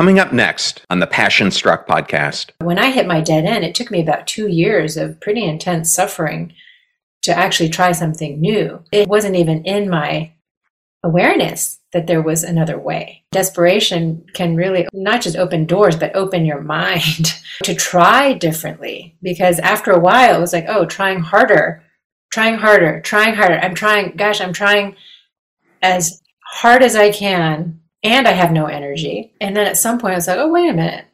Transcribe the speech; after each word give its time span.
Coming 0.00 0.18
up 0.18 0.32
next 0.32 0.80
on 0.88 0.98
the 0.98 1.06
Passion 1.06 1.50
Struck 1.50 1.86
podcast. 1.86 2.52
When 2.62 2.78
I 2.78 2.90
hit 2.90 3.06
my 3.06 3.20
dead 3.20 3.44
end, 3.44 3.66
it 3.66 3.74
took 3.74 3.90
me 3.90 4.00
about 4.00 4.26
two 4.26 4.46
years 4.46 4.96
of 4.96 5.20
pretty 5.20 5.44
intense 5.44 5.92
suffering 5.92 6.54
to 7.20 7.36
actually 7.36 7.68
try 7.68 7.92
something 7.92 8.40
new. 8.40 8.82
It 8.92 9.08
wasn't 9.08 9.36
even 9.36 9.62
in 9.64 9.90
my 9.90 10.32
awareness 11.02 11.80
that 11.92 12.06
there 12.06 12.22
was 12.22 12.42
another 12.42 12.78
way. 12.78 13.24
Desperation 13.30 14.24
can 14.32 14.56
really 14.56 14.88
not 14.94 15.20
just 15.20 15.36
open 15.36 15.66
doors, 15.66 15.96
but 15.96 16.16
open 16.16 16.46
your 16.46 16.62
mind 16.78 17.34
to 17.64 17.74
try 17.74 18.32
differently. 18.32 19.18
Because 19.22 19.58
after 19.58 19.90
a 19.90 20.00
while, 20.00 20.34
it 20.34 20.40
was 20.40 20.54
like, 20.54 20.64
oh, 20.66 20.86
trying 20.86 21.20
harder, 21.20 21.84
trying 22.32 22.54
harder, 22.54 23.02
trying 23.02 23.34
harder. 23.34 23.58
I'm 23.58 23.74
trying, 23.74 24.16
gosh, 24.16 24.40
I'm 24.40 24.54
trying 24.54 24.96
as 25.82 26.22
hard 26.42 26.82
as 26.82 26.96
I 26.96 27.12
can, 27.12 27.79
and 28.02 28.26
I 28.26 28.32
have 28.32 28.50
no 28.50 28.66
energy. 28.66 29.32
And 29.40 29.54
then 29.54 29.66
at 29.66 29.76
some 29.76 29.98
point, 29.98 30.12
I 30.12 30.16
was 30.16 30.26
like, 30.26 30.38
oh, 30.38 30.48
wait 30.48 30.70
a 30.70 30.72
minute, 30.72 31.04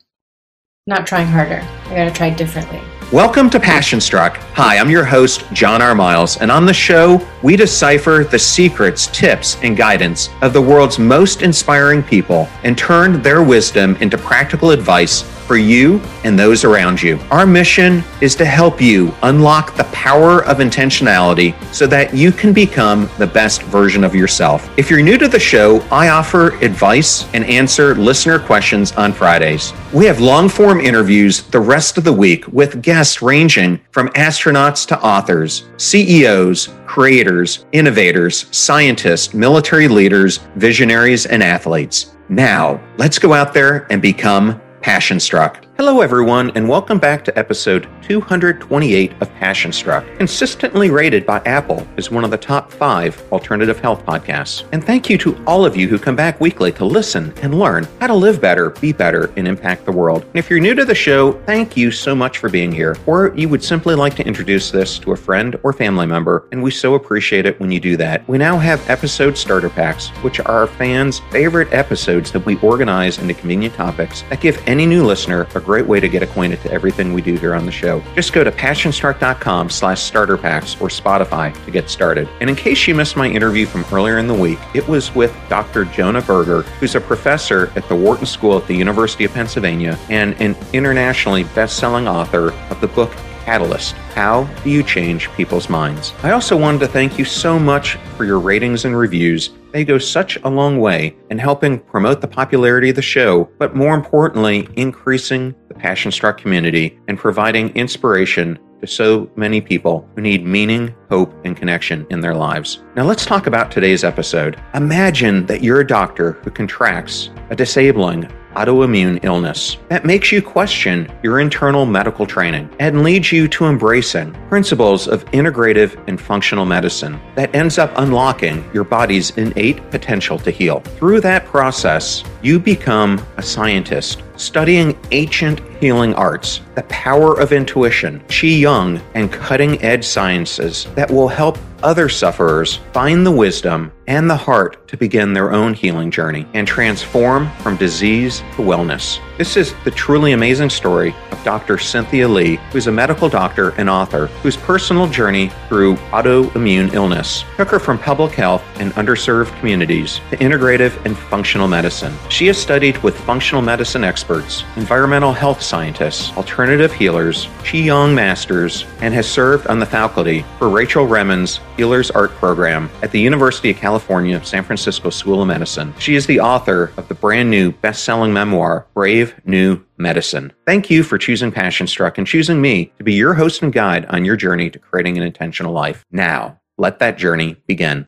not 0.87 1.07
trying 1.07 1.27
harder. 1.27 1.67
I 1.87 1.95
got 1.95 2.05
to 2.05 2.13
try 2.13 2.31
differently. 2.31 2.81
Welcome 3.13 3.51
to 3.51 3.61
Passion 3.61 4.01
Struck. 4.01 4.37
Hi, 4.55 4.79
I'm 4.79 4.91
your 4.91 5.05
host, 5.05 5.45
John 5.53 5.83
R. 5.83 5.95
Miles, 5.95 6.37
and 6.39 6.51
on 6.51 6.65
the 6.65 6.75
show, 6.75 7.19
we 7.47 7.55
decipher 7.55 8.27
the 8.29 8.37
secrets, 8.37 9.07
tips, 9.07 9.57
and 9.63 9.77
guidance 9.77 10.31
of 10.43 10.53
the 10.53 10.61
world's 10.61 10.99
most 10.99 11.43
inspiring 11.43 12.03
people 12.03 12.49
and 12.65 12.77
turn 12.77 13.23
their 13.23 13.41
wisdom 13.41 13.95
into 14.01 14.19
practical 14.19 14.73
advice 14.73 15.23
for 15.47 15.57
you 15.57 16.01
and 16.25 16.37
those 16.37 16.65
around 16.65 17.01
you. 17.01 17.21
Our 17.31 17.47
mission 17.47 18.03
is 18.21 18.35
to 18.35 18.45
help 18.45 18.81
you 18.81 19.15
unlock 19.23 19.77
the 19.77 19.85
power 19.85 20.45
of 20.45 20.59
intentionality 20.59 21.55
so 21.73 21.87
that 21.87 22.13
you 22.13 22.33
can 22.33 22.53
become 22.53 23.09
the 23.17 23.29
best 23.29 23.63
version 23.63 24.03
of 24.03 24.13
yourself. 24.13 24.69
If 24.77 24.91
you're 24.91 25.03
new 25.03 25.17
to 25.19 25.29
the 25.29 25.39
show, 25.39 25.81
I 25.93 26.09
offer 26.09 26.57
advice 26.57 27.33
and 27.33 27.45
answer 27.45 27.95
listener 27.95 28.41
questions 28.41 28.91
on 28.93 29.13
Fridays. 29.13 29.73
We 29.93 30.05
have 30.07 30.19
long 30.19 30.49
form 30.49 30.81
interviews 30.81 31.43
the 31.43 31.61
rest 31.61 31.97
of 31.97 32.03
the 32.03 32.13
week 32.13 32.45
with 32.49 32.83
guests 32.83 33.23
ranging 33.23 33.81
from 33.93 34.09
astronauts 34.11 34.85
to 34.89 35.01
authors, 35.01 35.69
CEOs, 35.77 36.71
creators, 36.87 37.67
innovators, 37.73 38.47
scientists, 38.57 39.35
military 39.35 39.89
leaders, 39.89 40.39
visionaries, 40.57 41.27
and 41.27 41.43
athletes. 41.43 42.17
Now, 42.29 42.81
let's 42.97 43.19
go 43.19 43.33
out 43.35 43.53
there 43.53 43.87
and 43.91 44.01
become 44.01 44.61
passion 44.81 45.21
struck. 45.21 45.66
Hello, 45.79 46.01
everyone, 46.01 46.51
and 46.55 46.67
welcome 46.67 46.99
back 46.99 47.23
to 47.23 47.39
episode 47.39 47.87
228 48.01 49.13
of 49.21 49.31
Passion 49.35 49.71
Struck, 49.71 50.07
consistently 50.17 50.89
rated 50.89 51.27
by 51.27 51.39
Apple 51.41 51.87
as 51.99 52.11
one 52.11 52.25
of 52.25 52.31
the 52.31 52.39
top 52.39 52.73
five 52.73 53.23
alternative 53.31 53.79
health 53.79 54.03
podcasts. 54.07 54.65
And 54.73 54.83
thank 54.83 55.11
you 55.11 55.19
to 55.19 55.37
all 55.45 55.67
of 55.67 55.77
you 55.77 55.87
who 55.87 55.99
come 55.99 56.17
back 56.17 56.41
weekly 56.41 56.73
to 56.73 56.87
listen 56.87 57.31
and 57.43 57.59
learn 57.59 57.87
how 58.01 58.07
to 58.07 58.15
live 58.15 58.41
better, 58.41 58.71
be 58.71 58.91
better, 58.91 59.31
and 59.37 59.47
impact 59.47 59.85
the 59.85 59.93
world. 59.93 60.23
And 60.23 60.37
if 60.37 60.49
you're 60.49 60.61
new 60.61 60.75
to 60.75 60.87
the 60.87 60.95
show, 60.95 61.33
thank 61.43 61.77
you 61.77 61.91
so 61.91 62.15
much 62.15 62.39
for 62.39 62.49
being 62.49 62.73
here. 62.73 62.97
Or 63.05 63.35
you 63.37 63.51
would 63.51 63.63
simply 63.63 63.95
like 63.95 64.17
to 64.17 64.27
introduce 64.27 64.71
this 64.71 64.99
to 65.01 65.13
a 65.13 65.17
friend 65.17 65.61
or 65.63 65.75
family 65.75 66.07
member, 66.07 66.49
and 66.53 66.63
we 66.63 66.71
so 66.71 66.95
appreciate 66.95 67.45
it 67.45 67.61
when 67.61 67.71
you 67.71 67.81
do 67.81 67.99
that. 67.99 68.27
We 68.27 68.39
now 68.39 68.57
have 68.57 68.89
episode 68.89 69.37
starter 69.37 69.69
packs, 69.69 70.09
which 70.23 70.41
are 70.41 70.49
our 70.49 70.67
fans' 70.67 71.21
favorite 71.31 71.71
episodes 71.75 72.33
that 72.33 72.47
we 72.47 72.57
organize 72.61 73.19
into 73.19 73.35
convenient 73.35 73.75
topics 73.75 74.23
that 74.31 74.41
give 74.41 74.63
any 74.67 74.87
new 74.87 75.05
listener 75.05 75.43
a 75.55 75.66
great 75.67 75.87
way 75.87 75.99
to 75.99 76.09
get 76.09 76.23
acquainted 76.23 76.61
to 76.63 76.71
everything 76.71 77.13
we 77.13 77.21
do 77.21 77.35
here 77.35 77.55
on 77.55 77.67
the 77.67 77.73
show. 77.73 78.01
Just 78.15 78.33
go 78.33 78.45
to 78.45 78.53
passionstruck.com 78.53 79.69
slash 79.69 80.01
starter 80.01 80.39
packs 80.39 80.81
or 80.81 80.89
Spotify 80.89 81.53
to 81.65 81.71
get 81.73 81.91
started. 81.91 82.29
And 82.41 82.49
in 82.49 82.55
case 82.55 82.87
you 82.87 82.95
missed 82.95 83.17
my 83.17 83.29
interview 83.29 83.67
from 83.67 83.85
earlier 83.93 84.19
in 84.19 84.29
the 84.29 84.35
week, 84.35 84.61
it 84.75 84.87
was 84.87 85.13
with 85.15 85.37
Dr. 85.49 85.85
Jonah 85.87 86.23
Berger, 86.23 86.63
who's 86.79 86.95
a 86.95 87.01
professor 87.01 87.73
at 87.75 87.89
the 87.89 87.97
Wharton 87.97 88.27
School 88.27 88.57
at 88.57 88.67
the 88.69 88.77
University 88.77 89.25
of 89.25 89.33
Pennsylvania 89.33 89.99
and 90.09 90.41
an 90.41 90.57
internationally 90.73 91.43
best-selling 91.45 92.07
author 92.07 92.53
of 92.71 92.81
the 92.81 92.89
book 92.89 93.13
Catalyst 93.47 93.93
How 94.17 94.43
Do 94.65 94.71
You 94.71 94.83
Change 94.83 95.31
People's 95.35 95.71
Minds? 95.71 96.13
I 96.25 96.33
also 96.33 96.57
wanted 96.57 96.81
to 96.81 96.89
thank 96.89 97.17
you 97.17 97.25
so 97.25 97.61
much 97.61 97.95
for 98.17 98.25
your 98.25 98.41
ratings 98.41 98.85
and 98.85 98.99
reviews. 98.99 99.51
They 99.71 99.85
go 99.85 99.99
such 99.99 100.37
a 100.43 100.49
long 100.49 100.81
way 100.81 101.15
in 101.31 101.39
helping 101.39 101.79
promote 101.79 102.21
the 102.21 102.27
popularity 102.27 102.91
of 102.91 102.97
the 102.97 103.03
show, 103.03 103.49
but 103.59 103.77
more 103.77 103.95
importantly, 103.95 104.69
increasing 104.75 105.55
the 105.69 105.75
Passion 105.75 106.11
Struck 106.11 106.39
community 106.39 106.99
and 107.07 107.17
providing 107.17 107.69
inspiration 107.77 108.59
to 108.81 108.87
so 108.89 109.31
many 109.37 109.61
people 109.61 110.11
who 110.17 110.23
need 110.23 110.45
meaning, 110.45 110.93
hope, 111.09 111.35
and 111.45 111.57
connection 111.57 112.07
in 112.11 112.21
their 112.21 112.35
lives. 112.35 112.83
Now, 112.95 113.05
let's 113.05 113.25
talk 113.25 113.47
about 113.47 113.71
today's 113.71 114.05
episode. 114.05 114.61
Imagine 114.75 115.47
that 115.47 115.63
you're 115.63 115.81
a 115.81 115.87
doctor 115.87 116.33
who 116.33 116.51
contracts 116.51 117.31
a 117.51 117.57
disabling 117.57 118.29
autoimmune 118.57 119.23
illness. 119.23 119.77
That 119.89 120.07
makes 120.07 120.33
you 120.33 120.41
question 120.41 121.13
your 121.23 121.41
internal 121.41 121.85
medical 121.85 122.27
training 122.27 122.75
and 122.81 123.03
leads 123.03 123.31
you 123.31 123.49
to 123.49 123.67
embracing 123.67 124.33
principles 124.49 125.07
of 125.07 125.25
integrative 125.27 126.03
and 126.09 126.19
functional 126.19 126.65
medicine 126.65 127.21
that 127.35 127.55
ends 127.55 127.79
up 127.79 127.93
unlocking 127.97 128.69
your 128.73 128.85
body's 128.85 129.31
innate 129.37 129.91
potential 129.91 130.39
to 130.39 130.51
heal. 130.51 130.81
Through 130.81 131.21
that 131.21 131.45
process, 131.45 132.25
you 132.43 132.59
become 132.59 133.25
a 133.37 133.43
scientist 133.43 134.23
studying 134.37 134.99
ancient 135.11 135.61
healing 135.81 136.15
arts, 136.15 136.61
the 136.75 136.83
power 136.85 137.39
of 137.39 137.53
intuition, 137.53 138.21
Qigong, 138.29 139.03
and 139.15 139.33
cutting 139.33 139.83
edge 139.83 140.05
sciences 140.05 140.87
that 140.97 141.11
will 141.11 141.29
help 141.29 141.57
other 141.83 142.09
sufferers 142.09 142.81
find 142.93 143.25
the 143.25 143.31
wisdom 143.31 143.93
and 144.07 144.31
the 144.31 144.37
heart 144.37 144.87
to 144.89 144.97
begin 144.97 145.33
their 145.33 145.53
own 145.53 145.75
healing 145.75 146.11
journey 146.11 146.47
and 146.55 146.67
transform 146.67 147.51
from 147.59 147.77
disease 147.77 148.39
to 148.39 148.63
wellness. 148.63 149.21
This 149.39 149.57
is 149.57 149.75
the 149.85 149.91
truly 149.91 150.33
amazing 150.33 150.71
story 150.71 151.15
of 151.31 151.45
Dr. 151.45 151.77
Cynthia 151.77 152.27
Li, 152.27 152.57
who's 152.73 152.87
a 152.87 152.93
medical 152.93 153.29
doctor 153.29 153.71
and 153.73 153.91
author 153.91 154.29
whose 154.43 154.57
personal 154.57 155.07
journey 155.07 155.51
through 155.69 155.97
autoimmune 156.11 156.95
illness 156.95 157.45
took 157.57 157.69
her 157.69 157.79
from 157.79 157.99
public 157.99 158.33
health 158.33 158.63
and 158.77 158.93
underserved 158.93 159.57
communities 159.59 160.21
to 160.31 160.37
integrative 160.39 161.05
and 161.05 161.19
functional 161.19 161.69
medicine. 161.69 162.15
She 162.31 162.47
has 162.47 162.57
studied 162.57 162.97
with 163.03 163.19
functional 163.21 163.61
medicine 163.61 164.05
experts, 164.05 164.65
environmental 164.77 165.33
health 165.33 165.61
scientists, 165.61 166.35
alternative 166.37 166.93
healers, 166.93 167.47
Qigong 167.63 168.15
masters, 168.15 168.87
and 169.01 169.13
has 169.13 169.29
served 169.29 169.67
on 169.67 169.79
the 169.79 169.87
faculty 169.87 170.45
for 170.59 170.71
Rachel 170.71 171.07
Remen's 171.07 171.61
Healers 171.77 172.11
Art 172.11 172.31
Program 172.31 172.89
at 173.03 173.11
the 173.11 173.21
University 173.21 173.71
of 173.71 173.77
California, 173.77 173.96
San 173.99 174.65
Francisco 174.65 175.11
School 175.11 175.43
of 175.43 175.49
Medicine. 175.49 175.95
She 175.99 176.15
is 176.15 176.27
the 176.27 176.41
author 176.41 176.93
of 176.97 177.09
the 177.09 177.15
brand 177.15 177.51
new 177.51 177.73
best 177.73 178.05
selling 178.05 178.33
memoir, 178.33 178.87
Brave 178.95 179.35
New 179.45 179.83
Medicine. 179.97 180.53
Thank 180.65 180.91
you 180.91 181.03
for 181.03 181.19
choosing 181.19 181.53
Passion 181.53 181.87
Struck 181.87 182.19
and 182.19 182.27
choosing 182.27 182.61
me 182.61 182.93
to 182.99 183.05
be 183.05 183.15
your 183.15 183.35
host 183.35 183.63
and 183.63 183.73
guide 183.73 184.07
on 184.07 184.25
your 184.25 184.37
journey 184.37 184.71
to 184.71 184.79
creating 184.79 185.17
an 185.17 185.23
intentional 185.23 185.73
life. 185.73 186.05
Now, 186.11 186.61
let 186.79 186.99
that 186.99 187.19
journey 187.19 187.57
begin. 187.67 188.07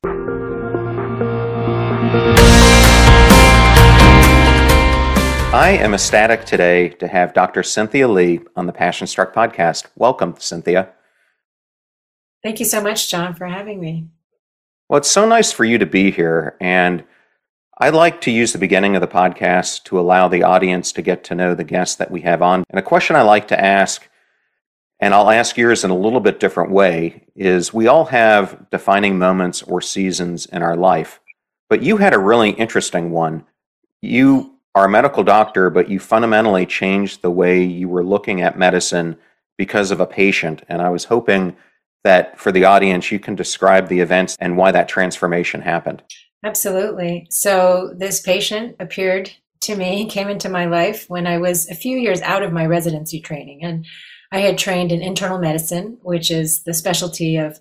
I 5.51 5.77
am 5.81 5.93
ecstatic 5.93 6.45
today 6.45 6.89
to 6.89 7.07
have 7.07 7.33
Dr. 7.33 7.63
Cynthia 7.63 8.07
Li 8.07 8.39
on 8.55 8.67
the 8.67 8.71
Passion 8.71 9.07
Struck 9.07 9.33
podcast. 9.33 9.87
Welcome, 9.95 10.35
Cynthia. 10.37 10.89
Thank 12.43 12.59
you 12.59 12.65
so 12.65 12.81
much, 12.81 13.09
John, 13.09 13.33
for 13.33 13.47
having 13.47 13.79
me. 13.79 14.07
Well, 14.89 14.97
it's 14.97 15.11
so 15.11 15.27
nice 15.27 15.51
for 15.51 15.65
you 15.65 15.77
to 15.77 15.85
be 15.85 16.09
here. 16.09 16.57
And 16.59 17.03
I 17.77 17.91
like 17.91 18.21
to 18.21 18.31
use 18.31 18.53
the 18.53 18.57
beginning 18.57 18.95
of 18.95 19.01
the 19.01 19.07
podcast 19.07 19.83
to 19.83 19.99
allow 19.99 20.27
the 20.27 20.41
audience 20.41 20.91
to 20.93 21.03
get 21.03 21.23
to 21.25 21.35
know 21.35 21.53
the 21.53 21.63
guests 21.63 21.95
that 21.97 22.09
we 22.09 22.21
have 22.21 22.41
on. 22.41 22.63
And 22.71 22.79
a 22.79 22.83
question 22.83 23.15
I 23.15 23.21
like 23.21 23.49
to 23.49 23.63
ask, 23.63 24.09
and 24.99 25.13
I'll 25.13 25.29
ask 25.29 25.57
yours 25.57 25.83
in 25.83 25.91
a 25.91 25.95
little 25.95 26.19
bit 26.19 26.39
different 26.39 26.71
way, 26.71 27.27
is 27.35 27.71
we 27.71 27.85
all 27.85 28.05
have 28.05 28.67
defining 28.71 29.19
moments 29.19 29.61
or 29.61 29.79
seasons 29.79 30.47
in 30.47 30.63
our 30.63 30.75
life. 30.75 31.19
But 31.69 31.83
you 31.83 31.97
had 31.97 32.15
a 32.15 32.19
really 32.19 32.49
interesting 32.49 33.11
one. 33.11 33.45
You 34.01 34.55
are 34.73 34.85
a 34.85 34.89
medical 34.89 35.23
doctor, 35.23 35.69
but 35.69 35.87
you 35.87 35.99
fundamentally 35.99 36.65
changed 36.65 37.21
the 37.21 37.29
way 37.29 37.61
you 37.63 37.87
were 37.87 38.03
looking 38.03 38.41
at 38.41 38.57
medicine 38.57 39.17
because 39.55 39.91
of 39.91 39.99
a 39.99 40.07
patient. 40.07 40.63
And 40.67 40.81
I 40.81 40.89
was 40.89 41.05
hoping 41.05 41.55
that 42.03 42.39
for 42.39 42.51
the 42.51 42.65
audience, 42.65 43.11
you 43.11 43.19
can 43.19 43.35
describe 43.35 43.87
the 43.87 43.99
events 43.99 44.37
and 44.39 44.57
why 44.57 44.71
that 44.71 44.87
transformation 44.87 45.61
happened. 45.61 46.01
Absolutely. 46.43 47.27
So, 47.29 47.93
this 47.97 48.21
patient 48.21 48.75
appeared 48.79 49.31
to 49.61 49.75
me, 49.75 50.05
came 50.05 50.29
into 50.29 50.47
my 50.47 50.65
life 50.65 51.09
when 51.09 51.27
I 51.27 51.37
was 51.37 51.69
a 51.69 51.75
few 51.75 51.97
years 51.97 52.21
out 52.21 52.43
of 52.43 52.53
my 52.53 52.65
residency 52.65 53.19
training. 53.19 53.63
And 53.63 53.85
I 54.31 54.39
had 54.39 54.57
trained 54.57 54.91
in 54.91 55.01
internal 55.01 55.39
medicine, 55.39 55.97
which 56.01 56.31
is 56.31 56.63
the 56.63 56.73
specialty 56.73 57.35
of 57.35 57.59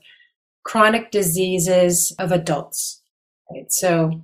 chronic 0.64 1.10
diseases 1.10 2.14
of 2.18 2.30
adults. 2.30 3.02
Right? 3.50 3.72
So, 3.72 4.22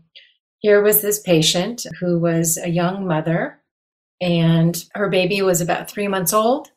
here 0.58 0.82
was 0.82 1.02
this 1.02 1.20
patient 1.20 1.84
who 2.00 2.18
was 2.18 2.56
a 2.56 2.70
young 2.70 3.06
mother, 3.06 3.60
and 4.20 4.82
her 4.94 5.10
baby 5.10 5.42
was 5.42 5.60
about 5.60 5.90
three 5.90 6.08
months 6.08 6.32
old 6.32 6.70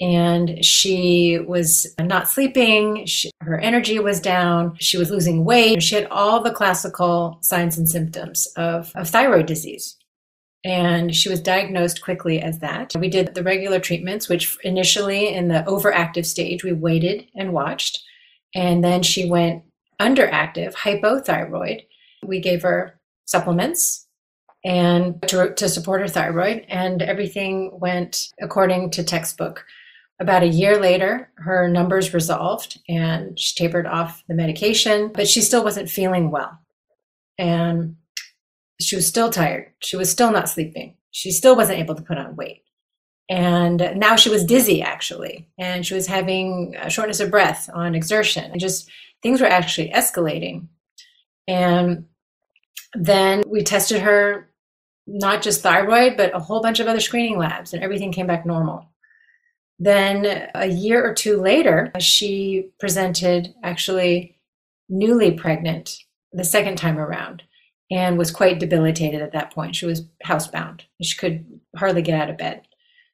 and 0.00 0.64
she 0.64 1.38
was 1.46 1.94
not 2.00 2.28
sleeping. 2.28 3.06
She, 3.06 3.30
her 3.40 3.58
energy 3.58 3.98
was 3.98 4.20
down. 4.20 4.76
She 4.80 4.96
was 4.96 5.10
losing 5.10 5.44
weight. 5.44 5.82
She 5.82 5.94
had 5.94 6.06
all 6.06 6.40
the 6.40 6.50
classical 6.50 7.38
signs 7.42 7.78
and 7.78 7.88
symptoms 7.88 8.46
of, 8.56 8.92
of 8.94 9.08
thyroid 9.08 9.46
disease. 9.46 9.96
And 10.64 11.14
she 11.14 11.28
was 11.28 11.40
diagnosed 11.40 12.02
quickly 12.02 12.40
as 12.40 12.60
that. 12.60 12.94
We 12.96 13.08
did 13.08 13.34
the 13.34 13.42
regular 13.42 13.80
treatments, 13.80 14.28
which 14.28 14.56
initially 14.62 15.34
in 15.34 15.48
the 15.48 15.64
overactive 15.66 16.24
stage, 16.24 16.62
we 16.62 16.72
waited 16.72 17.26
and 17.34 17.52
watched. 17.52 18.00
And 18.54 18.84
then 18.84 19.02
she 19.02 19.28
went 19.28 19.64
underactive, 20.00 20.74
hypothyroid. 20.74 21.82
We 22.24 22.40
gave 22.40 22.62
her 22.62 23.00
supplements 23.26 24.06
and 24.64 25.20
to, 25.28 25.52
to 25.54 25.68
support 25.68 26.00
her 26.00 26.08
thyroid, 26.08 26.64
and 26.68 27.02
everything 27.02 27.70
went 27.80 28.28
according 28.40 28.90
to 28.90 29.02
textbook. 29.02 29.64
About 30.22 30.44
a 30.44 30.48
year 30.48 30.78
later, 30.78 31.32
her 31.34 31.66
numbers 31.66 32.14
resolved 32.14 32.78
and 32.88 33.36
she 33.36 33.56
tapered 33.56 33.88
off 33.88 34.22
the 34.28 34.34
medication, 34.34 35.10
but 35.12 35.26
she 35.26 35.40
still 35.40 35.64
wasn't 35.64 35.90
feeling 35.90 36.30
well. 36.30 36.60
And 37.38 37.96
she 38.80 38.94
was 38.94 39.04
still 39.04 39.30
tired. 39.30 39.72
She 39.80 39.96
was 39.96 40.12
still 40.12 40.30
not 40.30 40.48
sleeping. 40.48 40.96
She 41.10 41.32
still 41.32 41.56
wasn't 41.56 41.80
able 41.80 41.96
to 41.96 42.02
put 42.02 42.18
on 42.18 42.36
weight. 42.36 42.62
And 43.28 43.94
now 43.96 44.14
she 44.14 44.30
was 44.30 44.44
dizzy, 44.44 44.80
actually, 44.80 45.48
and 45.58 45.84
she 45.84 45.94
was 45.94 46.06
having 46.06 46.76
shortness 46.88 47.18
of 47.18 47.32
breath 47.32 47.68
on 47.74 47.96
exertion. 47.96 48.48
And 48.52 48.60
just 48.60 48.88
things 49.24 49.40
were 49.40 49.48
actually 49.48 49.90
escalating. 49.90 50.68
And 51.48 52.04
then 52.94 53.42
we 53.48 53.64
tested 53.64 54.02
her, 54.02 54.50
not 55.08 55.42
just 55.42 55.62
thyroid, 55.62 56.16
but 56.16 56.32
a 56.32 56.38
whole 56.38 56.62
bunch 56.62 56.78
of 56.78 56.86
other 56.86 57.00
screening 57.00 57.38
labs, 57.38 57.74
and 57.74 57.82
everything 57.82 58.12
came 58.12 58.28
back 58.28 58.46
normal. 58.46 58.91
Then 59.82 60.48
a 60.54 60.68
year 60.68 61.04
or 61.04 61.12
two 61.12 61.40
later, 61.40 61.90
she 61.98 62.70
presented 62.78 63.52
actually 63.64 64.38
newly 64.88 65.32
pregnant 65.32 65.98
the 66.32 66.44
second 66.44 66.78
time 66.78 67.00
around 67.00 67.42
and 67.90 68.16
was 68.16 68.30
quite 68.30 68.60
debilitated 68.60 69.20
at 69.20 69.32
that 69.32 69.52
point. 69.52 69.74
She 69.74 69.86
was 69.86 70.06
housebound. 70.24 70.82
She 71.02 71.18
could 71.18 71.44
hardly 71.76 72.00
get 72.00 72.20
out 72.20 72.30
of 72.30 72.38
bed. 72.38 72.62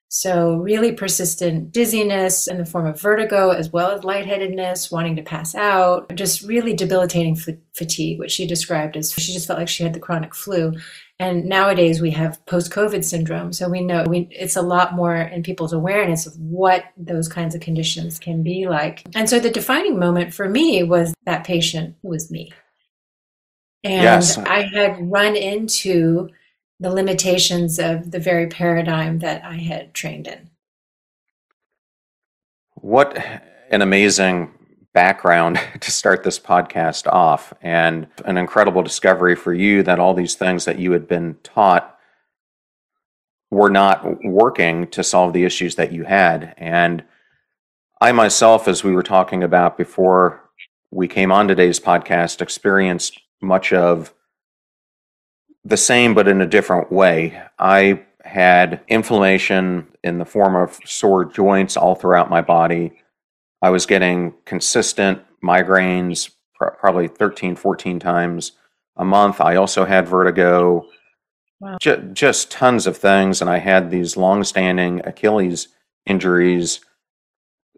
So, 0.09 0.57
really 0.57 0.91
persistent 0.91 1.71
dizziness 1.71 2.47
in 2.47 2.57
the 2.57 2.65
form 2.65 2.85
of 2.85 3.01
vertigo, 3.01 3.49
as 3.49 3.71
well 3.71 3.89
as 3.89 4.03
lightheadedness, 4.03 4.91
wanting 4.91 5.15
to 5.15 5.23
pass 5.23 5.55
out, 5.55 6.15
just 6.15 6.43
really 6.43 6.73
debilitating 6.73 7.35
fatigue, 7.73 8.19
which 8.19 8.31
she 8.31 8.45
described 8.45 8.95
as 8.95 9.11
she 9.11 9.33
just 9.33 9.47
felt 9.47 9.59
like 9.59 9.67
she 9.67 9.83
had 9.83 9.93
the 9.93 9.99
chronic 9.99 10.35
flu. 10.35 10.73
And 11.21 11.45
nowadays 11.45 12.01
we 12.01 12.11
have 12.11 12.45
post-COVID 12.45 13.03
syndrome, 13.03 13.51
so 13.51 13.67
we 13.67 13.81
know 13.81 14.05
we, 14.07 14.29
it's 14.31 14.55
a 14.55 14.61
lot 14.61 14.93
more 14.93 15.17
in 15.17 15.43
people's 15.43 15.73
awareness 15.73 16.25
of 16.25 16.37
what 16.37 16.85
those 16.95 17.27
kinds 17.27 17.53
of 17.53 17.59
conditions 17.59 18.19
can 18.19 18.41
be 18.41 18.69
like. 18.69 19.03
And 19.13 19.29
so 19.29 19.37
the 19.37 19.49
defining 19.49 19.99
moment 19.99 20.33
for 20.33 20.47
me 20.47 20.81
was 20.83 21.13
that 21.25 21.43
patient 21.43 21.97
was 22.03 22.31
me. 22.31 22.53
And 23.83 24.03
yes. 24.03 24.37
I 24.37 24.61
had 24.61 25.11
run 25.11 25.35
into 25.35 26.29
the 26.79 26.89
limitations 26.89 27.79
of 27.79 28.11
the 28.11 28.19
very 28.19 28.47
paradigm 28.47 29.19
that 29.19 29.43
I 29.43 29.55
had 29.55 29.93
trained 29.93 30.27
in. 30.27 30.49
What 32.75 33.17
an 33.69 33.81
amazing 33.81 34.53
background 34.93 35.59
to 35.79 35.91
start 35.91 36.23
this 36.23 36.39
podcast 36.39 37.07
off 37.07 37.53
and 37.61 38.07
an 38.25 38.37
incredible 38.37 38.81
discovery 38.81 39.35
for 39.35 39.53
you 39.53 39.83
that 39.83 39.99
all 39.99 40.13
these 40.13 40.35
things 40.35 40.65
that 40.65 40.79
you 40.79 40.91
had 40.91 41.07
been 41.07 41.37
taught 41.43 41.95
were 43.51 43.69
not 43.69 44.23
working 44.23 44.87
to 44.87 45.03
solve 45.03 45.33
the 45.33 45.43
issues 45.43 45.75
that 45.75 45.91
you 45.91 46.03
had. 46.03 46.53
And 46.57 47.03
I 48.01 48.11
myself, 48.11 48.67
as 48.67 48.83
we 48.83 48.93
were 48.93 49.03
talking 49.03 49.43
about 49.43 49.77
before 49.77 50.41
we 50.91 51.07
came 51.07 51.31
on 51.31 51.47
today's 51.47 51.79
podcast, 51.79 52.41
experienced 52.41 53.19
much 53.41 53.73
of 53.73 54.13
the 55.63 55.77
same 55.77 56.13
but 56.13 56.27
in 56.27 56.41
a 56.41 56.47
different 56.47 56.91
way. 56.91 57.41
I 57.57 58.03
had 58.23 58.81
inflammation 58.87 59.87
in 60.03 60.19
the 60.19 60.25
form 60.25 60.55
of 60.55 60.79
sore 60.85 61.25
joints 61.25 61.75
all 61.75 61.95
throughout 61.95 62.29
my 62.29 62.41
body. 62.41 63.01
I 63.61 63.69
was 63.69 63.85
getting 63.85 64.33
consistent 64.45 65.21
migraines 65.43 66.31
pr- 66.55 66.69
probably 66.79 67.07
13, 67.07 67.55
14 67.55 67.99
times 67.99 68.53
a 68.97 69.05
month. 69.05 69.41
I 69.41 69.55
also 69.55 69.85
had 69.85 70.07
vertigo, 70.07 70.85
wow. 71.59 71.77
J- 71.79 72.03
just 72.13 72.51
tons 72.51 72.87
of 72.87 72.97
things. 72.97 73.41
And 73.41 73.49
I 73.49 73.59
had 73.59 73.89
these 73.89 74.17
long-standing 74.17 75.01
Achilles 75.05 75.69
injuries 76.05 76.79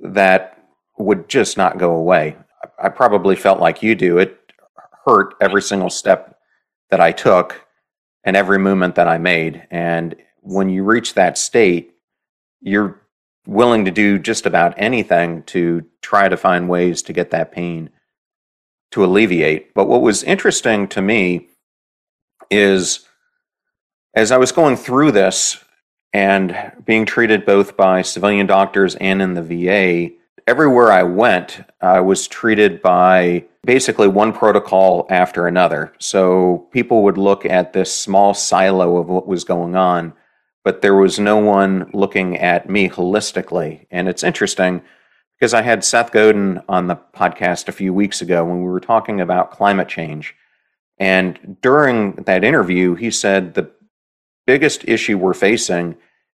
that 0.02 0.58
would 0.98 1.30
just 1.30 1.58
not 1.58 1.78
go 1.78 1.94
away. 1.96 2.36
I 2.82 2.90
probably 2.90 3.36
felt 3.36 3.60
like 3.60 3.82
you 3.82 3.96
do. 3.96 4.18
It 4.18 4.38
hurt 5.06 5.34
every 5.42 5.62
single 5.62 5.90
step 5.90 6.38
that 6.90 7.00
I 7.00 7.12
took 7.12 7.66
and 8.24 8.36
every 8.36 8.60
movement 8.60 8.96
that 8.96 9.08
I 9.08 9.18
made. 9.18 9.68
And 9.72 10.16
when 10.42 10.70
you 10.70 10.84
reach 10.84 11.16
that 11.16 11.38
state, 11.38 11.94
you're 12.62 13.01
willing 13.46 13.86
to 13.86 13.92
do 13.92 14.20
just 14.20 14.46
about 14.46 14.74
anything 14.78 15.44
to 15.44 15.86
try 16.02 16.30
to 16.30 16.38
find 16.38 16.70
ways 16.70 17.02
to 17.04 17.14
get 17.14 17.32
that 17.32 17.52
pain 17.52 17.90
to 18.92 19.04
alleviate. 19.04 19.74
But 19.74 19.88
what 19.88 20.02
was 20.02 20.24
interesting 20.24 20.88
to 20.90 21.02
me 21.02 21.48
is 22.50 23.08
as 24.14 24.32
I 24.32 24.38
was 24.38 24.52
going 24.52 24.76
through 24.76 25.12
this 25.12 25.64
and 26.14 26.74
being 26.86 27.06
treated 27.06 27.46
both 27.46 27.78
by 27.78 28.02
civilian 28.02 28.46
doctors 28.46 28.96
and 28.96 29.22
in 29.22 29.34
the 29.34 29.42
VA, 29.42 30.14
everywhere 30.48 30.92
I 30.92 31.04
went, 31.04 31.62
I 31.80 32.02
was 32.02 32.28
treated 32.28 32.82
by 32.82 33.46
basically 33.64 34.08
one 34.08 34.34
protocol 34.34 35.08
after 35.10 35.48
another. 35.48 35.94
So 36.00 36.68
people 36.72 37.04
would 37.04 37.18
look 37.18 37.46
at 37.46 37.74
this 37.74 37.96
small 37.96 38.34
silo 38.34 38.98
of 38.98 39.08
what 39.08 39.28
was 39.28 39.44
going 39.46 39.76
on 39.76 40.14
but 40.64 40.82
there 40.82 40.96
was 40.96 41.20
no 41.20 41.38
one 41.38 41.90
looking 41.94 42.38
at 42.38 42.70
me 42.70 42.90
holistically. 42.90 43.88
And 43.90 44.08
it's 44.08 44.24
interesting 44.24 44.82
because 45.40 45.54
I 45.54 45.62
had 45.64 45.84
Seth 45.84 46.12
Godin 46.12 46.62
on 46.70 46.88
the 46.88 46.96
podcast 46.96 47.68
a 47.68 47.74
few 47.74 47.94
weeks 47.94 48.22
ago 48.22 48.46
when 48.46 48.62
we 48.62 48.70
were 48.70 48.80
talking 48.80 49.20
about 49.20 49.52
climate 49.52 49.88
change. 49.88 50.36
And 50.98 51.58
during 51.62 52.14
that 52.26 52.44
interview, 52.44 52.94
he 52.94 53.10
said 53.10 53.56
the 53.56 53.72
biggest 54.46 54.88
issue 54.88 55.18
we're 55.18 55.34
facing 55.34 55.96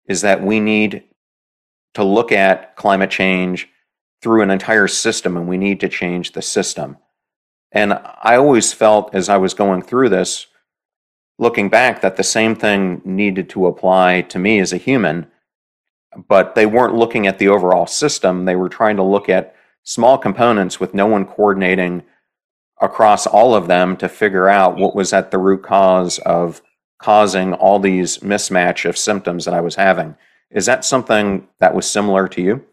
is 0.07 0.21
that 0.21 0.43
we 0.43 0.61
need 0.61 1.03
to 1.95 2.05
look 2.05 2.31
at 2.33 2.77
climate 2.77 3.11
change 3.11 3.69
through 4.23 4.43
an 4.43 4.51
entire 4.51 4.89
system 4.89 5.37
and 5.37 5.49
we 5.49 5.59
need 5.59 5.81
to 5.81 5.89
change 5.89 6.33
the 6.33 6.43
system. 6.43 6.97
And 7.73 7.95
I 7.95 8.37
always 8.37 8.73
felt 8.73 9.15
as 9.15 9.29
I 9.29 9.37
was 9.39 9.55
going 9.55 9.83
through 9.83 10.11
this, 10.11 10.47
looking 11.39 11.69
back 11.69 12.01
that 12.01 12.17
the 12.17 12.23
same 12.23 12.55
thing 12.55 13.01
needed 13.05 13.49
to 13.51 13.67
apply 13.67 14.23
to 14.23 14.39
me 14.39 14.61
as 14.61 14.73
a 14.73 14.77
human, 14.77 15.27
but 16.29 16.55
they 16.55 16.67
weren't 16.67 16.95
looking 16.95 17.27
at 17.27 17.39
the 17.39 17.49
overall 17.49 17.87
system. 17.87 18.45
They 18.45 18.57
were 18.57 18.69
trying 18.69 18.97
to 18.97 19.03
look 19.03 19.29
at 19.29 19.55
small 19.83 20.19
components 20.19 20.79
with 20.79 20.95
no 20.95 21.07
one 21.07 21.25
coordinating 21.25 22.03
across 22.81 23.27
all 23.27 23.55
of 23.55 23.69
them 23.69 23.97
to 23.97 24.09
figure 24.09 24.49
out 24.49 24.77
what 24.77 24.95
was 24.95 25.13
at 25.13 25.31
the 25.31 25.39
root 25.39 25.63
cause 25.63 26.19
of 26.21 26.63
causing 26.99 27.55
all 27.55 27.79
these 27.79 28.19
mismatch 28.19 28.89
of 28.89 28.97
symptoms 28.99 29.45
that 29.45 29.55
I 29.55 29.61
was 29.61 29.77
having. 29.77 30.17
Is 30.51 30.67
that 30.67 30.85
something 30.85 31.49
that 31.61 31.75
was 31.75 31.91
similar 31.91 32.29
to 32.29 32.43
you? 32.43 32.65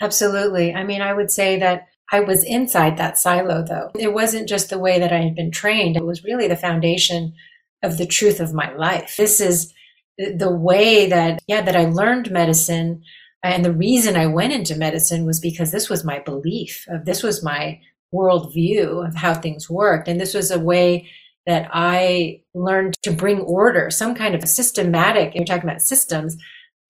Absolutely. 0.00 0.74
I 0.74 0.82
mean, 0.84 1.00
I 1.00 1.12
would 1.12 1.30
say 1.30 1.58
that 1.60 1.88
I 2.12 2.20
was 2.20 2.44
inside 2.44 2.96
that 2.96 3.18
silo, 3.18 3.64
though. 3.64 3.90
It 3.98 4.12
wasn't 4.12 4.48
just 4.48 4.70
the 4.70 4.78
way 4.78 4.98
that 4.98 5.12
I 5.12 5.18
had 5.18 5.34
been 5.34 5.50
trained, 5.50 5.96
it 5.96 6.04
was 6.04 6.24
really 6.24 6.48
the 6.48 6.56
foundation 6.56 7.34
of 7.82 7.98
the 7.98 8.06
truth 8.06 8.40
of 8.40 8.54
my 8.54 8.72
life. 8.74 9.16
This 9.16 9.40
is 9.40 9.72
the 10.16 10.50
way 10.50 11.08
that, 11.08 11.42
yeah, 11.48 11.60
that 11.60 11.76
I 11.76 11.86
learned 11.86 12.30
medicine. 12.30 13.02
And 13.42 13.64
the 13.64 13.72
reason 13.72 14.16
I 14.16 14.26
went 14.26 14.52
into 14.52 14.74
medicine 14.74 15.26
was 15.26 15.38
because 15.40 15.70
this 15.70 15.90
was 15.90 16.04
my 16.04 16.18
belief, 16.20 16.86
of 16.88 17.04
this 17.04 17.22
was 17.22 17.44
my 17.44 17.80
worldview 18.14 19.06
of 19.06 19.16
how 19.16 19.34
things 19.34 19.68
worked. 19.68 20.08
And 20.08 20.20
this 20.20 20.34
was 20.34 20.50
a 20.50 20.58
way 20.58 21.10
that 21.46 21.68
I 21.72 22.40
learned 22.54 22.96
to 23.02 23.12
bring 23.12 23.40
order, 23.40 23.90
some 23.90 24.14
kind 24.14 24.34
of 24.34 24.48
systematic, 24.48 25.34
you're 25.34 25.44
talking 25.44 25.68
about 25.68 25.82
systems. 25.82 26.36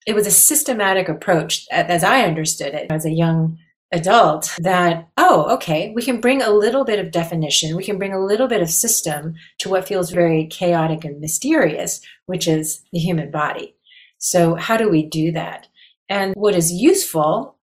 It 0.07 0.15
was 0.15 0.27
a 0.27 0.31
systematic 0.31 1.09
approach, 1.09 1.65
as 1.71 2.03
I 2.03 2.21
understood 2.21 2.73
it 2.73 2.87
as 2.89 3.05
a 3.05 3.11
young 3.11 3.57
adult 3.91 4.53
that, 4.59 5.07
oh, 5.17 5.53
okay, 5.53 5.91
we 5.95 6.01
can 6.01 6.19
bring 6.19 6.41
a 6.41 6.49
little 6.49 6.83
bit 6.83 6.99
of 6.99 7.11
definition, 7.11 7.75
we 7.75 7.83
can 7.83 7.97
bring 7.97 8.13
a 8.13 8.23
little 8.23 8.47
bit 8.47 8.61
of 8.61 8.69
system 8.69 9.35
to 9.59 9.69
what 9.69 9.87
feels 9.87 10.11
very 10.11 10.47
chaotic 10.47 11.05
and 11.05 11.19
mysterious, 11.19 12.01
which 12.25 12.47
is 12.47 12.81
the 12.91 12.99
human 12.99 13.31
body. 13.31 13.75
So, 14.17 14.55
how 14.55 14.77
do 14.77 14.89
we 14.89 15.05
do 15.05 15.31
that? 15.33 15.67
And 16.09 16.33
what 16.35 16.55
is 16.55 16.71
useful 16.71 17.55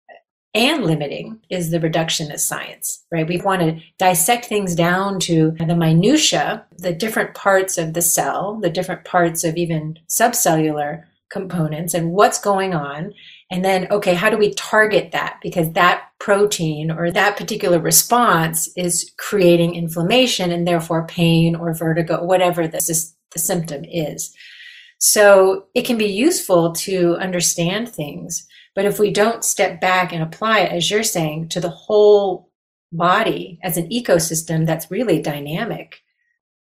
and 0.53 0.83
limiting 0.83 1.39
is 1.49 1.71
the 1.71 1.79
reductionist 1.79 2.41
science, 2.41 3.03
right? 3.11 3.27
We 3.27 3.37
want 3.37 3.61
to 3.61 3.79
dissect 3.97 4.45
things 4.45 4.75
down 4.75 5.19
to 5.21 5.55
the 5.59 5.75
minutia, 5.75 6.65
the 6.77 6.93
different 6.93 7.33
parts 7.33 7.77
of 7.77 7.93
the 7.93 8.03
cell, 8.03 8.59
the 8.61 8.69
different 8.69 9.03
parts 9.03 9.43
of 9.43 9.57
even 9.57 9.97
subcellular 10.07 11.05
components 11.31 11.95
and 11.95 12.11
what's 12.11 12.39
going 12.39 12.75
on 12.75 13.13
and 13.53 13.63
then, 13.63 13.87
okay, 13.91 14.15
how 14.15 14.31
do 14.31 14.37
we 14.37 14.51
target 14.55 15.11
that? 15.11 15.37
Because 15.43 15.71
that 15.73 16.05
protein 16.19 16.89
or 16.89 17.11
that 17.11 17.37
particular 17.37 17.77
response 17.77 18.67
is 18.75 19.11
creating 19.19 19.75
inflammation 19.75 20.51
and 20.51 20.67
therefore 20.67 21.05
pain 21.05 21.55
or 21.55 21.71
vertigo, 21.75 22.23
whatever 22.23 22.67
the, 22.67 22.79
the 23.31 23.39
symptom 23.39 23.85
is. 23.85 24.35
So 24.97 25.67
it 25.75 25.85
can 25.85 25.99
be 25.99 26.07
useful 26.07 26.73
to 26.73 27.15
understand 27.17 27.89
things. 27.89 28.47
But 28.73 28.85
if 28.85 28.97
we 28.97 29.11
don't 29.11 29.45
step 29.45 29.79
back 29.79 30.11
and 30.11 30.23
apply 30.23 30.61
it, 30.61 30.71
as 30.71 30.89
you're 30.89 31.03
saying, 31.03 31.49
to 31.49 31.59
the 31.59 31.69
whole 31.69 32.49
body 32.91 33.59
as 33.61 33.77
an 33.77 33.87
ecosystem 33.89 34.65
that's 34.65 34.89
really 34.89 35.21
dynamic, 35.21 36.01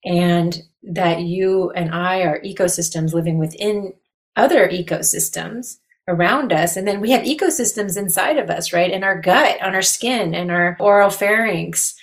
and 0.03 0.59
that 0.81 1.19
you 1.21 1.69
and 1.75 1.93
I 1.93 2.21
are 2.21 2.41
ecosystems 2.41 3.13
living 3.13 3.38
within 3.38 3.93
other 4.35 4.67
ecosystems 4.67 5.77
around 6.08 6.51
us. 6.51 6.75
And 6.75 6.88
then 6.88 7.00
we 7.00 7.12
have 7.12 7.24
ecosystems 7.24 7.98
inside 7.98 8.38
of 8.38 8.50
us, 8.50 8.74
right? 8.74 8.91
In 8.91 9.03
our 9.03 9.20
gut, 9.20 9.62
on 9.62 9.75
our 9.75 9.81
skin, 9.81 10.34
and 10.34 10.51
our 10.51 10.77
oral 10.79 11.10
pharynx 11.10 11.96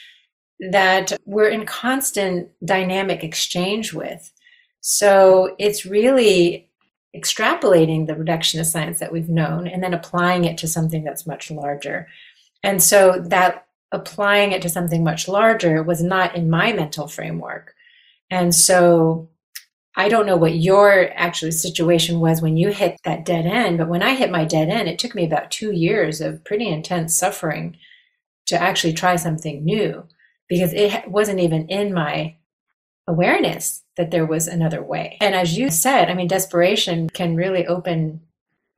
that 0.71 1.13
we're 1.25 1.49
in 1.49 1.67
constant 1.67 2.49
dynamic 2.65 3.23
exchange 3.23 3.93
with. 3.93 4.33
So 4.81 5.55
it's 5.59 5.87
really 5.87 6.69
extrapolating 7.17 8.07
the 8.07 8.15
reductionist 8.15 8.73
science 8.73 9.01
that 9.01 9.13
we've 9.13 9.29
known 9.29 9.67
and 9.67 9.83
then 9.83 9.95
applying 9.95 10.45
it 10.45 10.59
to 10.59 10.69
something 10.69 11.05
that's 11.05 11.27
much 11.27 11.51
larger. 11.51 12.07
And 12.63 12.83
so 12.83 13.23
that 13.27 13.67
applying 13.93 14.53
it 14.53 14.63
to 14.63 14.69
something 14.69 15.03
much 15.03 15.29
larger 15.29 15.83
was 15.83 16.03
not 16.03 16.37
in 16.37 16.51
my 16.51 16.73
mental 16.73 17.09
framework. 17.09 17.75
And 18.31 18.55
so 18.55 19.31
I 19.99 20.09
don't 20.09 20.27
know 20.27 20.37
what 20.37 20.55
your 20.55 21.11
actual 21.17 21.51
situation 21.51 22.21
was 22.21 22.41
when 22.41 22.57
you 22.57 22.69
hit 22.69 23.01
that 23.03 23.25
dead 23.25 23.47
end, 23.47 23.79
but 23.79 23.89
when 23.89 24.01
I 24.01 24.15
hit 24.15 24.31
my 24.31 24.45
dead 24.45 24.69
end, 24.69 24.89
it 24.89 24.97
took 24.97 25.13
me 25.13 25.25
about 25.27 25.51
two 25.51 25.73
years 25.73 26.21
of 26.21 26.45
pretty 26.45 26.69
intense 26.69 27.19
suffering 27.19 27.77
to 28.47 28.57
actually 28.57 28.93
try 28.93 29.17
something 29.17 29.65
new 29.65 30.05
because 30.49 30.73
it 30.73 31.09
wasn't 31.11 31.41
even 31.41 31.67
in 31.67 31.93
my 31.93 32.37
awareness 33.09 33.83
that 33.97 34.13
there 34.13 34.25
was 34.25 34.47
another 34.47 34.85
way. 34.85 35.19
And 35.21 35.35
as 35.35 35.59
you 35.59 35.69
said, 35.69 36.09
I 36.09 36.15
mean, 36.15 36.29
desperation 36.29 37.11
can 37.11 37.35
really 37.35 37.67
open 37.67 38.21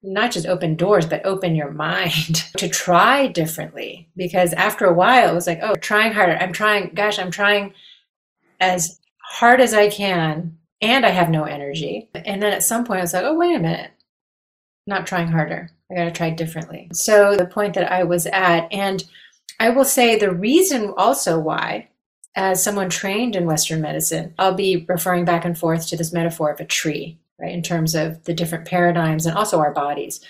not 0.03 0.31
just 0.31 0.47
open 0.47 0.77
doors, 0.77 1.05
but 1.05 1.27
open 1.27 1.55
your 1.55 1.71
mind 1.87 2.37
to 2.57 2.67
try 2.67 3.27
differently. 3.27 4.09
Because 4.17 4.55
after 4.55 4.87
a 4.87 4.95
while, 4.95 5.31
it 5.31 5.35
was 5.35 5.47
like, 5.47 5.61
oh, 5.63 5.75
trying 5.75 6.15
harder. 6.15 6.39
I'm 6.41 6.55
trying, 6.55 6.95
gosh, 6.95 7.19
I'm 7.19 7.31
trying 7.31 7.75
as 8.59 8.99
hard 9.19 9.61
as 9.61 9.75
I 9.75 9.91
can, 9.91 10.57
and 10.81 11.05
I 11.05 11.11
have 11.11 11.31
no 11.31 11.45
energy. 11.45 12.09
And 12.15 12.43
then 12.43 12.53
at 12.53 12.63
some 12.63 12.85
point, 12.85 12.99
I 12.99 13.03
was 13.03 13.13
like, 13.13 13.25
oh, 13.25 13.37
wait 13.37 13.55
a 13.55 13.61
minute, 13.61 13.91
not 14.87 15.07
trying 15.07 15.29
harder. 15.29 15.71
I 15.91 15.95
got 15.95 16.05
to 16.05 16.11
try 16.11 16.31
differently. 16.31 16.89
So 16.93 17.37
the 17.37 17.47
point 17.47 17.75
that 17.75 17.91
I 17.91 18.05
was 18.05 18.27
at, 18.27 18.73
and 18.73 19.05
I 19.59 19.71
will 19.71 19.85
say 19.85 20.19
the 20.19 20.33
reason 20.33 20.95
also 20.97 21.39
why 21.39 21.89
as 22.37 22.63
someone 22.63 22.89
trained 22.89 23.35
in 23.35 23.45
Western 23.45 23.81
medicine, 23.81 24.35
I'll 24.39 24.55
be 24.55 24.87
referring 24.89 25.25
back 25.25 25.45
and 25.45 25.59
forth 25.59 25.89
to 25.89 25.97
this 25.97 26.13
metaphor 26.13 26.51
of 26.51 26.61
a 26.61 26.65
tree, 26.65 27.19
right, 27.39 27.53
in 27.53 27.63
terms 27.63 27.95
of 27.95 28.23
the 28.25 28.35
different 28.35 28.67
paradigms 28.67 29.27
and 29.27 29.37
also 29.37 29.59
our 29.59 29.73
bodies. 29.73 30.21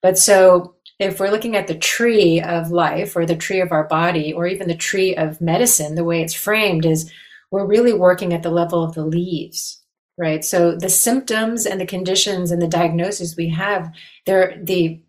But 0.00 0.16
so 0.18 0.76
if 0.98 1.18
we're 1.18 1.30
looking 1.30 1.56
at 1.56 1.66
the 1.66 1.74
tree 1.74 2.40
of 2.40 2.70
life 2.70 3.16
or 3.16 3.26
the 3.26 3.36
tree 3.36 3.60
of 3.60 3.72
our 3.72 3.84
body 3.84 4.32
or 4.32 4.46
even 4.46 4.68
the 4.68 4.76
tree 4.76 5.16
of 5.16 5.40
medicine, 5.40 5.94
the 5.94 6.04
way 6.04 6.22
it's 6.22 6.34
framed 6.34 6.86
is 6.86 7.10
we're 7.50 7.66
really 7.66 7.92
working 7.92 8.32
at 8.32 8.42
the 8.42 8.50
level 8.50 8.84
of 8.84 8.94
the 8.94 9.04
leaves, 9.04 9.77
right? 10.18 10.44
So 10.44 10.74
the 10.74 10.88
symptoms 10.88 11.64
and 11.64 11.80
the 11.80 11.86
conditions 11.86 12.50
and 12.50 12.60
the 12.60 12.68
diagnoses 12.68 13.36
we 13.36 13.48
have, 13.50 13.94
they're 14.26 14.58
the 14.60 15.00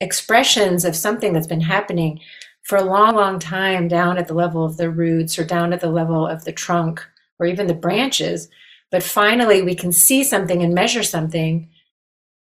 expressions 0.00 0.84
of 0.84 0.96
something 0.96 1.32
that's 1.32 1.46
been 1.46 1.60
happening 1.60 2.20
for 2.64 2.76
a 2.76 2.84
long, 2.84 3.14
long 3.14 3.38
time 3.38 3.86
down 3.86 4.18
at 4.18 4.26
the 4.26 4.34
level 4.34 4.64
of 4.64 4.76
the 4.76 4.90
roots 4.90 5.38
or 5.38 5.44
down 5.44 5.72
at 5.72 5.80
the 5.80 5.90
level 5.90 6.26
of 6.26 6.44
the 6.44 6.52
trunk 6.52 7.06
or 7.38 7.46
even 7.46 7.68
the 7.68 7.74
branches. 7.74 8.48
But 8.90 9.02
finally, 9.02 9.62
we 9.62 9.74
can 9.74 9.92
see 9.92 10.24
something 10.24 10.62
and 10.62 10.74
measure 10.74 11.04
something. 11.04 11.68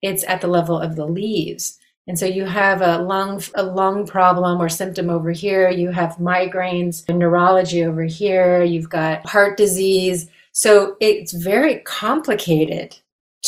It's 0.01 0.25
at 0.25 0.41
the 0.41 0.49
level 0.49 0.79
of 0.81 0.97
the 0.97 1.07
leaves. 1.07 1.79
And 2.07 2.19
so 2.19 2.25
you 2.25 2.45
have 2.45 2.83
a 2.83 2.99
lung, 2.99 3.43
a 3.55 3.65
lung 3.65 4.07
problem 4.07 4.63
or 4.63 4.69
symptom 4.69 5.11
over 5.11 5.33
here. 5.33 5.69
You 5.71 5.91
have 5.91 6.17
migraines 6.17 7.09
neurology 7.13 7.85
over 7.85 8.05
here. 8.05 8.63
You've 8.63 8.89
got 8.89 9.27
heart 9.27 9.57
disease. 9.57 10.29
So 10.57 10.97
it's 11.01 11.35
very 11.35 11.81
complicated 11.81 12.97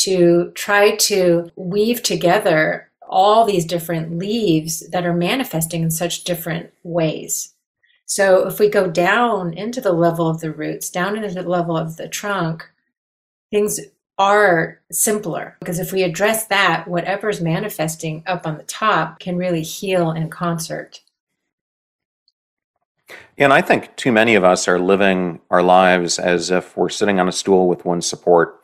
to 0.01 0.51
try 0.53 0.95
to 0.97 1.49
weave 1.55 2.03
together 2.03 2.91
all 3.01 3.45
these 3.45 3.65
different 3.65 4.19
leaves 4.19 4.87
that 4.91 5.07
are 5.07 5.13
manifesting 5.15 5.81
in 5.81 5.89
such 5.89 6.23
different 6.23 6.71
ways. 6.83 7.55
So 8.05 8.45
if 8.47 8.59
we 8.59 8.69
go 8.69 8.91
down 8.91 9.55
into 9.55 9.81
the 9.81 9.91
level 9.91 10.27
of 10.27 10.39
the 10.39 10.51
roots, 10.51 10.91
down 10.91 11.17
into 11.17 11.33
the 11.33 11.49
level 11.49 11.75
of 11.75 11.97
the 11.97 12.07
trunk, 12.07 12.69
things 13.49 13.79
are 14.19 14.79
simpler 14.91 15.57
because 15.61 15.79
if 15.79 15.91
we 15.91 16.03
address 16.03 16.45
that, 16.45 16.87
whatever's 16.87 17.41
manifesting 17.41 18.21
up 18.27 18.45
on 18.45 18.59
the 18.59 18.63
top 18.65 19.17
can 19.17 19.35
really 19.35 19.63
heal 19.63 20.11
in 20.11 20.29
concert. 20.29 21.01
And 23.37 23.53
I 23.53 23.61
think 23.61 23.95
too 23.95 24.11
many 24.11 24.35
of 24.35 24.43
us 24.43 24.67
are 24.67 24.79
living 24.79 25.39
our 25.49 25.63
lives 25.63 26.19
as 26.19 26.51
if 26.51 26.75
we're 26.75 26.89
sitting 26.89 27.19
on 27.19 27.29
a 27.29 27.31
stool 27.31 27.67
with 27.67 27.85
one 27.85 28.01
support, 28.01 28.59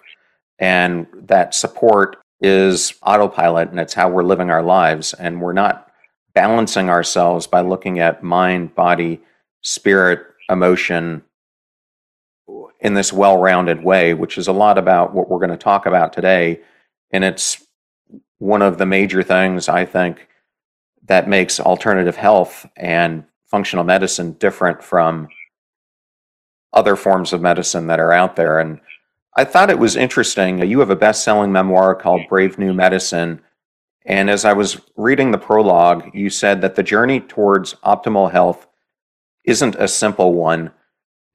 and 0.60 1.08
that 1.14 1.56
support 1.56 2.18
is 2.42 2.94
autopilot 3.02 3.70
and 3.70 3.80
it's 3.80 3.94
how 3.94 4.10
we're 4.10 4.24
living 4.24 4.50
our 4.50 4.62
lives. 4.62 5.14
And 5.14 5.42
we're 5.42 5.54
not 5.54 5.90
balancing 6.34 6.90
ourselves 6.90 7.48
by 7.48 7.62
looking 7.62 8.00
at 8.00 8.24
mind, 8.24 8.76
body, 8.76 9.22
spirit, 9.62 10.28
emotion 10.50 11.24
in 12.82 12.94
this 12.94 13.12
well 13.12 13.38
rounded 13.40 13.84
way, 13.84 14.14
which 14.14 14.38
is 14.38 14.48
a 14.48 14.54
lot 14.54 14.78
about 14.78 15.14
what 15.14 15.30
we're 15.30 15.40
going 15.40 15.50
to 15.50 15.58
talk 15.58 15.86
about 15.86 16.14
today. 16.14 16.62
And 17.12 17.24
it's 17.24 17.66
one 18.38 18.62
of 18.62 18.78
the 18.78 18.86
major 18.86 19.24
things 19.24 19.70
I 19.70 19.86
think 19.86 20.28
that 21.06 21.30
makes 21.30 21.60
alternative 21.60 22.16
health 22.16 22.68
and 22.76 23.24
functional 23.48 23.84
medicine 23.84 24.34
different 24.34 24.84
from 24.84 25.28
other 26.74 26.96
forms 26.96 27.34
of 27.34 27.42
medicine 27.42 27.88
that 27.88 28.00
are 28.00 28.12
out 28.12 28.36
there. 28.36 28.60
And 28.60 28.80
I 29.36 29.46
thought 29.46 29.70
it 29.70 29.80
was 29.80 29.96
interesting. 29.96 30.60
You 30.60 30.80
have 30.80 30.90
a 30.90 30.96
best 30.96 31.24
selling 31.24 31.52
memoir 31.52 31.96
called 31.96 32.28
Brave 32.30 32.58
New 32.58 32.74
Medicine. 32.74 33.42
And 34.06 34.30
as 34.30 34.46
I 34.46 34.54
was 34.54 34.80
reading 34.96 35.32
the 35.32 35.38
prologue, 35.38 36.14
you 36.14 36.30
said 36.30 36.62
that 36.62 36.76
the 36.76 36.84
journey 36.84 37.20
towards 37.20 37.74
optimal 37.76 38.32
health 38.32 38.68
isn't 39.46 39.76
a 39.76 39.88
simple 39.88 40.34
one. 40.34 40.72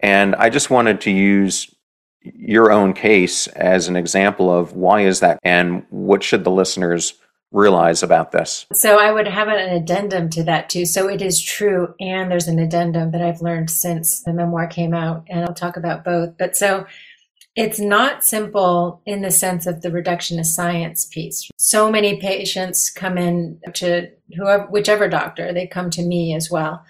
And 0.00 0.34
I 0.36 0.50
just 0.50 0.70
wanted 0.70 1.00
to 1.02 1.10
use 1.10 1.74
your 2.22 2.70
own 2.70 2.92
case 2.92 3.46
as 3.48 3.88
an 3.88 3.96
example 3.96 4.56
of 4.56 4.74
why 4.74 5.02
is 5.02 5.20
that 5.20 5.38
and 5.42 5.84
what 5.90 6.22
should 6.22 6.44
the 6.44 6.50
listeners 6.50 7.14
realize 7.52 8.02
about 8.02 8.32
this? 8.32 8.66
So 8.72 8.98
I 8.98 9.10
would 9.10 9.26
have 9.26 9.48
an 9.48 9.58
addendum 9.58 10.30
to 10.30 10.44
that 10.44 10.70
too. 10.70 10.86
So 10.86 11.08
it 11.08 11.20
is 11.20 11.42
true 11.42 11.94
and 12.00 12.30
there's 12.30 12.48
an 12.48 12.58
addendum 12.58 13.10
that 13.10 13.22
I've 13.22 13.42
learned 13.42 13.70
since 13.70 14.22
the 14.22 14.32
memoir 14.32 14.66
came 14.66 14.94
out 14.94 15.24
and 15.28 15.44
I'll 15.44 15.54
talk 15.54 15.76
about 15.76 16.04
both. 16.04 16.36
But 16.38 16.56
so 16.56 16.86
it's 17.56 17.80
not 17.80 18.24
simple 18.24 19.02
in 19.04 19.22
the 19.22 19.30
sense 19.30 19.66
of 19.66 19.82
the 19.82 19.90
reductionist 19.90 20.46
science 20.46 21.04
piece. 21.04 21.50
So 21.58 21.90
many 21.90 22.20
patients 22.20 22.90
come 22.90 23.18
in 23.18 23.60
to 23.74 24.08
whoever, 24.36 24.66
whichever 24.66 25.08
doctor, 25.08 25.52
they 25.52 25.66
come 25.66 25.90
to 25.90 26.02
me 26.02 26.34
as 26.34 26.50
well, 26.50 26.84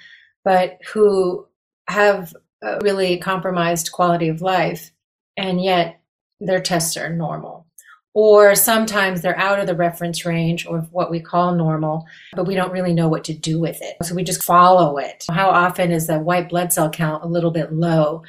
but 0.45 0.79
who 0.93 1.47
have 1.89 2.35
a 2.63 2.79
really 2.83 3.17
compromised 3.17 3.91
quality 3.91 4.29
of 4.29 4.43
life, 4.43 4.93
and 5.37 5.63
yet 5.63 6.01
their 6.41 6.61
tests 6.61 6.97
are 6.97 7.09
normal. 7.09 7.67
Or 8.13 8.57
sometimes 8.57 9.23
they're 9.23 9.39
out 9.39 9.61
of 9.61 9.69
the 9.69 9.77
reference 9.77 10.25
range 10.27 10.67
or 10.67 10.81
what 10.91 11.13
we 11.13 11.21
call 11.21 11.55
normal, 11.55 12.07
but 12.35 12.47
we 12.47 12.57
don't 12.57 12.73
really 12.73 12.93
know 12.93 13.09
what 13.09 13.23
to 13.25 13.35
do 13.35 13.61
with 13.61 13.81
it. 13.81 13.97
So 14.03 14.17
we 14.17 14.25
just 14.25 14.43
follow 14.43 14.99
it. 14.99 15.25
How 15.31 15.49
often 15.51 15.93
is 15.93 16.09
the 16.09 16.19
white 16.19 16.49
blood 16.49 16.73
cell 16.73 16.91
count 16.91 17.23
a 17.23 17.29
little 17.29 17.53
bit 17.53 17.73
low? 17.73 18.25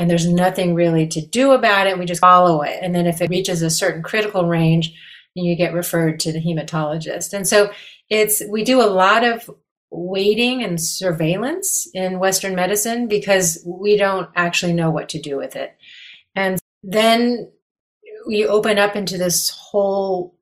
and 0.00 0.08
there's 0.08 0.26
nothing 0.26 0.74
really 0.74 1.06
to 1.08 1.20
do 1.20 1.52
about 1.52 1.86
it. 1.86 1.98
We 1.98 2.06
just 2.06 2.22
follow 2.22 2.62
it. 2.62 2.78
And 2.80 2.94
then 2.94 3.06
if 3.06 3.20
it 3.20 3.28
reaches 3.28 3.60
a 3.60 3.68
certain 3.68 4.02
critical 4.02 4.46
range, 4.46 4.94
you 5.34 5.54
get 5.56 5.74
referred 5.74 6.18
to 6.20 6.32
the 6.32 6.40
hematologist. 6.40 7.34
And 7.34 7.46
so 7.46 7.70
it's, 8.08 8.42
we 8.48 8.64
do 8.64 8.80
a 8.80 8.88
lot 8.88 9.24
of 9.24 9.50
waiting 9.90 10.62
and 10.62 10.80
surveillance 10.80 11.88
in 11.92 12.18
Western 12.18 12.54
medicine 12.54 13.08
because 13.08 13.62
we 13.66 13.96
don't 13.96 14.30
actually 14.36 14.72
know 14.72 14.90
what 14.90 15.10
to 15.10 15.20
do 15.20 15.36
with 15.36 15.54
it. 15.54 15.76
And 16.34 16.58
then 16.82 17.50
we 18.30 18.46
open 18.46 18.78
up 18.78 18.94
into 18.94 19.18
this 19.18 19.50
whole 19.50 20.36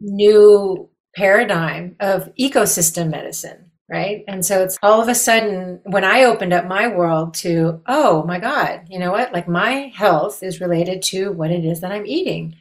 new 0.00 0.88
paradigm 1.14 1.96
of 2.00 2.34
ecosystem 2.36 3.10
medicine 3.10 3.68
right? 3.90 4.22
And 4.28 4.44
so 4.44 4.62
it's 4.62 4.78
all 4.82 5.00
of 5.00 5.08
a 5.08 5.14
sudden 5.14 5.80
when 5.84 6.04
I 6.04 6.24
opened 6.24 6.52
up 6.52 6.66
my 6.66 6.88
world 6.88 7.32
to, 7.34 7.80
oh 7.86 8.22
my 8.24 8.38
God, 8.38 8.82
you 8.90 8.98
know 8.98 9.10
what? 9.10 9.32
Like 9.32 9.48
my 9.48 9.92
health 9.94 10.42
is 10.42 10.60
related 10.60 11.00
to 11.04 11.32
what 11.32 11.50
it 11.50 11.64
is 11.64 11.80
that 11.80 11.90
I'm 11.90 12.04
eating. 12.06 12.56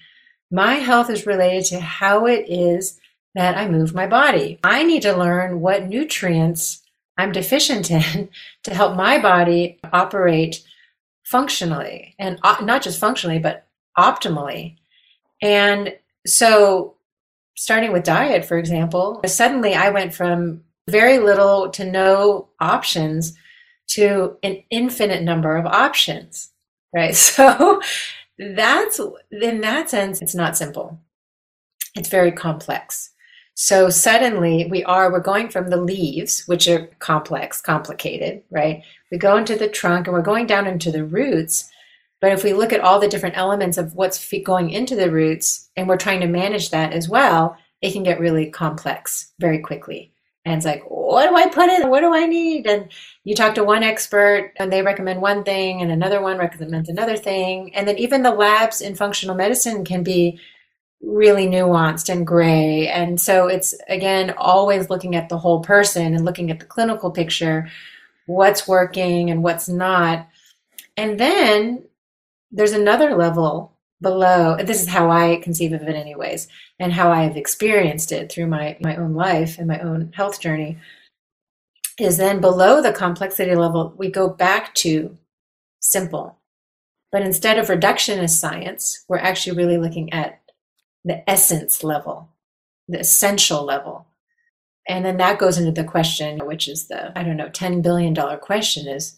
My 0.51 0.75
health 0.75 1.09
is 1.09 1.27
related 1.27 1.65
to 1.65 1.81
how 1.81 2.27
it 2.27 2.45
is 2.47 2.97
that 3.35 3.57
I 3.57 3.67
move 3.67 3.93
my 3.93 4.07
body. 4.07 4.57
I 4.63 4.83
need 4.83 5.01
to 5.01 5.17
learn 5.17 5.59
what 5.59 5.87
nutrients 5.87 6.81
I'm 7.17 7.33
deficient 7.33 7.91
in 7.91 8.29
to 8.63 8.73
help 8.73 8.95
my 8.95 9.19
body 9.19 9.79
operate 9.91 10.63
functionally 11.25 12.15
and 12.17 12.39
uh, 12.43 12.57
not 12.61 12.81
just 12.81 13.01
functionally, 13.01 13.39
but 13.39 13.66
optimally. 13.97 14.77
And 15.41 15.95
so, 16.25 16.95
starting 17.55 17.91
with 17.91 18.03
diet, 18.03 18.45
for 18.45 18.57
example, 18.57 19.21
suddenly 19.25 19.73
I 19.73 19.89
went 19.89 20.13
from 20.13 20.63
very 20.89 21.19
little 21.19 21.69
to 21.71 21.85
no 21.85 22.49
options 22.59 23.33
to 23.87 24.37
an 24.43 24.63
infinite 24.69 25.23
number 25.23 25.55
of 25.57 25.65
options, 25.65 26.51
right? 26.93 27.15
So, 27.15 27.81
that's 28.39 28.99
in 29.31 29.61
that 29.61 29.89
sense, 29.89 30.21
it's 30.21 30.35
not 30.35 30.57
simple. 30.57 30.99
It's 31.95 32.09
very 32.09 32.31
complex. 32.31 33.11
So 33.59 33.89
suddenly 33.89 34.67
we 34.69 34.83
are, 34.83 35.11
we're 35.11 35.19
going 35.19 35.49
from 35.49 35.71
the 35.71 35.81
leaves, 35.81 36.43
which 36.45 36.67
are 36.67 36.85
complex, 36.99 37.59
complicated, 37.59 38.43
right? 38.51 38.83
We 39.11 39.17
go 39.17 39.35
into 39.35 39.55
the 39.55 39.67
trunk 39.67 40.05
and 40.05 40.13
we're 40.13 40.21
going 40.21 40.45
down 40.45 40.67
into 40.67 40.91
the 40.91 41.03
roots. 41.03 41.67
But 42.19 42.31
if 42.31 42.43
we 42.43 42.53
look 42.53 42.73
at 42.73 42.81
all 42.81 42.99
the 42.99 43.07
different 43.07 43.37
elements 43.37 43.77
of 43.77 43.93
what's 43.93 44.33
going 44.43 44.71
into 44.71 44.95
the 44.95 45.11
roots 45.11 45.69
and 45.75 45.87
we're 45.87 45.97
trying 45.97 46.21
to 46.21 46.27
manage 46.27 46.71
that 46.71 46.93
as 46.93 47.07
well, 47.07 47.57
it 47.81 47.93
can 47.93 48.03
get 48.03 48.19
really 48.19 48.49
complex 48.49 49.33
very 49.39 49.59
quickly. 49.59 50.11
And 50.43 50.55
it's 50.55 50.65
like, 50.65 50.83
what 50.87 51.27
do 51.27 51.35
I 51.35 51.49
put 51.49 51.69
in? 51.69 51.89
What 51.89 51.99
do 51.99 52.15
I 52.15 52.25
need? 52.25 52.67
And 52.67 52.89
you 53.25 53.35
talk 53.35 53.53
to 53.55 53.63
one 53.63 53.83
expert 53.83 54.53
and 54.55 54.71
they 54.71 54.81
recommend 54.81 55.21
one 55.21 55.43
thing 55.43 55.81
and 55.81 55.91
another 55.91 56.21
one 56.21 56.37
recommends 56.37 56.89
another 56.89 57.17
thing. 57.17 57.75
And 57.75 57.87
then 57.87 57.97
even 57.97 58.23
the 58.23 58.31
labs 58.31 58.79
in 58.81 58.95
functional 58.95 59.35
medicine 59.35 59.83
can 59.83 60.03
be 60.03 60.39
really 61.01 61.47
nuanced 61.47 62.09
and 62.09 62.25
gray. 62.25 62.87
And 62.87 63.19
so 63.19 63.47
it's 63.47 63.75
again 63.89 64.33
always 64.37 64.89
looking 64.89 65.15
at 65.15 65.27
the 65.29 65.37
whole 65.37 65.59
person 65.59 66.15
and 66.15 66.25
looking 66.25 66.49
at 66.49 66.59
the 66.59 66.65
clinical 66.65 67.11
picture, 67.11 67.69
what's 68.25 68.67
working 68.67 69.29
and 69.29 69.43
what's 69.43 69.67
not. 69.67 70.27
And 70.95 71.19
then 71.19 71.83
there's 72.51 72.73
another 72.73 73.15
level 73.15 73.73
below. 74.01 74.57
This 74.57 74.81
is 74.81 74.87
how 74.87 75.09
I 75.09 75.37
conceive 75.37 75.73
of 75.73 75.81
it 75.83 75.95
anyways, 75.95 76.47
and 76.79 76.93
how 76.93 77.11
I 77.11 77.23
have 77.23 77.37
experienced 77.37 78.11
it 78.11 78.31
through 78.31 78.47
my 78.47 78.77
my 78.79 78.95
own 78.95 79.13
life 79.13 79.57
and 79.57 79.67
my 79.67 79.79
own 79.79 80.11
health 80.15 80.39
journey. 80.39 80.77
Is 81.99 82.17
then 82.17 82.39
below 82.41 82.81
the 82.81 82.93
complexity 82.93 83.55
level, 83.55 83.93
we 83.97 84.11
go 84.11 84.29
back 84.29 84.75
to 84.75 85.17
simple. 85.79 86.37
But 87.11 87.23
instead 87.23 87.57
of 87.57 87.67
reductionist 87.67 88.39
science, 88.39 89.03
we're 89.07 89.17
actually 89.17 89.57
really 89.57 89.77
looking 89.77 90.13
at 90.13 90.41
the 91.03 91.27
essence 91.29 91.83
level, 91.83 92.29
the 92.87 92.99
essential 92.99 93.63
level. 93.63 94.07
And 94.87 95.05
then 95.05 95.17
that 95.17 95.39
goes 95.39 95.57
into 95.57 95.71
the 95.71 95.87
question, 95.87 96.45
which 96.45 96.67
is 96.67 96.87
the, 96.87 97.17
I 97.17 97.23
don't 97.23 97.37
know, 97.37 97.49
$10 97.49 97.81
billion 97.81 98.15
question 98.39 98.87
is 98.87 99.17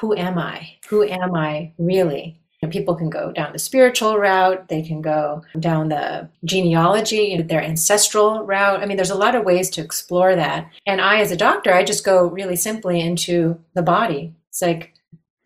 who 0.00 0.16
am 0.16 0.38
I? 0.38 0.76
Who 0.90 1.02
am 1.02 1.34
I 1.34 1.72
really? 1.78 2.37
People 2.70 2.96
can 2.96 3.08
go 3.08 3.30
down 3.30 3.52
the 3.52 3.58
spiritual 3.58 4.18
route, 4.18 4.68
they 4.68 4.82
can 4.82 5.00
go 5.00 5.42
down 5.60 5.88
the 5.88 6.28
genealogy, 6.44 7.40
their 7.40 7.62
ancestral 7.62 8.44
route. 8.44 8.80
I 8.80 8.86
mean, 8.86 8.96
there's 8.96 9.10
a 9.10 9.14
lot 9.14 9.36
of 9.36 9.44
ways 9.44 9.70
to 9.70 9.80
explore 9.80 10.34
that. 10.34 10.68
And 10.84 11.00
I, 11.00 11.20
as 11.20 11.30
a 11.30 11.36
doctor, 11.36 11.72
I 11.72 11.84
just 11.84 12.04
go 12.04 12.26
really 12.26 12.56
simply 12.56 13.00
into 13.00 13.60
the 13.74 13.82
body. 13.82 14.34
It's 14.50 14.60
like, 14.60 14.94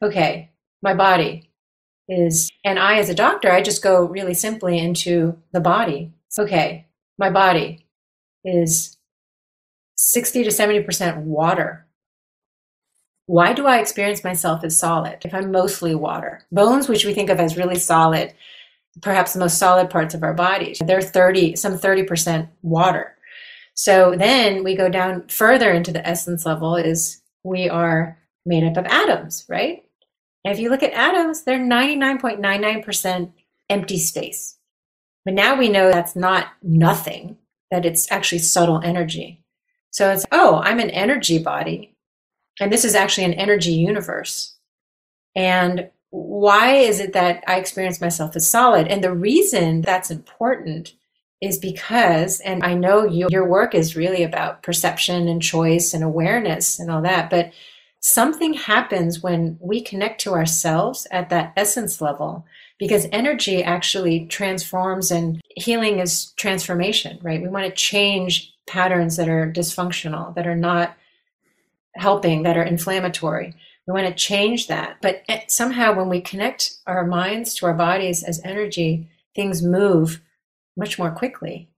okay, 0.03 0.51
my 0.83 0.95
body, 0.95 1.51
is, 2.09 2.51
and 2.65 2.79
I, 2.79 2.99
as 2.99 3.09
a 3.09 3.15
doctor, 3.15 3.51
I 3.51 3.63
just 3.63 3.83
go 3.83 4.05
really 4.05 4.35
simply 4.35 4.79
into 4.79 5.39
the 5.53 5.61
body. 5.61 6.13
Okay, 6.39 6.87
my 7.19 7.31
body 7.31 7.87
is 8.45 8.97
60 9.97 10.45
to 10.45 10.51
70% 10.51 11.19
water. 11.19 11.87
Why 13.33 13.55
do 13.55 13.67
I 13.67 13.79
experience 13.79 14.23
myself 14.23 14.63
as 14.63 14.79
solid 14.79 15.25
if 15.25 15.33
I'm 15.33 15.51
mostly 15.51 15.95
water? 15.95 16.45
Bones, 16.53 16.87
which 16.87 17.07
we 17.07 17.15
think 17.15 17.31
of 17.31 17.41
as 17.41 17.57
really 17.57 17.79
solid, 17.79 18.35
perhaps 19.01 19.33
the 19.33 19.39
most 19.39 19.57
solid 19.57 19.89
parts 19.89 20.15
of 20.15 20.23
our 20.23 20.35
bodies, 20.35 20.83
they're 20.85 21.01
30, 21.01 21.57
some 21.57 21.79
30% 21.79 22.51
water. 22.61 23.17
So 23.73 24.15
then 24.15 24.63
we 24.63 24.77
go 24.77 24.91
down 24.91 25.29
further 25.29 25.73
into 25.73 25.93
the 25.93 26.07
essence 26.07 26.45
level 26.45 26.77
is 26.77 27.23
we 27.43 27.71
are 27.71 28.19
made 28.45 28.65
up 28.65 28.77
of 28.77 28.85
atoms, 28.85 29.47
right? 29.49 29.83
And 30.45 30.53
if 30.53 30.61
you 30.61 30.69
look 30.69 30.83
at 30.83 30.93
atoms, 30.93 31.45
they're 31.45 31.59
99.99% 31.59 33.33
empty 33.71 33.99
space. 33.99 34.59
But 35.25 35.33
now 35.33 35.57
we 35.57 35.71
know 35.71 35.91
that's 35.91 36.15
not 36.15 36.49
nothing, 36.63 37.39
that 37.71 37.87
it's 37.87 38.13
actually 38.13 38.41
subtle 38.41 38.83
energy. 38.85 39.43
So 39.91 40.11
it's, 40.11 40.27
oh, 40.33 40.61
I'm 40.63 40.81
an 40.81 40.91
energy 40.91 41.39
body. 41.39 41.89
And 42.61 42.73
this 42.73 42.85
is 42.85 42.95
actually 42.95 43.25
an 43.25 43.35
energy 43.35 43.73
universe. 43.73 44.57
And 45.35 45.91
why 46.11 46.75
is 46.75 47.01
it 47.01 47.15
that 47.15 47.43
I 47.47 47.57
experience 47.57 48.01
myself 48.01 48.37
as 48.37 48.47
solid? 48.47 48.87
And 48.87 49.03
the 49.03 49.15
reason 49.15 49.81
that's 49.81 50.11
important 50.11 50.95
is 51.41 51.59
because, 51.59 52.39
and 52.41 52.63
I 52.63 52.75
know 52.75 53.05
you, 53.05 53.29
your 53.31 53.49
work 53.49 53.75
is 53.75 53.97
really 53.97 54.23
about 54.23 54.63
perception 54.63 55.27
and 55.27 55.43
choice 55.43 55.93
and 55.95 56.05
awareness 56.05 56.79
and 56.79 56.91
all 56.91 57.03
that, 57.03 57.31
but 57.31 57.53
something 58.01 58.53
happens 58.53 59.23
when 59.23 59.59
we 59.61 59.81
connect 59.81 60.21
to 60.21 60.33
ourselves 60.33 61.07
at 61.11 61.31
that 61.31 61.53
essence 61.57 62.01
level 62.01 62.45
because 62.79 63.07
energy 63.13 63.63
actually 63.63 64.27
transforms 64.27 65.11
and 65.11 65.41
healing 65.57 65.99
is 65.99 66.33
transformation, 66.33 67.19
right? 67.23 67.41
We 67.41 67.49
want 67.49 67.65
to 67.65 67.73
change 67.73 68.53
patterns 68.67 69.17
that 69.17 69.29
are 69.29 69.53
dysfunctional, 69.53 70.35
that 70.35 70.47
are 70.47 70.57
not 70.57 70.97
helping, 71.97 72.43
that 72.43 72.57
are 72.57 72.63
inflammatory. 72.63 73.55
We 73.87 73.93
want 73.93 74.07
to 74.07 74.15
change 74.15 74.69
that. 74.69 74.99
But 75.03 75.23
eh, 75.29 75.43
somehow, 75.49 75.95
when 75.95 76.09
we 76.09 76.21
connect 76.21 76.77
our 76.87 77.07
minds 77.07 77.55
to 77.57 77.67
our 77.67 77.75
bodies 77.75 78.23
as 78.23 78.41
energy, 78.45 79.09
things 79.35 79.63
move 79.63 80.21
much 80.77 80.99
more 80.99 81.11
quickly. 81.11 81.69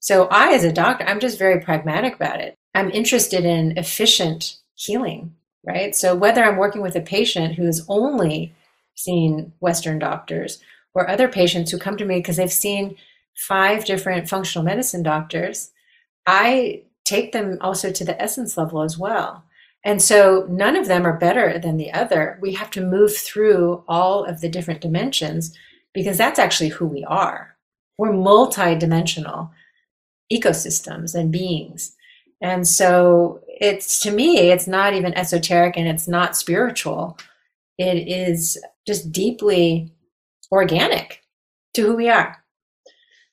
So, 0.00 0.26
I, 0.30 0.52
as 0.52 0.64
a 0.64 0.72
doctor, 0.72 1.04
I'm 1.06 1.20
just 1.20 1.38
very 1.38 1.60
pragmatic 1.60 2.14
about 2.16 2.40
it. 2.40 2.54
I'm 2.74 2.90
interested 2.90 3.44
in 3.44 3.76
efficient 3.76 4.58
healing 4.74 5.34
right? 5.68 5.94
So 5.94 6.14
whether 6.14 6.42
I'm 6.42 6.56
working 6.56 6.82
with 6.82 6.96
a 6.96 7.00
patient 7.00 7.54
who's 7.54 7.84
only 7.88 8.54
seen 8.94 9.52
Western 9.60 9.98
doctors 9.98 10.60
or 10.94 11.08
other 11.08 11.28
patients 11.28 11.70
who 11.70 11.78
come 11.78 11.96
to 11.98 12.06
me 12.06 12.16
because 12.16 12.36
they've 12.36 12.52
seen 12.52 12.96
five 13.36 13.84
different 13.84 14.28
functional 14.28 14.64
medicine 14.64 15.02
doctors, 15.02 15.70
I 16.26 16.82
take 17.04 17.32
them 17.32 17.58
also 17.60 17.92
to 17.92 18.04
the 18.04 18.20
essence 18.20 18.56
level 18.56 18.82
as 18.82 18.98
well. 18.98 19.44
And 19.84 20.02
so 20.02 20.46
none 20.50 20.76
of 20.76 20.88
them 20.88 21.06
are 21.06 21.16
better 21.16 21.58
than 21.58 21.76
the 21.76 21.92
other. 21.92 22.38
We 22.42 22.54
have 22.54 22.70
to 22.72 22.84
move 22.84 23.16
through 23.16 23.84
all 23.88 24.24
of 24.24 24.40
the 24.40 24.48
different 24.48 24.80
dimensions 24.80 25.56
because 25.94 26.18
that's 26.18 26.38
actually 26.38 26.70
who 26.70 26.86
we 26.86 27.04
are. 27.04 27.56
We're 27.96 28.12
multi-dimensional 28.12 29.50
ecosystems 30.32 31.14
and 31.14 31.32
beings. 31.32 31.94
And 32.40 32.66
so 32.66 33.40
it's 33.48 34.00
to 34.00 34.10
me, 34.10 34.50
it's 34.50 34.66
not 34.66 34.94
even 34.94 35.14
esoteric 35.14 35.76
and 35.76 35.88
it's 35.88 36.06
not 36.06 36.36
spiritual. 36.36 37.18
It 37.78 38.08
is 38.08 38.62
just 38.86 39.10
deeply 39.10 39.92
organic 40.52 41.22
to 41.74 41.82
who 41.82 41.96
we 41.96 42.08
are. 42.08 42.44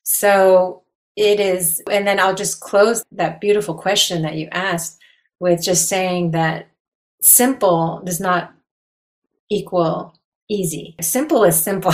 So 0.02 0.82
it 1.16 1.40
is, 1.40 1.82
and 1.90 2.06
then 2.06 2.20
I'll 2.20 2.34
just 2.34 2.60
close 2.60 3.04
that 3.12 3.40
beautiful 3.40 3.74
question 3.74 4.22
that 4.22 4.36
you 4.36 4.48
asked 4.52 5.00
with 5.40 5.62
just 5.62 5.88
saying 5.88 6.32
that 6.32 6.68
simple 7.20 8.02
does 8.04 8.20
not 8.20 8.52
equal 9.50 10.14
easy. 10.48 10.94
Simple 11.00 11.44
is 11.44 11.60
simple. 11.60 11.92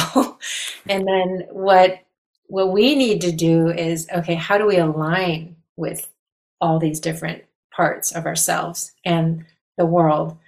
and 0.88 1.06
then 1.06 1.46
what 1.50 2.00
what 2.48 2.70
we 2.70 2.94
need 2.94 3.22
to 3.22 3.32
do 3.32 3.68
is 3.68 4.06
okay, 4.14 4.34
how 4.34 4.58
do 4.58 4.66
we 4.66 4.76
align 4.76 5.56
with 5.76 6.08
all 6.60 6.78
these 6.78 7.00
different 7.00 7.42
parts 7.74 8.12
of 8.12 8.26
ourselves 8.26 8.92
and 9.04 9.44
the 9.76 9.86
world. 9.86 10.38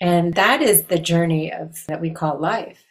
And 0.00 0.34
that 0.34 0.62
is 0.62 0.84
the 0.84 0.98
journey 0.98 1.52
of 1.52 1.84
that 1.88 2.00
we 2.00 2.10
call 2.10 2.38
life. 2.38 2.84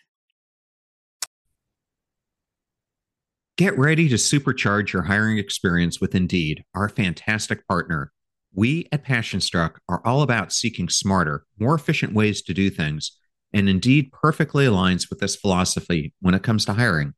Get 3.57 3.77
ready 3.77 4.07
to 4.09 4.15
supercharge 4.15 4.91
your 4.91 5.03
hiring 5.03 5.37
experience 5.37 5.99
with 5.99 6.13
Indeed, 6.13 6.63
our 6.75 6.89
fantastic 6.89 7.67
partner. 7.67 8.11
We 8.57 8.87
at 8.91 9.05
PassionStruck 9.05 9.75
are 9.87 10.01
all 10.03 10.23
about 10.23 10.51
seeking 10.51 10.89
smarter, 10.89 11.45
more 11.59 11.75
efficient 11.75 12.13
ways 12.13 12.41
to 12.41 12.55
do 12.55 12.71
things, 12.71 13.15
and 13.53 13.69
Indeed 13.69 14.11
perfectly 14.11 14.65
aligns 14.65 15.11
with 15.11 15.19
this 15.19 15.35
philosophy 15.35 16.15
when 16.21 16.33
it 16.33 16.41
comes 16.41 16.65
to 16.65 16.73
hiring. 16.73 17.13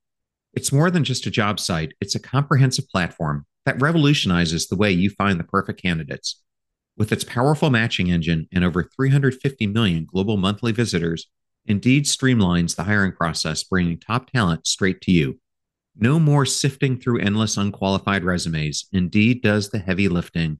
It's 0.53 0.73
more 0.73 0.91
than 0.91 1.05
just 1.05 1.25
a 1.27 1.31
job 1.31 1.57
site, 1.57 1.93
it's 2.01 2.13
a 2.13 2.19
comprehensive 2.19 2.89
platform 2.89 3.45
that 3.65 3.81
revolutionizes 3.81 4.67
the 4.67 4.75
way 4.75 4.91
you 4.91 5.11
find 5.11 5.39
the 5.39 5.45
perfect 5.45 5.81
candidates. 5.81 6.43
With 6.97 7.13
its 7.13 7.23
powerful 7.23 7.69
matching 7.69 8.11
engine 8.11 8.49
and 8.51 8.65
over 8.65 8.83
350 8.83 9.65
million 9.67 10.05
global 10.11 10.35
monthly 10.35 10.73
visitors, 10.73 11.27
Indeed 11.65 12.03
streamlines 12.03 12.75
the 12.75 12.83
hiring 12.83 13.13
process, 13.13 13.63
bringing 13.63 13.97
top 13.97 14.29
talent 14.29 14.67
straight 14.67 14.99
to 15.03 15.13
you. 15.13 15.39
No 15.95 16.19
more 16.19 16.45
sifting 16.45 16.99
through 16.99 17.21
endless 17.21 17.55
unqualified 17.55 18.25
resumes. 18.25 18.87
Indeed 18.91 19.41
does 19.41 19.69
the 19.69 19.79
heavy 19.79 20.09
lifting 20.09 20.59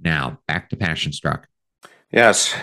Now, 0.00 0.38
back 0.46 0.68
to 0.70 0.76
Passion 0.76 1.12
Struck. 1.12 1.48
Yes. 2.12 2.54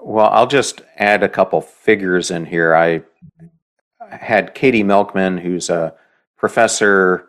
Well, 0.00 0.28
I'll 0.30 0.46
just 0.46 0.82
add 0.96 1.22
a 1.22 1.28
couple 1.28 1.60
figures 1.60 2.30
in 2.30 2.46
here. 2.46 2.74
I 2.74 3.02
had 4.10 4.54
Katie 4.54 4.82
Milkman, 4.82 5.38
who's 5.38 5.70
a 5.70 5.94
professor 6.36 7.28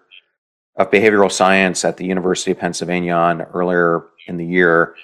of 0.75 0.89
behavioral 0.89 1.31
science 1.31 1.83
at 1.83 1.97
the 1.97 2.05
University 2.05 2.51
of 2.51 2.59
Pennsylvania 2.59 3.13
on 3.13 3.41
earlier 3.41 4.05
in 4.27 4.37
the 4.37 4.45
year. 4.45 4.95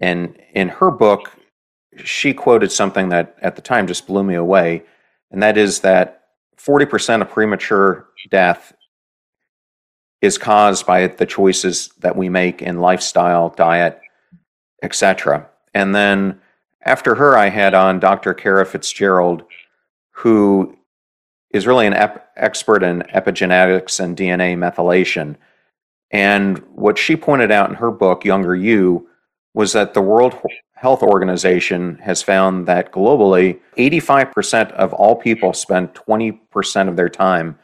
And 0.00 0.36
in 0.54 0.68
her 0.68 0.90
book, 0.90 1.30
she 2.04 2.34
quoted 2.34 2.72
something 2.72 3.10
that 3.10 3.36
at 3.42 3.56
the 3.56 3.62
time 3.62 3.86
just 3.86 4.06
blew 4.06 4.24
me 4.24 4.34
away. 4.34 4.82
And 5.30 5.42
that 5.42 5.56
is 5.56 5.80
that 5.80 6.22
40% 6.58 7.22
of 7.22 7.30
premature 7.30 8.08
death 8.28 8.72
is 10.20 10.38
caused 10.38 10.86
by 10.86 11.06
the 11.06 11.26
choices 11.26 11.88
that 12.00 12.16
we 12.16 12.28
make 12.28 12.60
in 12.60 12.80
lifestyle, 12.80 13.50
diet, 13.50 14.00
etc. 14.82 15.48
And 15.74 15.94
then 15.94 16.40
after 16.82 17.14
her, 17.14 17.36
I 17.36 17.48
had 17.48 17.74
on 17.74 18.00
Dr. 18.00 18.34
Kara 18.34 18.66
Fitzgerald, 18.66 19.44
who 20.12 20.76
is 21.50 21.66
really 21.66 21.86
an 21.86 21.94
ep- 21.94 22.30
expert 22.36 22.82
in 22.82 23.02
epigenetics 23.14 24.00
and 24.00 24.16
DNA 24.16 24.56
methylation. 24.56 25.36
And 26.10 26.58
what 26.74 26.98
she 26.98 27.16
pointed 27.16 27.50
out 27.50 27.68
in 27.68 27.76
her 27.76 27.90
book, 27.90 28.24
Younger 28.24 28.54
You, 28.54 29.08
was 29.54 29.72
that 29.72 29.94
the 29.94 30.02
World 30.02 30.36
Health 30.74 31.02
Organization 31.02 31.96
has 31.98 32.22
found 32.22 32.66
that 32.66 32.92
globally, 32.92 33.60
85% 33.76 34.72
of 34.72 34.92
all 34.94 35.16
people 35.16 35.52
spend 35.52 35.92
20% 35.94 36.88
of 36.88 36.96
their 36.96 37.08
time 37.08 37.58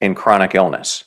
in 0.00 0.14
chronic 0.14 0.54
illness. 0.54 1.04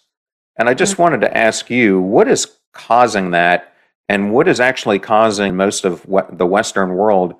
And 0.59 0.69
I 0.69 0.73
just 0.73 0.93
mm-hmm. 0.93 1.01
wanted 1.01 1.21
to 1.21 1.35
ask 1.35 1.69
you, 1.69 1.99
what 1.99 2.27
is 2.27 2.57
causing 2.73 3.31
that? 3.31 3.73
And 4.09 4.33
what 4.33 4.47
is 4.47 4.59
actually 4.59 4.99
causing 4.99 5.55
most 5.55 5.85
of 5.85 6.05
the 6.31 6.45
Western 6.45 6.95
world, 6.95 7.35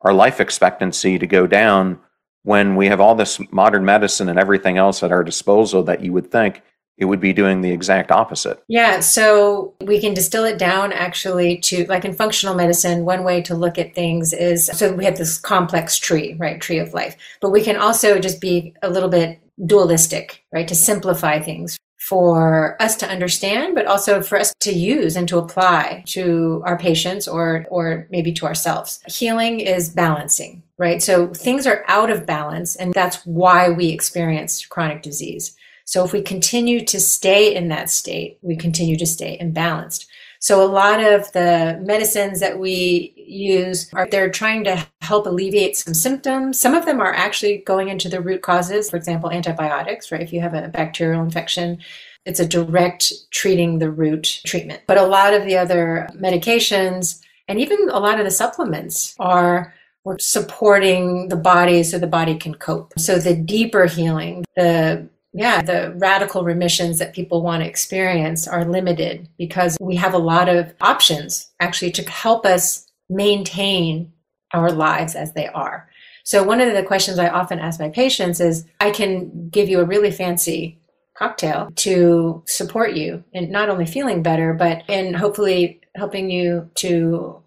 our 0.00 0.12
life 0.12 0.40
expectancy 0.40 1.18
to 1.18 1.26
go 1.26 1.46
down 1.46 1.98
when 2.42 2.76
we 2.76 2.88
have 2.88 3.00
all 3.00 3.14
this 3.14 3.40
modern 3.50 3.84
medicine 3.84 4.28
and 4.28 4.38
everything 4.38 4.76
else 4.76 5.02
at 5.02 5.12
our 5.12 5.22
disposal 5.22 5.82
that 5.84 6.02
you 6.02 6.12
would 6.12 6.30
think 6.30 6.62
it 6.96 7.06
would 7.06 7.20
be 7.20 7.32
doing 7.32 7.60
the 7.60 7.70
exact 7.70 8.10
opposite. 8.10 8.62
Yeah, 8.68 9.00
so 9.00 9.74
we 9.80 10.00
can 10.00 10.14
distill 10.14 10.44
it 10.44 10.58
down 10.58 10.92
actually 10.92 11.58
to 11.58 11.84
like 11.86 12.04
in 12.04 12.14
functional 12.14 12.54
medicine, 12.54 13.04
one 13.04 13.24
way 13.24 13.42
to 13.42 13.54
look 13.54 13.78
at 13.78 13.94
things 13.94 14.32
is 14.32 14.66
so 14.66 14.92
we 14.92 15.04
have 15.04 15.18
this 15.18 15.38
complex 15.38 15.98
tree, 15.98 16.36
right? 16.38 16.60
Tree 16.60 16.78
of 16.78 16.94
life. 16.94 17.16
But 17.40 17.50
we 17.50 17.62
can 17.62 17.76
also 17.76 18.18
just 18.18 18.40
be 18.40 18.74
a 18.82 18.90
little 18.90 19.08
bit 19.08 19.40
dualistic, 19.66 20.44
right? 20.52 20.68
To 20.68 20.74
simplify 20.74 21.40
things 21.40 21.76
for 22.08 22.76
us 22.82 22.96
to 22.96 23.08
understand, 23.08 23.74
but 23.74 23.86
also 23.86 24.20
for 24.20 24.38
us 24.38 24.54
to 24.60 24.72
use 24.72 25.16
and 25.16 25.26
to 25.26 25.38
apply 25.38 26.04
to 26.06 26.62
our 26.66 26.76
patients 26.76 27.26
or, 27.26 27.64
or 27.70 28.06
maybe 28.10 28.30
to 28.30 28.44
ourselves. 28.44 29.00
Healing 29.06 29.60
is 29.60 29.88
balancing, 29.88 30.62
right? 30.76 31.02
So 31.02 31.28
things 31.28 31.66
are 31.66 31.82
out 31.88 32.10
of 32.10 32.26
balance, 32.26 32.76
and 32.76 32.92
that's 32.92 33.24
why 33.24 33.70
we 33.70 33.88
experience 33.88 34.66
chronic 34.66 35.02
disease. 35.02 35.56
So 35.86 36.04
if 36.04 36.12
we 36.12 36.20
continue 36.20 36.84
to 36.84 37.00
stay 37.00 37.54
in 37.54 37.68
that 37.68 37.88
state, 37.88 38.38
we 38.42 38.56
continue 38.56 38.96
to 38.98 39.06
stay 39.06 39.38
imbalanced. 39.40 40.06
So 40.40 40.62
a 40.62 40.68
lot 40.68 41.02
of 41.02 41.32
the 41.32 41.80
medicines 41.82 42.40
that 42.40 42.58
we 42.58 43.13
use 43.26 43.92
are 43.92 44.08
they're 44.10 44.30
trying 44.30 44.64
to 44.64 44.86
help 45.00 45.26
alleviate 45.26 45.76
some 45.76 45.94
symptoms. 45.94 46.60
Some 46.60 46.74
of 46.74 46.86
them 46.86 47.00
are 47.00 47.12
actually 47.12 47.58
going 47.58 47.88
into 47.88 48.08
the 48.08 48.20
root 48.20 48.42
causes. 48.42 48.90
For 48.90 48.96
example, 48.96 49.30
antibiotics, 49.30 50.10
right? 50.12 50.20
If 50.20 50.32
you 50.32 50.40
have 50.40 50.54
a 50.54 50.68
bacterial 50.68 51.22
infection, 51.22 51.78
it's 52.24 52.40
a 52.40 52.48
direct 52.48 53.12
treating 53.30 53.78
the 53.78 53.90
root 53.90 54.40
treatment. 54.46 54.82
But 54.86 54.98
a 54.98 55.06
lot 55.06 55.34
of 55.34 55.44
the 55.44 55.56
other 55.56 56.08
medications 56.14 57.20
and 57.48 57.60
even 57.60 57.90
a 57.90 58.00
lot 58.00 58.18
of 58.18 58.24
the 58.24 58.30
supplements 58.30 59.14
are 59.18 59.74
we're 60.04 60.18
supporting 60.18 61.28
the 61.28 61.36
body 61.36 61.82
so 61.82 61.98
the 61.98 62.06
body 62.06 62.36
can 62.36 62.54
cope. 62.54 62.92
So 62.98 63.18
the 63.18 63.34
deeper 63.34 63.86
healing, 63.86 64.44
the 64.56 65.08
yeah, 65.36 65.62
the 65.62 65.92
radical 65.96 66.44
remissions 66.44 67.00
that 67.00 67.12
people 67.12 67.42
want 67.42 67.62
to 67.62 67.68
experience 67.68 68.46
are 68.46 68.64
limited 68.64 69.28
because 69.36 69.76
we 69.80 69.96
have 69.96 70.14
a 70.14 70.18
lot 70.18 70.48
of 70.48 70.72
options 70.80 71.50
actually 71.58 71.90
to 71.92 72.08
help 72.08 72.46
us 72.46 72.83
maintain 73.08 74.12
our 74.52 74.70
lives 74.70 75.14
as 75.14 75.32
they 75.32 75.48
are. 75.48 75.88
So, 76.24 76.42
one 76.42 76.60
of 76.60 76.72
the 76.72 76.82
questions 76.82 77.18
I 77.18 77.28
often 77.28 77.58
ask 77.58 77.78
my 77.78 77.90
patients 77.90 78.40
is 78.40 78.64
I 78.80 78.90
can 78.90 79.48
give 79.50 79.68
you 79.68 79.80
a 79.80 79.84
really 79.84 80.10
fancy 80.10 80.78
cocktail 81.14 81.70
to 81.76 82.42
support 82.46 82.94
you 82.94 83.22
in 83.32 83.50
not 83.50 83.68
only 83.68 83.86
feeling 83.86 84.22
better, 84.22 84.52
but 84.54 84.82
in 84.88 85.14
hopefully 85.14 85.80
helping 85.94 86.30
you 86.30 86.70
to 86.76 87.42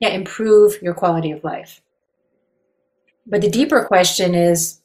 yeah, 0.00 0.08
improve 0.08 0.82
your 0.82 0.94
quality 0.94 1.30
of 1.30 1.44
life. 1.44 1.80
But 3.24 3.40
the 3.40 3.50
deeper 3.50 3.84
question 3.84 4.34
is 4.34 4.80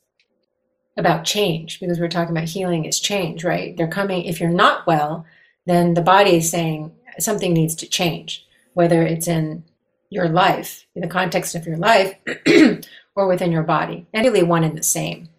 about 0.95 1.25
change 1.25 1.79
because 1.79 1.99
we're 1.99 2.07
talking 2.07 2.35
about 2.35 2.49
healing 2.49 2.85
is 2.85 2.99
change, 2.99 3.43
right? 3.43 3.75
They're 3.75 3.87
coming, 3.87 4.25
if 4.25 4.39
you're 4.39 4.49
not 4.49 4.85
well, 4.85 5.25
then 5.65 5.95
the 5.95 6.01
body 6.01 6.37
is 6.37 6.51
saying 6.51 6.91
something 7.17 7.53
needs 7.53 7.73
to 7.75 7.87
change, 7.87 8.45
whether 8.73 9.01
it's 9.01 9.27
in 9.27 9.63
your 10.09 10.29
life, 10.29 10.85
in 10.95 11.01
the 11.01 11.07
context 11.07 11.55
of 11.55 11.65
your 11.65 11.77
life, 11.77 12.15
or 13.15 13.27
within 13.27 13.51
your 13.51 13.63
body. 13.63 14.07
And 14.13 14.25
really 14.25 14.43
one 14.43 14.63
and 14.63 14.77
the 14.77 14.83
same. 14.83 15.29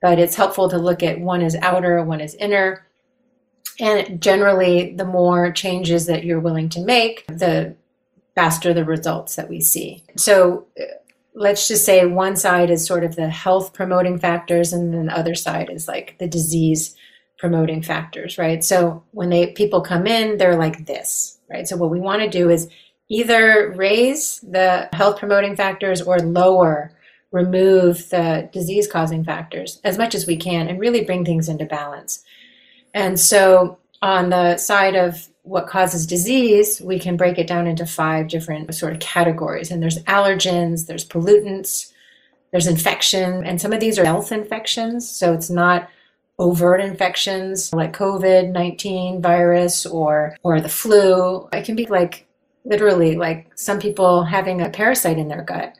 But 0.00 0.18
it's 0.18 0.36
helpful 0.36 0.68
to 0.70 0.78
look 0.78 1.02
at 1.02 1.20
one 1.20 1.42
is 1.42 1.56
outer, 1.56 2.02
one 2.02 2.20
is 2.20 2.34
inner. 2.34 2.86
And 3.80 4.20
generally, 4.20 4.94
the 4.94 5.04
more 5.04 5.50
changes 5.50 6.06
that 6.06 6.24
you're 6.24 6.40
willing 6.40 6.68
to 6.70 6.80
make, 6.80 7.26
the 7.26 7.74
faster 8.34 8.74
the 8.74 8.84
results 8.84 9.36
that 9.36 9.48
we 9.48 9.60
see. 9.60 10.04
So 10.16 10.66
uh, 10.80 10.84
let's 11.34 11.66
just 11.68 11.84
say 11.84 12.06
one 12.06 12.36
side 12.36 12.70
is 12.70 12.86
sort 12.86 13.04
of 13.04 13.16
the 13.16 13.28
health 13.28 13.72
promoting 13.72 14.18
factors 14.18 14.72
and 14.72 14.94
then 14.94 15.06
the 15.06 15.16
other 15.16 15.34
side 15.34 15.68
is 15.70 15.88
like 15.88 16.16
the 16.18 16.28
disease 16.28 16.96
promoting 17.38 17.82
factors 17.82 18.38
right 18.38 18.62
so 18.62 19.02
when 19.10 19.28
they 19.28 19.48
people 19.48 19.80
come 19.80 20.06
in 20.06 20.38
they're 20.38 20.56
like 20.56 20.86
this 20.86 21.38
right 21.50 21.66
so 21.66 21.76
what 21.76 21.90
we 21.90 21.98
want 21.98 22.22
to 22.22 22.28
do 22.28 22.48
is 22.48 22.70
either 23.08 23.72
raise 23.76 24.40
the 24.40 24.88
health 24.92 25.18
promoting 25.18 25.56
factors 25.56 26.00
or 26.00 26.18
lower 26.18 26.92
remove 27.32 28.08
the 28.10 28.48
disease 28.52 28.86
causing 28.86 29.24
factors 29.24 29.80
as 29.84 29.98
much 29.98 30.14
as 30.14 30.26
we 30.26 30.36
can 30.36 30.68
and 30.68 30.78
really 30.78 31.04
bring 31.04 31.24
things 31.24 31.48
into 31.48 31.64
balance 31.64 32.24
and 32.94 33.18
so 33.18 33.78
on 34.00 34.30
the 34.30 34.56
side 34.56 34.94
of 34.94 35.28
what 35.44 35.66
causes 35.66 36.06
disease, 36.06 36.80
we 36.80 36.98
can 36.98 37.16
break 37.16 37.38
it 37.38 37.46
down 37.46 37.66
into 37.66 37.84
five 37.84 38.28
different 38.28 38.74
sort 38.74 38.94
of 38.94 39.00
categories. 39.00 39.70
And 39.70 39.82
there's 39.82 40.02
allergens, 40.04 40.86
there's 40.86 41.06
pollutants, 41.06 41.92
there's 42.50 42.66
infection, 42.66 43.44
and 43.44 43.60
some 43.60 43.72
of 43.72 43.80
these 43.80 43.98
are 43.98 44.04
health 44.04 44.32
infections. 44.32 45.08
So 45.08 45.34
it's 45.34 45.50
not 45.50 45.90
overt 46.38 46.80
infections 46.80 47.72
like 47.72 47.96
COVID 47.96 48.52
19 48.52 49.22
virus 49.22 49.86
or, 49.86 50.36
or 50.42 50.60
the 50.60 50.68
flu. 50.68 51.48
It 51.52 51.64
can 51.64 51.76
be 51.76 51.86
like 51.86 52.23
literally 52.64 53.16
like 53.16 53.50
some 53.56 53.78
people 53.78 54.24
having 54.24 54.60
a 54.60 54.70
parasite 54.70 55.18
in 55.18 55.28
their 55.28 55.42
gut. 55.42 55.76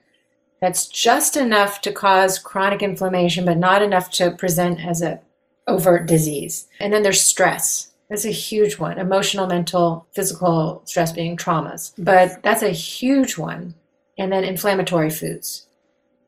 That's 0.60 0.86
just 0.86 1.36
enough 1.36 1.80
to 1.82 1.92
cause 1.92 2.38
chronic 2.38 2.82
inflammation, 2.82 3.44
but 3.44 3.58
not 3.58 3.82
enough 3.82 4.10
to 4.12 4.30
present 4.30 4.84
as 4.84 5.02
a 5.02 5.20
overt 5.66 6.06
disease. 6.06 6.68
And 6.80 6.92
then 6.92 7.02
there's 7.02 7.22
stress. 7.22 7.90
That's 8.08 8.24
a 8.24 8.30
huge 8.30 8.78
one. 8.78 8.98
Emotional, 8.98 9.46
mental, 9.46 10.06
physical 10.12 10.82
stress 10.84 11.12
being 11.12 11.36
traumas. 11.36 11.92
But 11.98 12.42
that's 12.42 12.62
a 12.62 12.70
huge 12.70 13.36
one. 13.38 13.74
And 14.18 14.30
then 14.30 14.44
inflammatory 14.44 15.10
foods. 15.10 15.66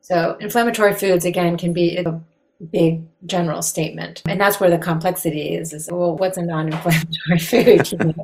So, 0.01 0.37
inflammatory 0.39 0.93
foods, 0.93 1.25
again, 1.25 1.57
can 1.57 1.73
be 1.73 1.97
a 1.97 2.21
big 2.71 3.03
general 3.25 3.61
statement. 3.61 4.21
And 4.27 4.39
that's 4.39 4.59
where 4.59 4.69
the 4.69 4.77
complexity 4.77 5.55
is, 5.55 5.73
is 5.73 5.89
well, 5.91 6.15
what's 6.15 6.37
a 6.37 6.41
non-inflammatory 6.41 7.39
food? 7.39 8.15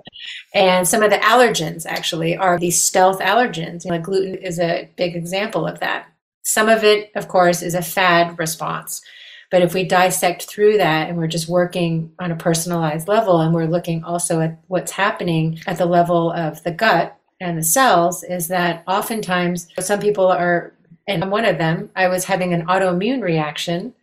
And 0.54 0.88
some 0.88 1.04
of 1.04 1.10
the 1.10 1.18
allergens 1.18 1.86
actually 1.86 2.38
are 2.38 2.60
these 2.60 2.82
stealth 2.82 3.20
allergens. 3.20 3.86
Like 3.86 4.04
gluten 4.04 4.36
is 4.36 4.60
a 4.60 4.90
big 4.96 5.16
example 5.16 5.66
of 5.66 5.80
that. 5.80 6.08
Some 6.44 6.70
of 6.70 6.84
it, 6.84 7.12
of 7.16 7.28
course, 7.28 7.62
is 7.62 7.74
a 7.74 7.82
fad 7.82 8.38
response. 8.38 9.02
But 9.50 9.62
if 9.62 9.74
we 9.74 9.84
dissect 9.84 10.44
through 10.44 10.78
that 10.78 11.10
and 11.10 11.18
we're 11.18 11.28
just 11.28 11.48
working 11.48 12.12
on 12.20 12.32
a 12.32 12.36
personalized 12.36 13.08
level 13.08 13.40
and 13.40 13.54
we're 13.54 13.66
looking 13.66 14.04
also 14.04 14.42
at 14.42 14.60
what's 14.68 14.92
happening 14.92 15.60
at 15.68 15.78
the 15.78 15.86
level 15.86 16.32
of 16.32 16.64
the 16.64 16.72
gut 16.72 17.16
and 17.40 17.58
the 17.58 17.64
cells, 17.64 18.24
is 18.24 18.48
that 18.48 18.84
oftentimes 18.88 19.68
some 19.80 20.00
people 20.00 20.28
are, 20.28 20.74
and 21.08 21.24
I'm 21.24 21.30
one 21.30 21.46
of 21.46 21.60
them, 21.60 21.92
I 21.96 22.08
was 22.08 22.26
having 22.26 22.54
an 22.54 22.66
autoimmune 22.66 23.22
reaction 23.22 23.94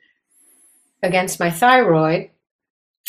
against 1.02 1.40
my 1.40 1.50
thyroid 1.50 2.30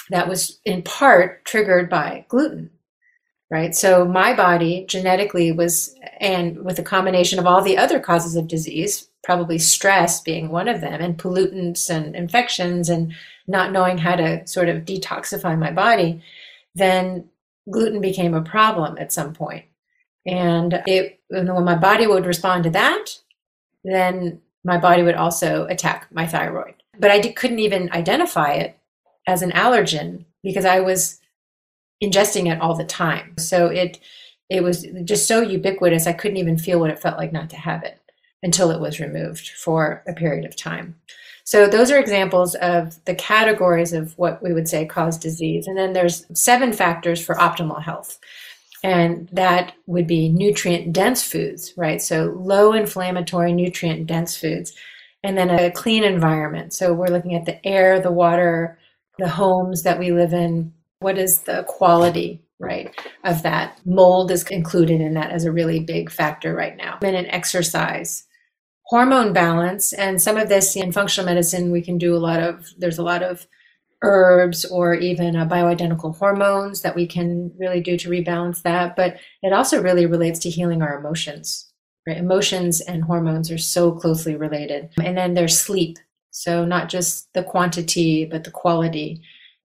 that 0.09 0.27
was 0.27 0.59
in 0.65 0.81
part 0.81 1.45
triggered 1.45 1.89
by 1.89 2.25
gluten 2.27 2.71
right 3.51 3.75
so 3.75 4.05
my 4.05 4.33
body 4.33 4.85
genetically 4.87 5.51
was 5.51 5.93
and 6.19 6.63
with 6.63 6.79
a 6.79 6.83
combination 6.83 7.37
of 7.37 7.45
all 7.45 7.61
the 7.61 7.77
other 7.77 7.99
causes 7.99 8.35
of 8.35 8.47
disease 8.47 9.09
probably 9.23 9.59
stress 9.59 10.21
being 10.21 10.49
one 10.49 10.67
of 10.67 10.81
them 10.81 10.99
and 10.99 11.17
pollutants 11.19 11.89
and 11.89 12.15
infections 12.15 12.89
and 12.89 13.13
not 13.47 13.71
knowing 13.71 13.99
how 13.99 14.15
to 14.15 14.45
sort 14.47 14.69
of 14.69 14.85
detoxify 14.85 15.57
my 15.57 15.71
body 15.71 16.23
then 16.73 17.29
gluten 17.69 18.01
became 18.01 18.33
a 18.33 18.41
problem 18.41 18.97
at 18.97 19.11
some 19.11 19.33
point. 19.33 19.65
and 20.25 20.81
it 20.87 21.19
when 21.27 21.63
my 21.63 21.75
body 21.75 22.07
would 22.07 22.25
respond 22.25 22.63
to 22.63 22.69
that 22.69 23.05
then 23.83 24.41
my 24.63 24.77
body 24.77 25.03
would 25.03 25.15
also 25.15 25.65
attack 25.65 26.07
my 26.11 26.25
thyroid 26.25 26.75
but 26.99 27.11
I 27.11 27.19
d- 27.19 27.33
couldn't 27.33 27.59
even 27.59 27.91
identify 27.91 28.53
it 28.53 28.77
as 29.27 29.41
an 29.41 29.51
allergen 29.51 30.25
because 30.43 30.65
I 30.65 30.79
was 30.79 31.20
ingesting 32.01 32.51
it 32.51 32.61
all 32.61 32.75
the 32.75 32.85
time. 32.85 33.37
So 33.37 33.67
it 33.67 33.99
it 34.49 34.63
was 34.63 34.85
just 35.05 35.27
so 35.27 35.41
ubiquitous 35.41 36.07
I 36.07 36.13
couldn't 36.13 36.37
even 36.37 36.57
feel 36.57 36.79
what 36.79 36.89
it 36.89 36.99
felt 36.99 37.17
like 37.17 37.31
not 37.31 37.49
to 37.51 37.55
have 37.55 37.83
it 37.83 37.99
until 38.43 38.71
it 38.71 38.81
was 38.81 38.99
removed 38.99 39.49
for 39.49 40.03
a 40.07 40.13
period 40.13 40.45
of 40.45 40.55
time. 40.57 40.95
So 41.43 41.67
those 41.67 41.89
are 41.91 41.99
examples 41.99 42.55
of 42.55 43.03
the 43.05 43.15
categories 43.15 43.93
of 43.93 44.17
what 44.17 44.41
we 44.43 44.53
would 44.53 44.67
say 44.67 44.85
cause 44.85 45.17
disease. 45.17 45.67
And 45.67 45.77
then 45.77 45.93
there's 45.93 46.25
seven 46.33 46.73
factors 46.73 47.23
for 47.23 47.35
optimal 47.35 47.81
health. 47.81 48.19
And 48.83 49.29
that 49.31 49.73
would 49.85 50.07
be 50.07 50.29
nutrient 50.29 50.91
dense 50.91 51.23
foods, 51.23 51.73
right? 51.77 52.01
So 52.01 52.35
low 52.37 52.73
inflammatory 52.73 53.53
nutrient 53.53 54.07
dense 54.07 54.35
foods 54.35 54.73
and 55.23 55.37
then 55.37 55.49
a 55.49 55.71
clean 55.71 56.03
environment. 56.03 56.73
So 56.73 56.93
we're 56.93 57.07
looking 57.07 57.35
at 57.35 57.45
the 57.45 57.63
air, 57.65 57.99
the 57.99 58.11
water, 58.11 58.79
the 59.19 59.29
homes 59.29 59.83
that 59.83 59.99
we 59.99 60.11
live 60.11 60.33
in. 60.33 60.73
What 61.01 61.17
is 61.17 61.39
the 61.39 61.63
quality, 61.67 62.41
right, 62.59 62.95
of 63.23 63.43
that? 63.43 63.79
Mold 63.85 64.31
is 64.31 64.47
included 64.47 65.01
in 65.01 65.13
that 65.15 65.31
as 65.31 65.43
a 65.43 65.51
really 65.51 65.81
big 65.81 66.09
factor 66.09 66.53
right 66.55 66.77
now. 66.77 66.99
And 67.03 67.15
an 67.15 67.25
exercise, 67.27 68.23
hormone 68.83 69.33
balance, 69.33 69.93
and 69.93 70.21
some 70.21 70.37
of 70.37 70.47
this 70.47 70.75
in 70.75 70.91
functional 70.91 71.25
medicine, 71.25 71.71
we 71.71 71.81
can 71.81 71.97
do 71.97 72.15
a 72.15 72.19
lot 72.19 72.39
of, 72.39 72.69
there's 72.77 72.97
a 72.97 73.03
lot 73.03 73.23
of 73.23 73.45
herbs 74.03 74.65
or 74.65 74.95
even 74.95 75.35
uh, 75.35 75.45
bioidentical 75.45 76.17
hormones 76.17 76.81
that 76.81 76.95
we 76.95 77.05
can 77.05 77.51
really 77.59 77.81
do 77.81 77.97
to 77.97 78.09
rebalance 78.09 78.61
that. 78.63 78.95
But 78.95 79.17
it 79.43 79.53
also 79.53 79.81
really 79.81 80.05
relates 80.05 80.39
to 80.39 80.49
healing 80.49 80.81
our 80.81 80.97
emotions 80.97 81.71
Right? 82.07 82.17
Emotions 82.17 82.81
and 82.81 83.03
hormones 83.03 83.51
are 83.51 83.59
so 83.59 83.91
closely 83.91 84.35
related. 84.35 84.89
And 85.03 85.15
then 85.15 85.33
there's 85.33 85.59
sleep. 85.59 85.97
So 86.31 86.65
not 86.65 86.89
just 86.89 87.31
the 87.33 87.43
quantity, 87.43 88.25
but 88.25 88.43
the 88.43 88.51
quality. 88.51 89.21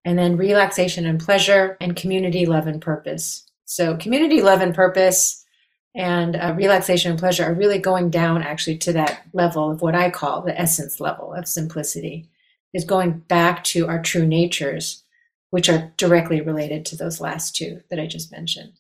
And 0.07 0.19
then 0.19 0.39
relaxation 0.39 1.05
and 1.05 1.21
pleasure 1.21 1.77
and 1.81 1.95
community 1.97 2.47
love 2.47 2.67
and 2.67 2.81
purpose. 2.81 3.45
So 3.67 3.97
community 3.97 4.41
love 4.41 4.63
and 4.63 4.75
purpose 4.75 5.45
and 5.97 6.37
uh, 6.37 6.55
relaxation 6.57 7.11
and 7.11 7.19
pleasure 7.19 7.45
are 7.45 7.55
really 7.55 7.79
going 7.79 8.11
down 8.11 8.43
actually 8.43 8.79
to 8.79 8.93
that 8.93 9.23
level 9.33 9.71
of 9.71 9.83
what 9.83 9.95
I 9.95 10.11
call 10.11 10.43
the 10.43 10.59
essence 10.59 11.01
level 11.01 11.35
of 11.35 11.49
simplicity 11.49 12.29
is 12.73 12.85
going 12.85 13.19
back 13.21 13.65
to 13.65 13.89
our 13.89 14.01
true 14.01 14.27
natures, 14.27 15.03
which 15.51 15.69
are 15.69 15.93
directly 15.97 16.41
related 16.41 16.85
to 16.87 16.97
those 16.97 17.21
last 17.21 17.57
two 17.57 17.81
that 17.91 17.99
I 17.99 18.07
just 18.07 18.31
mentioned. 18.31 18.75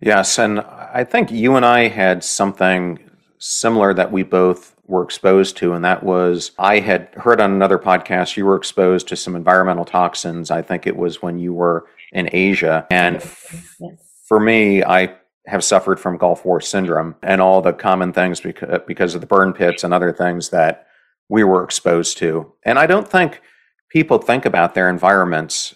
Yes, 0.00 0.38
and 0.38 0.60
I 0.60 1.04
think 1.04 1.32
you 1.32 1.56
and 1.56 1.66
I 1.66 1.88
had 1.88 2.22
something 2.22 3.00
similar 3.38 3.92
that 3.94 4.12
we 4.12 4.22
both 4.22 4.76
were 4.88 5.04
exposed 5.04 5.56
to, 5.58 5.74
and 5.74 5.84
that 5.84 6.02
was 6.02 6.52
I 6.58 6.80
had 6.80 7.08
heard 7.14 7.40
on 7.40 7.52
another 7.52 7.78
podcast 7.78 8.36
you 8.36 8.46
were 8.46 8.56
exposed 8.56 9.06
to 9.08 9.16
some 9.16 9.36
environmental 9.36 9.84
toxins. 9.84 10.50
I 10.50 10.62
think 10.62 10.86
it 10.86 10.96
was 10.96 11.22
when 11.22 11.38
you 11.38 11.52
were 11.52 11.86
in 12.12 12.28
Asia. 12.32 12.86
And 12.90 13.16
f- 13.16 13.76
for 14.26 14.40
me, 14.40 14.82
I 14.82 15.14
have 15.46 15.62
suffered 15.62 16.00
from 16.00 16.18
Gulf 16.18 16.44
War 16.44 16.60
syndrome 16.60 17.14
and 17.22 17.40
all 17.40 17.62
the 17.62 17.72
common 17.72 18.12
things 18.12 18.40
because, 18.40 18.80
because 18.86 19.14
of 19.14 19.20
the 19.20 19.26
burn 19.26 19.52
pits 19.52 19.84
and 19.84 19.94
other 19.94 20.12
things 20.12 20.50
that 20.50 20.86
we 21.28 21.44
were 21.44 21.62
exposed 21.62 22.18
to. 22.18 22.52
And 22.64 22.78
I 22.78 22.86
don't 22.86 23.08
think 23.08 23.40
people 23.90 24.18
think 24.18 24.44
about 24.44 24.74
their 24.74 24.88
environments 24.90 25.74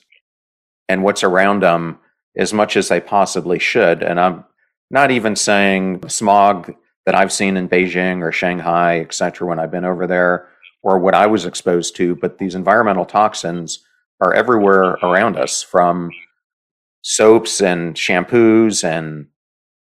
and 0.88 1.02
what's 1.02 1.22
around 1.22 1.62
them 1.62 1.98
as 2.36 2.52
much 2.52 2.76
as 2.76 2.88
they 2.88 3.00
possibly 3.00 3.58
should. 3.58 4.02
And 4.02 4.18
I'm 4.18 4.44
not 4.90 5.10
even 5.10 5.36
saying 5.36 6.08
smog 6.08 6.74
that 7.06 7.14
I've 7.14 7.32
seen 7.32 7.56
in 7.56 7.68
Beijing 7.68 8.22
or 8.22 8.32
Shanghai, 8.32 9.00
et 9.00 9.12
cetera, 9.12 9.48
when 9.48 9.58
I've 9.58 9.70
been 9.70 9.84
over 9.84 10.06
there, 10.06 10.48
or 10.82 10.98
what 10.98 11.14
I 11.14 11.26
was 11.26 11.46
exposed 11.46 11.96
to, 11.96 12.16
but 12.16 12.38
these 12.38 12.54
environmental 12.54 13.04
toxins 13.04 13.84
are 14.20 14.34
everywhere 14.34 14.92
around 15.02 15.36
us 15.36 15.62
from 15.62 16.10
soaps 17.02 17.60
and 17.60 17.94
shampoos 17.96 18.84
and 18.84 19.26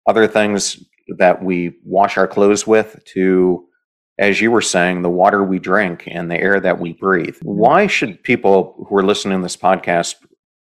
other 0.07 0.27
things 0.27 0.83
that 1.17 1.43
we 1.43 1.75
wash 1.85 2.17
our 2.17 2.27
clothes 2.27 2.65
with 2.65 3.03
to 3.05 3.67
as 4.19 4.39
you 4.39 4.51
were 4.51 4.61
saying 4.61 5.01
the 5.01 5.09
water 5.09 5.43
we 5.43 5.59
drink 5.59 6.03
and 6.07 6.29
the 6.29 6.39
air 6.39 6.59
that 6.59 6.79
we 6.79 6.93
breathe. 6.93 7.35
Mm-hmm. 7.37 7.57
Why 7.57 7.87
should 7.87 8.23
people 8.23 8.85
who 8.87 8.95
are 8.95 9.03
listening 9.03 9.39
to 9.39 9.43
this 9.43 9.57
podcast 9.57 10.15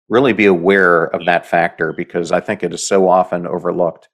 really 0.08 0.32
be 0.32 0.46
aware 0.46 1.04
of 1.04 1.24
that 1.26 1.46
factor? 1.46 1.92
Because 1.92 2.32
I 2.32 2.40
think 2.40 2.62
it 2.62 2.74
is 2.74 2.86
so 2.86 3.08
often 3.08 3.46
overlooked. 3.46 4.08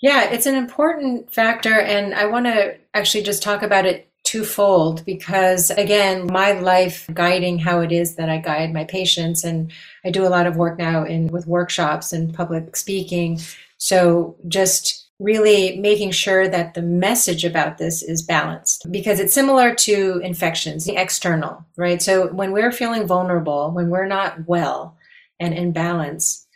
Yeah, 0.00 0.30
it's 0.30 0.46
an 0.46 0.54
important 0.54 1.32
factor. 1.32 1.78
And 1.80 2.14
I 2.14 2.26
want 2.26 2.46
to 2.46 2.76
actually 2.94 3.22
just 3.22 3.42
talk 3.42 3.62
about 3.62 3.86
it 3.86 4.08
twofold 4.24 5.04
because, 5.04 5.70
again, 5.70 6.26
my 6.30 6.52
life 6.52 7.08
guiding 7.12 7.58
how 7.58 7.80
it 7.80 7.92
is 7.92 8.14
that 8.16 8.28
I 8.28 8.38
guide 8.38 8.72
my 8.72 8.84
patients. 8.84 9.44
And 9.44 9.72
I 10.04 10.10
do 10.10 10.26
a 10.26 10.30
lot 10.30 10.46
of 10.46 10.56
work 10.56 10.78
now 10.78 11.04
in 11.04 11.28
with 11.28 11.46
workshops 11.46 12.12
and 12.12 12.34
public 12.34 12.76
speaking. 12.76 13.40
So 13.78 14.36
just 14.48 15.08
really 15.18 15.78
making 15.78 16.12
sure 16.12 16.48
that 16.48 16.72
the 16.72 16.82
message 16.82 17.44
about 17.44 17.76
this 17.76 18.02
is 18.02 18.22
balanced 18.22 18.90
because 18.90 19.20
it's 19.20 19.34
similar 19.34 19.74
to 19.74 20.18
infections, 20.24 20.86
the 20.86 20.96
external, 20.96 21.64
right? 21.76 22.00
So 22.00 22.28
when 22.28 22.52
we're 22.52 22.72
feeling 22.72 23.06
vulnerable, 23.06 23.70
when 23.70 23.90
we're 23.90 24.06
not 24.06 24.46
well 24.46 24.96
and 25.38 25.52
in 25.52 25.72
balance, 25.72 26.46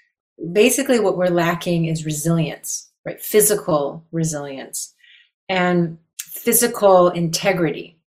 basically 0.52 0.98
what 0.98 1.18
we're 1.18 1.26
lacking 1.26 1.84
is 1.84 2.06
resilience, 2.06 2.90
right? 3.04 3.20
Physical 3.20 4.04
resilience 4.12 4.94
and 5.48 5.98
physical 6.18 7.08
integrity. 7.10 7.98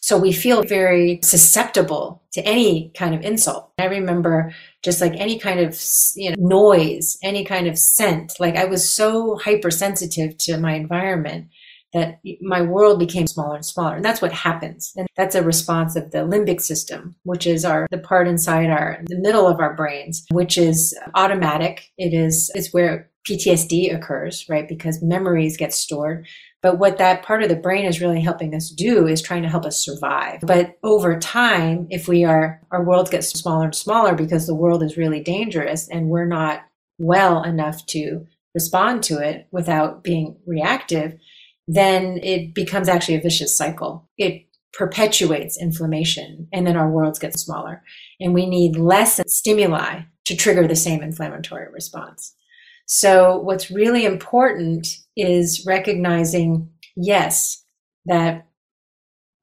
So 0.00 0.18
we 0.18 0.32
feel 0.32 0.62
very 0.62 1.20
susceptible 1.22 2.22
to 2.32 2.42
any 2.42 2.90
kind 2.94 3.14
of 3.14 3.22
insult. 3.22 3.72
I 3.78 3.86
remember 3.86 4.52
just 4.82 5.00
like 5.00 5.14
any 5.14 5.38
kind 5.38 5.60
of 5.60 5.80
you 6.14 6.30
know 6.30 6.36
noise, 6.38 7.16
any 7.22 7.44
kind 7.44 7.66
of 7.66 7.78
scent. 7.78 8.34
Like 8.38 8.56
I 8.56 8.66
was 8.66 8.88
so 8.88 9.38
hypersensitive 9.38 10.36
to 10.38 10.58
my 10.58 10.74
environment 10.74 11.48
that 11.94 12.20
my 12.42 12.60
world 12.60 12.98
became 12.98 13.26
smaller 13.26 13.54
and 13.54 13.64
smaller. 13.64 13.94
And 13.94 14.04
that's 14.04 14.20
what 14.20 14.32
happens. 14.32 14.92
And 14.96 15.06
that's 15.16 15.36
a 15.36 15.42
response 15.42 15.96
of 15.96 16.10
the 16.10 16.18
limbic 16.18 16.60
system, 16.60 17.14
which 17.22 17.46
is 17.46 17.64
our 17.64 17.86
the 17.90 17.98
part 17.98 18.28
inside 18.28 18.68
our 18.68 18.98
the 19.06 19.18
middle 19.18 19.46
of 19.46 19.60
our 19.60 19.74
brains, 19.74 20.26
which 20.30 20.58
is 20.58 20.94
automatic. 21.14 21.92
It 21.96 22.12
is 22.12 22.50
is 22.54 22.72
where 22.72 23.10
PTSD 23.28 23.94
occurs, 23.94 24.44
right? 24.48 24.68
Because 24.68 25.02
memories 25.02 25.56
get 25.56 25.72
stored. 25.72 26.26
But 26.62 26.78
what 26.78 26.98
that 26.98 27.22
part 27.22 27.42
of 27.42 27.48
the 27.48 27.56
brain 27.56 27.84
is 27.84 28.00
really 28.00 28.20
helping 28.20 28.54
us 28.54 28.70
do 28.70 29.06
is 29.06 29.20
trying 29.20 29.42
to 29.42 29.48
help 29.48 29.64
us 29.64 29.84
survive. 29.84 30.40
But 30.42 30.78
over 30.82 31.18
time, 31.18 31.86
if 31.90 32.08
we 32.08 32.24
are, 32.24 32.60
our 32.70 32.82
world 32.82 33.10
gets 33.10 33.28
smaller 33.28 33.64
and 33.64 33.74
smaller 33.74 34.14
because 34.14 34.46
the 34.46 34.54
world 34.54 34.82
is 34.82 34.96
really 34.96 35.20
dangerous 35.20 35.88
and 35.88 36.08
we're 36.08 36.26
not 36.26 36.62
well 36.98 37.42
enough 37.42 37.84
to 37.86 38.26
respond 38.54 39.02
to 39.04 39.18
it 39.18 39.46
without 39.50 40.04
being 40.04 40.36
reactive, 40.46 41.18
then 41.66 42.18
it 42.22 42.54
becomes 42.54 42.88
actually 42.88 43.16
a 43.16 43.20
vicious 43.20 43.56
cycle. 43.56 44.08
It 44.16 44.46
perpetuates 44.72 45.60
inflammation 45.60 46.48
and 46.52 46.66
then 46.66 46.76
our 46.76 46.90
worlds 46.90 47.18
get 47.18 47.38
smaller 47.38 47.82
and 48.20 48.34
we 48.34 48.46
need 48.46 48.76
less 48.76 49.20
stimuli 49.26 50.02
to 50.24 50.36
trigger 50.36 50.66
the 50.66 50.76
same 50.76 51.02
inflammatory 51.02 51.70
response. 51.72 52.34
So 52.86 53.38
what's 53.38 53.70
really 53.70 54.04
important 54.04 54.86
is 55.16 55.64
recognizing, 55.66 56.70
yes, 56.96 57.64
that 58.06 58.46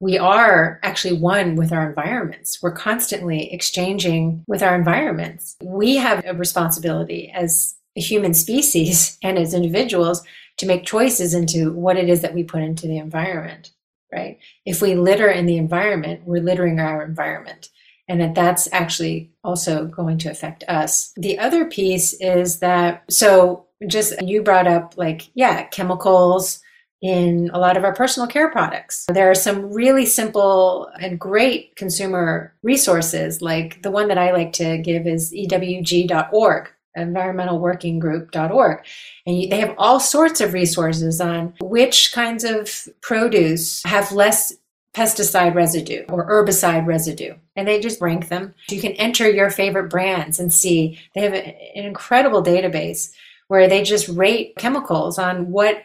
we 0.02 0.18
are 0.18 0.80
actually 0.82 1.16
one 1.16 1.54
with 1.54 1.72
our 1.72 1.88
environments. 1.88 2.60
We're 2.60 2.72
constantly 2.72 3.52
exchanging 3.52 4.44
with 4.48 4.62
our 4.62 4.74
environments. 4.74 5.56
We 5.62 5.96
have 5.96 6.24
a 6.26 6.34
responsibility 6.34 7.30
as 7.32 7.76
a 7.96 8.00
human 8.00 8.34
species 8.34 9.16
and 9.22 9.38
as 9.38 9.54
individuals 9.54 10.22
to 10.58 10.66
make 10.66 10.84
choices 10.84 11.34
into 11.34 11.72
what 11.72 11.96
it 11.96 12.08
is 12.08 12.20
that 12.22 12.34
we 12.34 12.42
put 12.42 12.62
into 12.62 12.86
the 12.86 12.98
environment, 12.98 13.70
right? 14.12 14.38
If 14.66 14.82
we 14.82 14.94
litter 14.94 15.30
in 15.30 15.46
the 15.46 15.56
environment, 15.56 16.22
we're 16.24 16.42
littering 16.42 16.80
our 16.80 17.04
environment. 17.04 17.68
And 18.12 18.20
that 18.20 18.34
that's 18.34 18.68
actually 18.72 19.30
also 19.42 19.86
going 19.86 20.18
to 20.18 20.30
affect 20.30 20.64
us. 20.68 21.14
The 21.16 21.38
other 21.38 21.64
piece 21.64 22.12
is 22.20 22.58
that, 22.58 23.04
so 23.08 23.64
just 23.86 24.20
you 24.20 24.42
brought 24.42 24.66
up 24.66 24.98
like, 24.98 25.30
yeah, 25.32 25.62
chemicals, 25.68 26.60
in 27.00 27.50
a 27.54 27.58
lot 27.58 27.78
of 27.78 27.84
our 27.84 27.94
personal 27.94 28.28
care 28.28 28.50
products. 28.50 29.06
There 29.08 29.30
are 29.30 29.34
some 29.34 29.72
really 29.72 30.04
simple 30.04 30.90
and 31.00 31.18
great 31.18 31.74
consumer 31.74 32.54
resources, 32.62 33.40
like 33.40 33.80
the 33.82 33.90
one 33.90 34.08
that 34.08 34.18
I 34.18 34.30
like 34.32 34.52
to 34.54 34.76
give 34.76 35.06
is 35.06 35.32
ewg.org, 35.32 36.68
environmentalworkinggroup.org. 36.96 38.84
And 39.26 39.50
they 39.50 39.58
have 39.58 39.74
all 39.78 40.00
sorts 40.00 40.42
of 40.42 40.52
resources 40.52 41.18
on 41.18 41.54
which 41.62 42.12
kinds 42.12 42.44
of 42.44 42.88
produce 43.00 43.82
have 43.84 44.12
less 44.12 44.52
pesticide 44.94 45.54
residue 45.54 46.04
or 46.08 46.28
herbicide 46.28 46.86
residue. 46.86 47.34
And 47.56 47.66
they 47.66 47.80
just 47.80 48.00
rank 48.00 48.28
them. 48.28 48.54
You 48.68 48.80
can 48.80 48.92
enter 48.92 49.30
your 49.30 49.50
favorite 49.50 49.88
brands 49.88 50.38
and 50.38 50.52
see. 50.52 50.98
They 51.14 51.22
have 51.22 51.32
an 51.32 51.54
incredible 51.74 52.42
database 52.42 53.12
where 53.48 53.68
they 53.68 53.82
just 53.82 54.08
rate 54.08 54.54
chemicals 54.56 55.18
on 55.18 55.50
what 55.50 55.82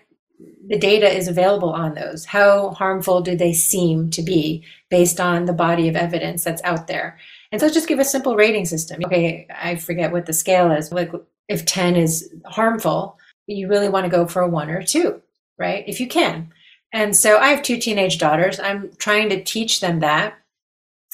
the 0.68 0.78
data 0.78 1.10
is 1.10 1.28
available 1.28 1.70
on 1.70 1.96
those. 1.96 2.26
How 2.26 2.72
harmful 2.72 3.22
do 3.22 3.36
they 3.36 3.54
seem 3.54 4.10
to 4.12 4.22
be 4.22 4.64
based 4.90 5.20
on 5.20 5.46
the 5.46 5.54
body 5.54 5.88
of 5.88 5.96
evidence 5.96 6.44
that's 6.44 6.62
out 6.64 6.88
there? 6.88 7.18
And 7.52 7.62
so 7.62 7.70
just 7.70 7.88
give 7.88 8.00
a 8.00 8.06
simple 8.06 8.36
rating 8.36 8.66
system. 8.66 9.02
Okay, 9.06 9.48
I 9.50 9.76
forget 9.78 10.12
what 10.12 10.26
the 10.26 10.34
scale 10.34 10.72
is. 10.72 10.92
Like 10.92 11.12
if 11.48 11.66
10 11.66 11.96
is 11.96 12.34
harmful, 12.46 13.18
you 13.48 13.70
really 13.70 13.90
want 13.90 14.06
to 14.06 14.12
go 14.12 14.28
for 14.28 14.42
a 14.42 14.50
one 14.50 14.70
or 14.70 14.84
two, 14.84 15.22
right? 15.58 15.84
If 15.88 16.00
you 16.02 16.08
can. 16.08 16.52
And 16.94 17.16
so 17.16 17.38
I 17.38 17.50
have 17.50 17.64
two 17.64 17.78
teenage 17.78 18.18
daughters. 18.18 18.60
I'm 18.60 18.92
trying 18.98 19.30
to 19.30 19.44
teach 19.44 19.82
them 19.82 20.00
that. 20.00 20.38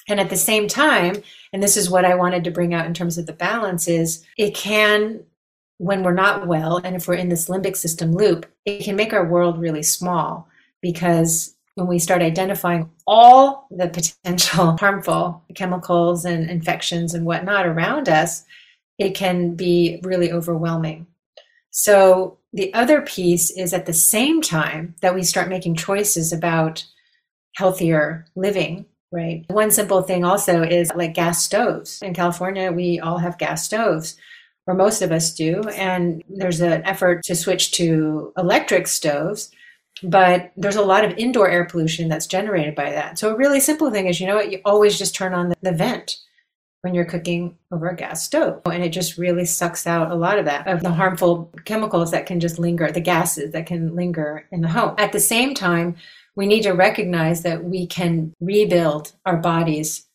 And 0.08 0.20
at 0.20 0.30
the 0.30 0.38
same 0.38 0.68
time, 0.68 1.24
and 1.52 1.64
this 1.64 1.78
is 1.78 1.90
what 1.90 2.06
I 2.06 2.16
wanted 2.16 2.44
to 2.44 2.52
bring 2.52 2.74
out 2.74 2.86
in 2.86 2.94
terms 2.94 3.18
of 3.18 3.26
the 3.26 3.34
balance 3.34 3.88
is 3.88 4.26
it 4.38 4.54
can 4.56 5.24
when 5.78 6.04
we're 6.04 6.14
not 6.14 6.48
well 6.48 6.78
and 6.84 6.96
if 6.96 7.08
we're 7.08 7.16
in 7.16 7.30
this 7.30 7.50
limbic 7.50 7.76
system 7.76 8.14
loop, 8.14 8.46
it 8.66 8.84
can 8.84 8.96
make 8.96 9.14
our 9.14 9.26
world 9.26 9.60
really 9.60 9.84
small 9.84 10.48
because 10.82 11.56
when 11.76 11.88
we 11.88 12.00
start 12.00 12.22
identifying 12.22 12.90
all 13.08 13.68
the 13.72 13.88
potential 13.88 14.78
harmful 14.80 15.44
chemicals 15.56 16.26
and 16.26 16.50
infections 16.50 17.14
and 17.14 17.26
whatnot 17.26 17.66
around 17.66 18.08
us, 18.08 18.46
it 19.00 19.16
can 19.16 19.56
be 19.56 20.00
really 20.04 20.32
overwhelming. 20.32 21.08
So, 21.72 22.38
the 22.54 22.74
other 22.74 23.02
piece 23.02 23.50
is 23.50 23.74
at 23.74 23.86
the 23.86 23.94
same 23.94 24.42
time 24.42 24.96
that 25.02 25.16
we 25.16 25.24
start 25.24 25.50
making 25.50 25.76
choices 25.76 26.32
about 26.32 26.86
healthier 27.56 28.26
living, 28.36 28.86
right? 29.12 29.44
One 29.50 29.72
simple 29.72 30.04
thing 30.04 30.24
also 30.24 30.62
is 30.62 30.92
like 30.96 31.16
gas 31.16 31.44
stoves. 31.44 32.02
In 32.02 32.14
California, 32.14 32.72
we 32.72 33.00
all 33.00 33.18
have 33.18 33.38
gas 33.38 33.66
stoves 33.66 34.16
or 34.68 34.74
most 34.74 35.02
of 35.02 35.12
us 35.12 35.34
do. 35.34 35.62
And 35.70 36.24
there's 36.30 36.62
an 36.62 36.84
effort 36.86 37.24
to 37.24 37.36
switch 37.36 37.72
to 37.74 38.32
electric 38.38 38.88
stoves, 38.88 39.52
but 40.02 40.52
there's 40.56 40.76
a 40.76 40.82
lot 40.82 41.06
of 41.06 41.18
indoor 41.18 41.50
air 41.50 41.66
pollution 41.66 42.08
that's 42.08 42.28
generated 42.28 42.76
by 42.76 42.92
that. 42.92 43.20
So 43.20 43.34
a 43.34 43.38
really 43.38 43.60
simple 43.60 43.92
thing 43.92 44.08
is, 44.08 44.20
you 44.20 44.28
know 44.28 44.36
what, 44.36 44.52
you 44.52 44.62
always 44.64 44.98
just 44.98 45.16
turn 45.16 45.34
on 45.34 45.54
the, 45.62 45.72
vent 45.72 46.18
when 46.84 46.94
you're 46.94 47.06
cooking 47.06 47.58
over 47.72 47.88
a 47.88 47.96
gas 47.96 48.26
stove. 48.26 48.62
And 48.66 48.84
it 48.84 48.90
just 48.90 49.18
really 49.18 49.46
sucks 49.46 49.88
out 49.88 50.12
a 50.12 50.16
lot 50.16 50.38
of 50.38 50.44
that, 50.46 50.68
of 50.68 50.84
the 50.84 50.92
harmful 50.92 51.50
chemicals 51.64 52.12
that 52.12 52.26
can 52.26 52.42
just 52.42 52.60
linger, 52.60 52.92
the 52.92 53.00
gases 53.00 53.54
that 53.54 53.66
can 53.66 53.96
linger 53.96 54.46
in 54.52 54.60
the 54.60 54.68
home. 54.68 54.94
At 54.98 55.14
the 55.14 55.20
same 55.22 55.54
time, 55.54 55.96
we 56.36 56.46
need 56.46 56.64
to 56.64 56.72
recognize 56.72 57.42
that 57.44 57.64
we 57.64 57.88
can 57.88 58.34
rebuild 58.42 59.14
our 59.26 59.38
body's 59.38 60.06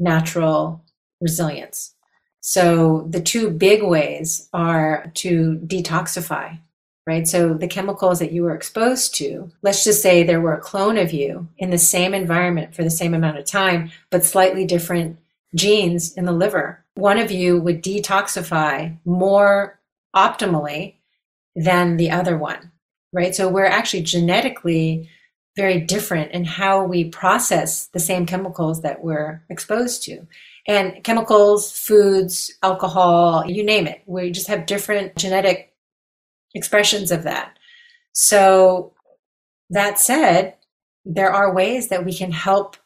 natural 0.00 0.84
resilience. 1.20 1.94
So 2.40 3.06
the 3.08 3.20
two 3.20 3.50
big 3.50 3.84
ways 3.84 4.48
are 4.52 5.12
to 5.14 5.60
detoxify, 5.66 6.58
right? 7.06 7.28
So 7.28 7.54
the 7.54 7.68
chemicals 7.68 8.18
that 8.18 8.32
you 8.32 8.42
were 8.42 8.56
exposed 8.56 9.14
to, 9.16 9.52
let's 9.62 9.84
just 9.84 10.02
say 10.02 10.24
there 10.24 10.40
were 10.40 10.54
a 10.54 10.60
clone 10.60 10.98
of 10.98 11.12
you 11.12 11.46
in 11.58 11.70
the 11.70 11.78
same 11.78 12.12
environment 12.12 12.74
for 12.74 12.82
the 12.82 12.90
same 12.90 13.14
amount 13.14 13.38
of 13.38 13.44
time, 13.44 13.92
but 14.10 14.24
slightly 14.24 14.64
different 14.64 15.16
genes 15.54 16.12
in 16.14 16.24
the 16.24 16.32
liver. 16.32 16.84
One 16.94 17.18
of 17.18 17.30
you 17.30 17.60
would 17.60 17.82
detoxify 17.82 18.96
more 19.04 19.78
optimally 20.14 20.96
than 21.54 21.96
the 21.96 22.10
other 22.10 22.36
one, 22.36 22.72
right? 23.12 23.34
So 23.34 23.48
we're 23.48 23.66
actually 23.66 24.02
genetically 24.02 25.08
very 25.56 25.80
different 25.80 26.30
in 26.32 26.44
how 26.44 26.84
we 26.84 27.04
process 27.08 27.86
the 27.88 27.98
same 27.98 28.26
chemicals 28.26 28.82
that 28.82 29.02
we're 29.02 29.42
exposed 29.50 30.04
to 30.04 30.26
and 30.68 31.02
chemicals, 31.02 31.72
foods, 31.72 32.52
alcohol, 32.62 33.44
you 33.46 33.64
name 33.64 33.86
it. 33.86 34.02
We 34.06 34.30
just 34.30 34.48
have 34.48 34.66
different 34.66 35.16
genetic 35.16 35.74
expressions 36.54 37.10
of 37.10 37.22
that. 37.22 37.58
So, 38.12 38.92
that 39.70 39.98
said, 39.98 40.54
there 41.04 41.32
are 41.32 41.54
ways 41.54 41.88
that 41.88 42.04
we 42.04 42.14
can 42.14 42.32
help 42.32 42.76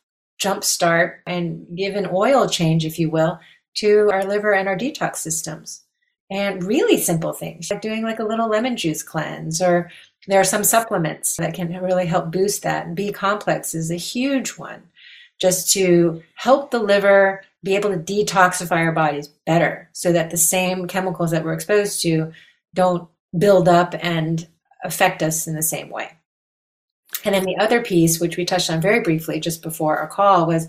jumpstart 0.42 1.18
and 1.26 1.66
give 1.76 1.94
an 1.94 2.08
oil 2.12 2.48
change, 2.48 2.84
if 2.84 2.98
you 2.98 3.10
will, 3.10 3.38
to 3.74 4.10
our 4.12 4.24
liver 4.24 4.52
and 4.52 4.68
our 4.68 4.76
detox 4.76 5.16
systems. 5.16 5.84
And 6.30 6.64
really 6.64 6.96
simple 6.96 7.34
things 7.34 7.70
like 7.70 7.82
doing 7.82 8.02
like 8.02 8.18
a 8.18 8.24
little 8.24 8.48
lemon 8.48 8.76
juice 8.76 9.02
cleanse, 9.02 9.60
or 9.60 9.90
there 10.26 10.40
are 10.40 10.44
some 10.44 10.64
supplements 10.64 11.36
that 11.36 11.54
can 11.54 11.72
really 11.82 12.06
help 12.06 12.30
boost 12.30 12.62
that. 12.62 12.94
B 12.94 13.12
complex 13.12 13.74
is 13.74 13.90
a 13.90 13.96
huge 13.96 14.50
one 14.50 14.82
just 15.38 15.70
to 15.72 16.22
help 16.36 16.70
the 16.70 16.78
liver 16.78 17.42
be 17.62 17.74
able 17.74 17.90
to 17.90 17.96
detoxify 17.96 18.76
our 18.76 18.92
bodies 18.92 19.28
better 19.46 19.88
so 19.92 20.12
that 20.12 20.30
the 20.30 20.36
same 20.36 20.86
chemicals 20.86 21.32
that 21.32 21.44
we're 21.44 21.52
exposed 21.52 22.00
to 22.02 22.32
don't 22.74 23.08
build 23.36 23.68
up 23.68 23.94
and 24.00 24.46
affect 24.84 25.22
us 25.22 25.46
in 25.46 25.54
the 25.54 25.62
same 25.62 25.90
way. 25.90 26.12
And 27.24 27.34
then 27.34 27.44
the 27.44 27.56
other 27.58 27.82
piece, 27.82 28.20
which 28.20 28.36
we 28.36 28.44
touched 28.44 28.70
on 28.70 28.80
very 28.80 29.00
briefly 29.00 29.40
just 29.40 29.62
before 29.62 29.98
our 29.98 30.08
call, 30.08 30.46
was 30.46 30.68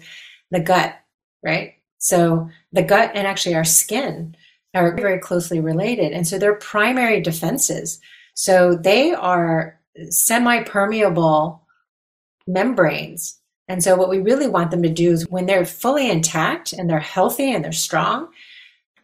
the 0.51 0.59
gut, 0.59 0.95
right? 1.43 1.75
So 1.97 2.49
the 2.71 2.83
gut 2.83 3.11
and 3.15 3.25
actually 3.25 3.55
our 3.55 3.63
skin 3.63 4.35
are 4.73 4.95
very 4.95 5.19
closely 5.19 5.59
related. 5.59 6.11
And 6.11 6.27
so 6.27 6.37
they're 6.37 6.55
primary 6.55 7.21
defenses. 7.21 7.99
So 8.33 8.75
they 8.75 9.13
are 9.13 9.79
semi 10.09 10.63
permeable 10.63 11.61
membranes 12.47 13.39
and 13.67 13.83
so, 13.83 13.95
what 13.95 14.09
we 14.09 14.19
really 14.19 14.47
want 14.47 14.71
them 14.71 14.83
to 14.83 14.89
do 14.89 15.11
is 15.11 15.27
when 15.29 15.45
they're 15.45 15.65
fully 15.65 16.09
intact 16.09 16.73
and 16.73 16.89
they're 16.89 16.99
healthy 16.99 17.53
and 17.53 17.63
they're 17.63 17.71
strong, 17.71 18.29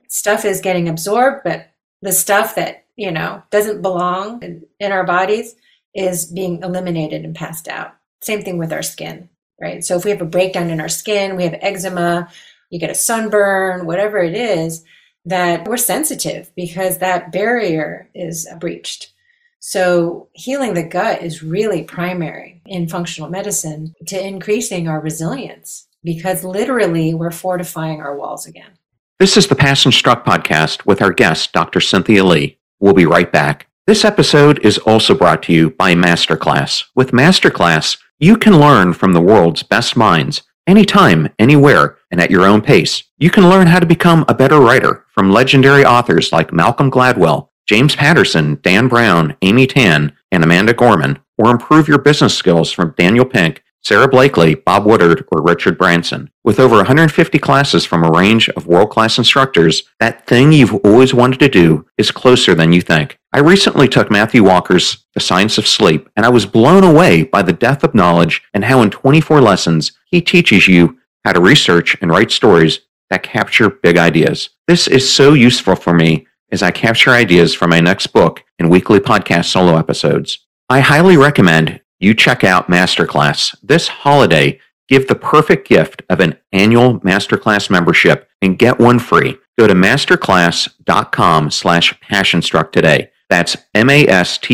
stuff 0.10 0.44
is 0.44 0.62
getting 0.62 0.90
absorbed, 0.90 1.42
but 1.44 1.72
the 2.02 2.12
stuff 2.12 2.56
that, 2.56 2.86
you 2.96 3.12
know, 3.12 3.42
doesn't 3.52 3.82
belong 3.82 4.44
in, 4.44 4.66
in 4.80 4.92
our 4.92 5.06
bodies 5.06 5.56
is 5.94 6.26
being 6.26 6.62
eliminated 6.64 7.24
and 7.24 7.36
passed 7.36 7.68
out. 7.68 7.96
Same 8.22 8.42
thing 8.42 8.58
with 8.58 8.74
our 8.74 8.84
skin, 8.84 9.30
right? 9.62 9.84
So, 9.84 9.96
if 9.96 10.06
we 10.06 10.12
have 10.12 10.22
a 10.22 10.26
breakdown 10.26 10.70
in 10.70 10.82
our 10.82 10.90
skin, 10.90 11.36
we 11.36 11.44
have 11.44 11.58
eczema, 11.62 12.30
you 12.70 12.80
get 12.80 12.90
a 12.90 12.96
sunburn, 12.96 13.86
whatever 13.86 14.20
it 14.20 14.36
is, 14.36 14.84
that 15.26 15.68
we're 15.68 15.78
sensitive 15.78 16.52
because 16.56 16.98
that 16.98 17.32
barrier 17.32 18.10
is 18.14 18.48
breached. 18.60 19.14
So, 19.60 20.30
healing 20.34 20.74
the 20.74 20.84
gut 20.84 21.22
is 21.22 21.44
really 21.44 21.84
primary 21.84 22.62
in 22.66 22.88
functional 22.88 23.30
medicine 23.30 23.94
to 24.08 24.26
increasing 24.26 24.88
our 24.88 25.02
resilience 25.02 25.88
because 26.04 26.44
literally 26.44 27.14
we're 27.14 27.32
fortifying 27.32 28.02
our 28.02 28.16
walls 28.16 28.46
again. 28.46 28.72
This 29.20 29.36
is 29.36 29.48
the 29.48 29.56
Passion 29.56 29.92
Struck 29.92 30.26
podcast 30.26 30.86
with 30.86 31.02
our 31.02 31.12
guest, 31.12 31.52
Dr. 31.52 31.82
Cynthia 31.82 32.24
Li. 32.24 32.58
We'll 32.80 32.94
be 32.94 33.06
right 33.06 33.30
back. 33.30 33.69
This 33.90 34.06
episode 34.06 34.64
is 34.64 34.78
also 34.78 35.16
brought 35.16 35.42
to 35.42 35.52
you 35.52 35.72
by 35.72 35.96
Masterclass. 35.96 36.84
With 36.94 37.10
Masterclass, 37.10 37.98
you 38.20 38.38
can 38.38 38.60
learn 38.60 38.94
from 38.94 39.14
the 39.14 39.20
world's 39.20 39.64
best 39.64 39.98
minds 39.98 40.44
anytime, 40.68 41.30
anywhere, 41.40 41.98
and 42.12 42.22
at 42.22 42.30
your 42.30 42.46
own 42.46 42.62
pace. 42.62 43.02
You 43.18 43.32
can 43.32 43.50
learn 43.50 43.66
how 43.66 43.80
to 43.80 43.88
become 43.88 44.26
a 44.28 44.36
better 44.36 44.60
writer 44.60 45.06
from 45.08 45.32
legendary 45.32 45.84
authors 45.84 46.32
like 46.32 46.54
Malcolm 46.54 46.92
Gladwell 46.92 47.50
James 47.68 47.96
Patterson, 47.96 48.60
Dan 48.62 48.90
Brown, 48.90 49.36
Amy 49.42 49.66
Tan, 49.66 50.16
and 50.32 50.44
Amanda 50.44 50.76
Gorman, 50.76 51.18
or 51.40 51.50
improve 51.50 51.88
your 51.88 51.98
business 51.98 52.38
skills 52.38 52.72
from 52.72 52.94
Daniel 52.96 53.26
Pink 53.26 53.64
Sara 53.82 54.08
Blakely, 54.08 54.56
Bob 54.56 54.86
Woodward, 54.86 55.26
or 55.32 55.42
Richard 55.42 55.78
Branson. 55.78 56.30
With 56.44 56.60
over 56.60 56.76
150 56.76 57.40
classes 57.40 57.86
from 57.86 58.04
a 58.04 58.12
range 58.12 58.50
of 58.50 58.68
world 58.68 58.90
class 58.90 59.18
instructors, 59.18 59.84
that 60.00 60.28
thing 60.28 60.52
you've 60.52 60.76
always 60.76 61.14
wanted 61.14 61.40
to 61.40 61.50
do 61.50 61.86
is 61.98 62.12
closer 62.12 62.54
than 62.54 62.74
you 62.74 62.82
think. 62.82 63.18
I 63.32 63.40
recently 63.40 63.88
took 63.88 64.12
Matthew 64.12 64.44
Walker's 64.44 65.06
The 65.14 65.20
Science 65.20 65.58
of 65.58 65.68
Sleep, 65.68 66.10
and 66.16 66.26
I 66.26 66.30
was 66.30 66.46
blown 66.46 66.84
away 66.84 67.24
by 67.24 67.42
the 67.42 67.54
depth 67.54 67.84
of 67.84 67.96
knowledge 67.96 68.42
and 68.54 68.66
how 68.66 68.82
in 68.82 68.90
24 68.90 69.42
lessons 69.42 69.92
he 70.06 70.22
teaches 70.22 70.68
you 70.68 70.98
how 71.24 71.34
to 71.34 71.42
research 71.42 71.96
and 72.02 72.12
write 72.12 72.32
stories 72.32 72.80
that 73.10 73.24
capture 73.24 73.70
big 73.70 73.98
ideas. 73.98 74.50
This 74.68 74.88
is 74.88 75.12
so 75.12 75.34
useful 75.34 75.76
for 75.76 75.94
me 75.94 76.28
as 76.52 76.64
I 76.64 76.72
capture 76.72 77.12
ideas 77.12 77.54
for 77.54 77.68
my 77.68 77.80
next 77.80 78.08
book 78.08 78.44
and 78.58 78.70
weekly 78.70 79.00
podcast 79.00 79.46
solo 79.46 79.78
episodes. 79.78 80.40
I 80.70 80.80
highly 80.82 81.18
recommend 81.18 81.82
you 82.00 82.14
check 82.14 82.44
out 82.44 82.70
Masterclass. 82.70 83.56
This 83.62 83.88
holiday, 83.88 84.60
give 84.88 85.08
the 85.08 85.16
perfect 85.16 85.68
gift 85.68 86.02
of 86.10 86.20
an 86.20 86.38
annual 86.52 87.00
Masterclass 87.02 87.70
membership 87.70 88.28
and 88.42 88.58
get 88.58 88.80
one 88.80 89.00
free. 89.00 89.38
Go 89.58 89.68
to 89.68 89.74
masterclass.com 89.74 91.52
slash 91.52 92.00
passionstruck 92.00 92.72
today. 92.72 93.12
That's 93.30 93.58
M-A-S-T-E-R-C-L-A-S-S 93.76 94.46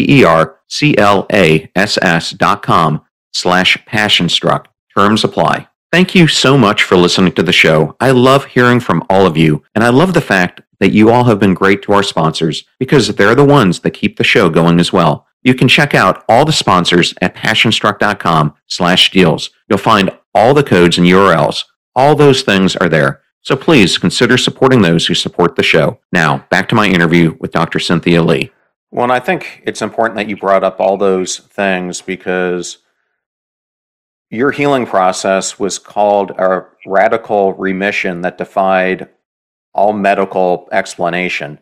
dot 2.32 2.62
com 2.62 3.02
slash 3.34 3.78
passionstruck. 3.86 4.66
Terms 4.98 5.24
apply. 5.24 5.68
Thank 5.92 6.16
you 6.16 6.28
so 6.28 6.58
much 6.58 6.84
for 6.84 6.98
listening 6.98 7.32
to 7.34 7.44
the 7.44 7.54
show. 7.54 7.96
I 8.00 8.12
love 8.12 8.46
hearing 8.46 8.80
from 8.82 9.06
all 9.10 9.26
of 9.26 9.38
you, 9.38 9.64
and 9.76 9.84
I 9.84 9.90
love 9.90 10.14
the 10.14 10.22
fact 10.22 10.62
that 10.80 10.92
you 10.92 11.10
all 11.10 11.24
have 11.26 11.40
been 11.40 11.54
great 11.54 11.82
to 11.84 11.94
our 11.94 12.04
sponsors 12.04 12.66
because 12.80 13.08
they're 13.16 13.36
the 13.36 13.46
ones 13.46 13.80
that 13.80 13.92
keep 13.92 14.18
the 14.18 14.24
show 14.24 14.50
going 14.50 14.80
as 14.80 14.92
well. 14.92 15.26
You 15.46 15.54
can 15.54 15.68
check 15.68 15.94
out 15.94 16.26
all 16.28 16.44
the 16.44 16.52
sponsors 16.52 17.14
at 17.22 17.36
passionstruck.com 17.36 18.56
slash 18.66 19.12
deals. 19.12 19.52
You'll 19.70 19.78
find 19.78 20.10
all 20.34 20.56
the 20.56 20.64
codes 20.64 20.98
and 20.98 21.06
URLs. 21.06 21.64
All 21.96 22.16
those 22.16 22.42
things 22.42 22.76
are 22.76 22.90
there. 22.90 23.22
So 23.42 23.56
please 23.56 24.00
consider 24.00 24.40
supporting 24.40 24.82
those 24.82 25.06
who 25.06 25.14
support 25.14 25.56
the 25.56 25.62
show. 25.62 26.00
Now, 26.12 26.48
back 26.50 26.68
to 26.70 26.76
my 26.76 26.88
interview 26.88 27.38
with 27.40 27.52
Dr. 27.52 27.80
Cynthia 27.80 28.24
Li. 28.24 28.52
Well, 28.90 29.04
and 29.04 29.12
I 29.12 29.20
think 29.20 29.62
it's 29.68 29.84
important 29.84 30.18
that 30.18 30.28
you 30.28 30.36
brought 30.36 30.64
up 30.64 30.80
all 30.80 30.98
those 30.98 31.38
things 31.38 32.02
because 32.02 32.80
your 34.32 34.50
healing 34.50 34.88
process 34.88 35.60
was 35.60 35.78
called 35.78 36.32
a 36.32 36.66
radical 36.88 37.54
remission 37.54 38.22
that 38.22 38.40
defied 38.40 39.10
all 39.76 39.94
medical 39.94 40.68
explanation. 40.72 41.60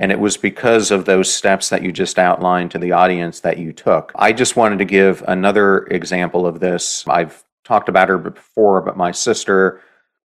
And 0.00 0.12
it 0.12 0.20
was 0.20 0.36
because 0.36 0.90
of 0.90 1.04
those 1.04 1.32
steps 1.32 1.70
that 1.70 1.82
you 1.82 1.92
just 1.92 2.18
outlined 2.18 2.70
to 2.72 2.78
the 2.78 2.92
audience 2.92 3.40
that 3.40 3.58
you 3.58 3.72
took. 3.72 4.12
I 4.14 4.32
just 4.32 4.56
wanted 4.56 4.78
to 4.78 4.84
give 4.84 5.22
another 5.26 5.86
example 5.86 6.46
of 6.46 6.60
this. 6.60 7.06
I've 7.08 7.44
talked 7.64 7.88
about 7.88 8.08
her 8.08 8.18
before, 8.18 8.80
but 8.82 8.96
my 8.96 9.12
sister 9.12 9.80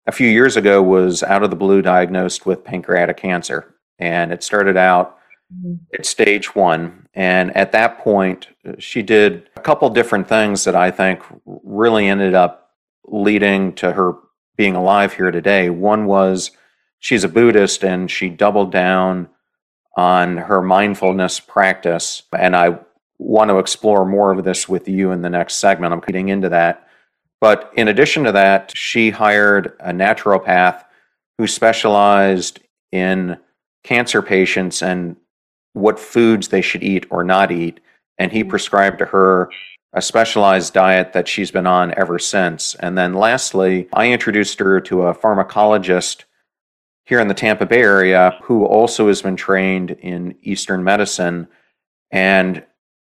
a 0.06 0.12
few 0.12 0.28
years 0.28 0.56
ago 0.56 0.82
was 0.82 1.22
out 1.22 1.42
of 1.42 1.50
the 1.50 1.56
blue 1.56 1.82
diagnosed 1.82 2.46
with 2.46 2.64
pancreatic 2.64 3.16
cancer. 3.16 3.74
And 3.98 4.32
it 4.32 4.42
started 4.42 4.76
out 4.76 5.18
mm-hmm. 5.52 5.74
at 5.94 6.04
stage 6.04 6.54
one. 6.54 7.08
And 7.14 7.56
at 7.56 7.72
that 7.72 7.98
point, 7.98 8.48
she 8.78 9.02
did 9.02 9.48
a 9.56 9.60
couple 9.60 9.88
different 9.90 10.28
things 10.28 10.64
that 10.64 10.74
I 10.74 10.90
think 10.90 11.22
really 11.46 12.08
ended 12.08 12.34
up 12.34 12.72
leading 13.06 13.72
to 13.74 13.92
her 13.92 14.14
being 14.56 14.74
alive 14.74 15.14
here 15.14 15.30
today. 15.30 15.70
One 15.70 16.06
was 16.06 16.50
she's 16.98 17.24
a 17.24 17.28
Buddhist 17.28 17.84
and 17.84 18.10
she 18.10 18.28
doubled 18.28 18.72
down 18.72 19.28
on 19.96 20.36
her 20.36 20.60
mindfulness 20.60 21.40
practice. 21.40 22.22
And 22.36 22.56
I 22.56 22.78
want 23.18 23.50
to 23.50 23.58
explore 23.58 24.04
more 24.04 24.32
of 24.32 24.44
this 24.44 24.68
with 24.68 24.88
you 24.88 25.12
in 25.12 25.22
the 25.22 25.30
next 25.30 25.54
segment. 25.54 25.92
I'm 25.92 26.00
getting 26.00 26.28
into 26.28 26.48
that. 26.48 26.88
But 27.40 27.72
in 27.76 27.88
addition 27.88 28.24
to 28.24 28.32
that, 28.32 28.72
she 28.76 29.10
hired 29.10 29.76
a 29.80 29.92
naturopath 29.92 30.84
who 31.38 31.46
specialized 31.46 32.60
in 32.92 33.38
cancer 33.82 34.22
patients 34.22 34.82
and 34.82 35.16
what 35.74 35.98
foods 35.98 36.48
they 36.48 36.62
should 36.62 36.82
eat 36.82 37.06
or 37.10 37.24
not 37.24 37.52
eat. 37.52 37.80
And 38.18 38.32
he 38.32 38.40
mm-hmm. 38.40 38.50
prescribed 38.50 38.98
to 39.00 39.06
her 39.06 39.50
a 39.92 40.02
specialized 40.02 40.72
diet 40.72 41.12
that 41.12 41.28
she's 41.28 41.50
been 41.50 41.66
on 41.66 41.94
ever 41.96 42.18
since. 42.18 42.74
And 42.76 42.98
then 42.98 43.14
lastly, 43.14 43.88
I 43.92 44.10
introduced 44.10 44.58
her 44.58 44.80
to 44.82 45.02
a 45.02 45.14
pharmacologist 45.14 46.24
here 47.04 47.20
in 47.20 47.28
the 47.28 47.34
Tampa 47.34 47.66
Bay 47.66 47.82
area 47.82 48.38
who 48.42 48.64
also 48.64 49.08
has 49.08 49.22
been 49.22 49.36
trained 49.36 49.92
in 49.92 50.36
Eastern 50.42 50.82
medicine. 50.82 51.48
And 52.10 52.64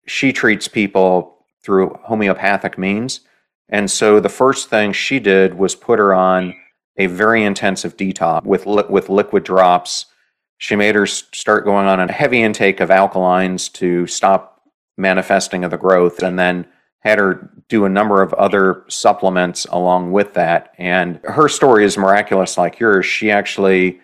she 0.05 0.33
treats 0.33 0.67
people 0.67 1.45
through 1.63 1.97
homeopathic 2.03 2.77
means. 2.77 3.21
And 3.69 3.89
so 3.89 4.19
the 4.19 4.29
first 4.29 4.69
thing 4.69 4.93
she 4.93 5.19
did 5.19 5.55
was 5.55 5.75
put 5.75 5.99
her 5.99 6.13
on 6.13 6.53
a 6.97 7.07
very 7.07 7.43
intensive 7.43 7.97
detox 7.97 8.45
with, 8.45 8.65
li- 8.65 8.83
with 8.89 9.09
liquid 9.09 9.43
drops. 9.43 10.05
She 10.57 10.75
made 10.75 10.95
her 10.95 11.05
start 11.05 11.65
going 11.65 11.87
on 11.87 11.99
a 11.99 12.11
heavy 12.11 12.41
intake 12.41 12.79
of 12.79 12.89
alkalines 12.89 13.71
to 13.73 14.07
stop 14.07 14.61
manifesting 14.97 15.63
of 15.63 15.71
the 15.71 15.77
growth. 15.77 16.21
And 16.21 16.37
then 16.37 16.67
had 17.05 17.19
her 17.19 17.49
do 17.69 17.85
a 17.85 17.89
number 17.89 18.21
of 18.23 18.33
other 18.33 18.83
supplements 18.87 19.65
along 19.69 20.11
with 20.11 20.33
that. 20.33 20.73
And 20.79 21.19
her 21.23 21.47
story 21.47 21.85
is 21.85 21.97
miraculous 21.97 22.57
like 22.57 22.79
yours. 22.79 23.05
She 23.05 23.29
actually 23.31 23.99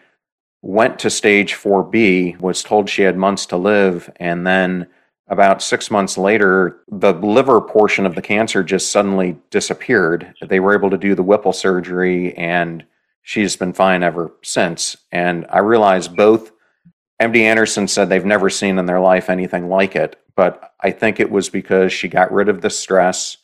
went 0.61 0.99
to 0.99 1.09
stage 1.09 1.55
4B, 1.55 2.39
was 2.39 2.61
told 2.61 2.87
she 2.87 3.01
had 3.01 3.17
months 3.17 3.47
to 3.47 3.57
live, 3.57 4.11
and 4.17 4.45
then 4.45 4.87
about 5.27 5.63
six 5.63 5.89
months 5.89 6.17
later, 6.17 6.81
the 6.91 7.13
liver 7.13 7.59
portion 7.59 8.05
of 8.05 8.13
the 8.13 8.21
cancer 8.21 8.63
just 8.63 8.91
suddenly 8.91 9.37
disappeared. 9.49 10.35
They 10.47 10.59
were 10.59 10.75
able 10.75 10.91
to 10.91 10.97
do 10.97 11.15
the 11.15 11.23
Whipple 11.23 11.53
surgery, 11.53 12.35
and 12.35 12.85
she's 13.23 13.55
been 13.55 13.73
fine 13.73 14.03
ever 14.03 14.31
since. 14.43 14.97
And 15.11 15.47
I 15.49 15.59
realized 15.59 16.15
both 16.15 16.51
MD 17.21 17.41
Anderson 17.41 17.87
said 17.87 18.09
they've 18.09 18.25
never 18.25 18.49
seen 18.49 18.79
in 18.79 18.87
their 18.87 18.99
life 18.99 19.29
anything 19.29 19.69
like 19.69 19.95
it 19.95 20.21
but 20.35 20.73
I 20.79 20.91
think 20.91 21.19
it 21.19 21.31
was 21.31 21.49
because 21.49 21.91
she 21.93 22.07
got 22.07 22.31
rid 22.31 22.49
of 22.49 22.61
the 22.61 22.69
stress. 22.69 23.37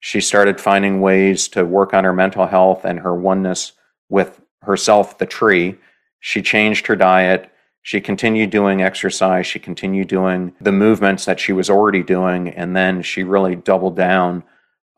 She 0.00 0.20
started 0.20 0.60
finding 0.60 1.00
ways 1.00 1.48
to 1.48 1.64
work 1.64 1.94
on 1.94 2.04
her 2.04 2.12
mental 2.12 2.46
health 2.46 2.84
and 2.84 3.00
her 3.00 3.14
oneness 3.14 3.72
with 4.08 4.40
herself, 4.62 5.18
the 5.18 5.26
tree. 5.26 5.78
She 6.20 6.42
changed 6.42 6.86
her 6.86 6.96
diet. 6.96 7.50
She 7.82 8.00
continued 8.00 8.50
doing 8.50 8.82
exercise. 8.82 9.46
She 9.46 9.58
continued 9.58 10.08
doing 10.08 10.54
the 10.60 10.72
movements 10.72 11.24
that 11.24 11.40
she 11.40 11.52
was 11.52 11.70
already 11.70 12.02
doing. 12.02 12.48
And 12.50 12.76
then 12.76 13.02
she 13.02 13.24
really 13.24 13.56
doubled 13.56 13.96
down 13.96 14.44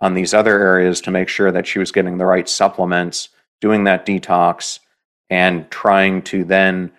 on 0.01 0.15
these 0.15 0.35
other 0.35 0.59
areas 0.59 1.01
to 1.03 1.11
make 1.11 1.29
sure 1.29 1.53
that 1.53 1.67
she 1.67 1.79
was 1.79 1.93
getting 1.93 2.19
the 2.19 2.27
right 2.27 2.49
supplements, 2.49 3.29
doing 3.61 3.85
that 3.85 4.07
detox, 4.07 4.81
and 5.29 5.71
trying 5.71 6.23
to 6.23 6.45
then 6.45 6.91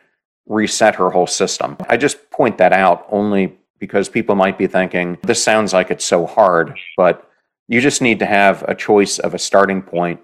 reset 0.47 0.95
her 0.95 1.09
whole 1.09 1.27
system. 1.27 1.77
I 1.87 1.97
just 1.97 2.29
point 2.31 2.57
that 2.57 2.73
out 2.73 3.05
only 3.09 3.57
because 3.79 4.09
people 4.09 4.35
might 4.35 4.57
be 4.57 4.67
thinking, 4.67 5.17
this 5.23 5.43
sounds 5.43 5.73
like 5.73 5.89
it's 5.91 6.05
so 6.05 6.25
hard, 6.25 6.77
but 6.97 7.27
you 7.67 7.81
just 7.81 8.01
need 8.01 8.19
to 8.19 8.25
have 8.25 8.63
a 8.67 8.75
choice 8.75 9.17
of 9.17 9.33
a 9.33 9.39
starting 9.39 9.81
point 9.81 10.19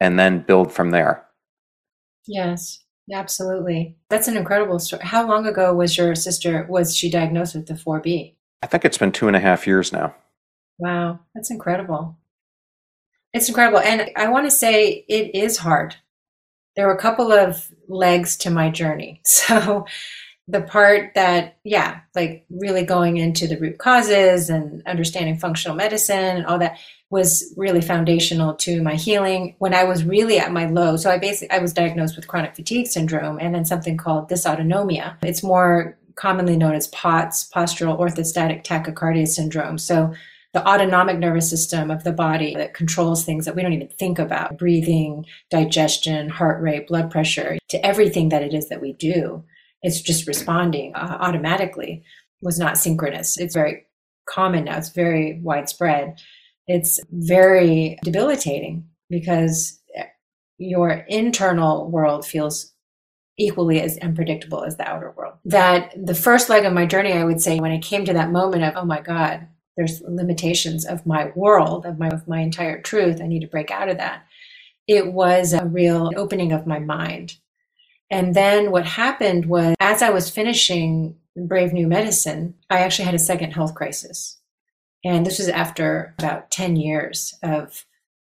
and 0.00 0.18
then 0.18 0.40
build 0.40 0.72
from 0.72 0.90
there. 0.90 1.26
Yes, 2.26 2.84
absolutely. 3.12 3.96
That's 4.08 4.28
an 4.28 4.36
incredible 4.36 4.78
story. 4.78 5.04
How 5.04 5.26
long 5.26 5.46
ago 5.46 5.74
was 5.74 5.96
your 5.96 6.14
sister, 6.14 6.66
was 6.68 6.96
she 6.96 7.10
diagnosed 7.10 7.54
with 7.54 7.66
the 7.66 7.74
4B? 7.74 8.34
I 8.62 8.66
think 8.66 8.84
it's 8.84 8.98
been 8.98 9.12
two 9.12 9.26
and 9.26 9.36
a 9.36 9.40
half 9.40 9.66
years 9.66 9.92
now. 9.92 10.14
Wow, 10.78 11.20
that's 11.34 11.50
incredible. 11.50 12.16
It's 13.32 13.48
incredible. 13.48 13.80
And 13.80 14.10
I 14.16 14.28
want 14.28 14.46
to 14.46 14.50
say 14.50 15.04
it 15.08 15.34
is 15.34 15.58
hard. 15.58 15.96
There 16.76 16.86
were 16.86 16.94
a 16.94 17.00
couple 17.00 17.32
of 17.32 17.68
legs 17.88 18.36
to 18.38 18.50
my 18.50 18.70
journey. 18.70 19.20
So 19.46 19.86
the 20.48 20.62
part 20.62 21.12
that 21.14 21.56
yeah 21.64 22.00
like 22.14 22.44
really 22.50 22.84
going 22.84 23.16
into 23.16 23.48
the 23.48 23.58
root 23.58 23.78
causes 23.78 24.48
and 24.48 24.82
understanding 24.86 25.36
functional 25.36 25.76
medicine 25.76 26.36
and 26.36 26.46
all 26.46 26.58
that 26.58 26.78
was 27.10 27.52
really 27.56 27.80
foundational 27.80 28.54
to 28.54 28.80
my 28.82 28.94
healing 28.94 29.54
when 29.58 29.74
i 29.74 29.82
was 29.84 30.04
really 30.04 30.38
at 30.38 30.52
my 30.52 30.66
low. 30.66 30.96
So 30.96 31.10
i 31.10 31.18
basically 31.18 31.56
i 31.56 31.58
was 31.58 31.72
diagnosed 31.72 32.16
with 32.16 32.28
chronic 32.28 32.54
fatigue 32.54 32.86
syndrome 32.86 33.38
and 33.40 33.54
then 33.54 33.64
something 33.64 33.96
called 33.96 34.30
dysautonomia. 34.30 35.16
It's 35.22 35.42
more 35.42 35.98
commonly 36.14 36.56
known 36.56 36.74
as 36.74 36.88
pots 36.88 37.48
postural 37.54 37.98
orthostatic 37.98 38.64
tachycardia 38.64 39.26
syndrome. 39.26 39.78
So 39.78 40.14
the 40.56 40.66
autonomic 40.66 41.18
nervous 41.18 41.48
system 41.50 41.90
of 41.90 42.02
the 42.04 42.12
body 42.12 42.54
that 42.54 42.74
controls 42.74 43.24
things 43.24 43.44
that 43.44 43.54
we 43.54 43.62
don't 43.62 43.72
even 43.74 43.88
think 43.98 44.18
about 44.18 44.58
breathing 44.58 45.24
digestion 45.50 46.28
heart 46.28 46.62
rate 46.62 46.88
blood 46.88 47.10
pressure 47.10 47.58
to 47.68 47.84
everything 47.84 48.30
that 48.30 48.42
it 48.42 48.54
is 48.54 48.68
that 48.68 48.80
we 48.80 48.94
do 48.94 49.44
it's 49.82 50.00
just 50.00 50.26
responding 50.26 50.94
uh, 50.94 51.18
automatically 51.20 52.02
was 52.40 52.58
not 52.58 52.78
synchronous. 52.78 53.38
It's 53.38 53.54
very 53.54 53.86
common 54.28 54.64
now, 54.64 54.78
it's 54.78 54.90
very 54.90 55.40
widespread. 55.42 56.18
It's 56.66 57.00
very 57.10 57.98
debilitating 58.02 58.88
because 59.08 59.80
your 60.58 60.90
internal 61.08 61.90
world 61.90 62.26
feels 62.26 62.72
equally 63.38 63.80
as 63.80 63.98
unpredictable 63.98 64.64
as 64.64 64.76
the 64.76 64.88
outer 64.88 65.12
world. 65.16 65.34
That 65.44 65.94
the 66.02 66.14
first 66.14 66.48
leg 66.48 66.64
of 66.64 66.72
my 66.72 66.86
journey, 66.86 67.12
I 67.12 67.24
would 67.24 67.40
say, 67.40 67.60
when 67.60 67.70
I 67.70 67.78
came 67.78 68.04
to 68.06 68.14
that 68.14 68.32
moment 68.32 68.64
of, 68.64 68.74
oh 68.76 68.84
my 68.84 69.00
God, 69.00 69.46
there's 69.76 70.00
limitations 70.02 70.84
of 70.84 71.06
my 71.06 71.32
world, 71.34 71.84
of 71.84 71.98
my, 71.98 72.08
of 72.08 72.26
my 72.26 72.40
entire 72.40 72.80
truth. 72.80 73.20
I 73.20 73.26
need 73.26 73.40
to 73.40 73.46
break 73.46 73.70
out 73.70 73.88
of 73.88 73.98
that. 73.98 74.24
It 74.86 75.12
was 75.12 75.52
a 75.52 75.66
real 75.66 76.12
opening 76.16 76.52
of 76.52 76.66
my 76.66 76.78
mind. 76.78 77.36
And 78.10 78.34
then 78.34 78.70
what 78.70 78.86
happened 78.86 79.46
was, 79.46 79.74
as 79.80 80.00
I 80.00 80.10
was 80.10 80.30
finishing 80.30 81.16
Brave 81.36 81.72
New 81.72 81.88
Medicine, 81.88 82.54
I 82.70 82.78
actually 82.78 83.06
had 83.06 83.14
a 83.14 83.18
second 83.18 83.52
health 83.52 83.74
crisis. 83.74 84.38
And 85.04 85.26
this 85.26 85.38
was 85.38 85.48
after 85.48 86.14
about 86.18 86.50
10 86.50 86.76
years 86.76 87.34
of 87.42 87.84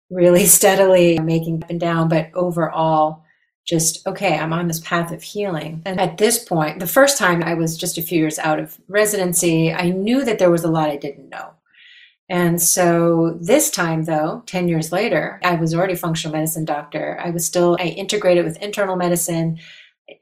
really 0.09 0.45
steadily 0.47 1.19
making 1.19 1.63
up 1.63 1.69
and 1.69 1.79
down, 1.79 2.07
but 2.07 2.31
overall, 2.33 3.22
just 3.65 4.05
okay, 4.05 4.37
I'm 4.37 4.53
on 4.53 4.67
this 4.67 4.81
path 4.81 5.11
of 5.11 5.23
healing. 5.23 5.81
And 5.85 5.99
at 5.99 6.17
this 6.17 6.43
point, 6.43 6.79
the 6.79 6.87
first 6.87 7.17
time 7.17 7.43
I 7.43 7.53
was 7.53 7.77
just 7.77 7.97
a 7.97 8.01
few 8.01 8.19
years 8.19 8.39
out 8.39 8.59
of 8.59 8.77
residency, 8.87 9.73
I 9.73 9.89
knew 9.89 10.25
that 10.25 10.39
there 10.39 10.51
was 10.51 10.63
a 10.63 10.71
lot 10.71 10.89
I 10.89 10.97
didn't 10.97 11.29
know. 11.29 11.53
And 12.29 12.61
so 12.61 13.37
this 13.41 13.69
time, 13.69 14.05
though, 14.05 14.43
10 14.47 14.67
years 14.67 14.91
later, 14.91 15.39
I 15.43 15.55
was 15.55 15.73
already 15.73 15.95
functional 15.95 16.35
medicine 16.35 16.65
doctor. 16.65 17.19
I 17.23 17.29
was 17.29 17.45
still, 17.45 17.77
I 17.79 17.87
integrated 17.87 18.45
with 18.45 18.61
internal 18.61 18.95
medicine, 18.95 19.59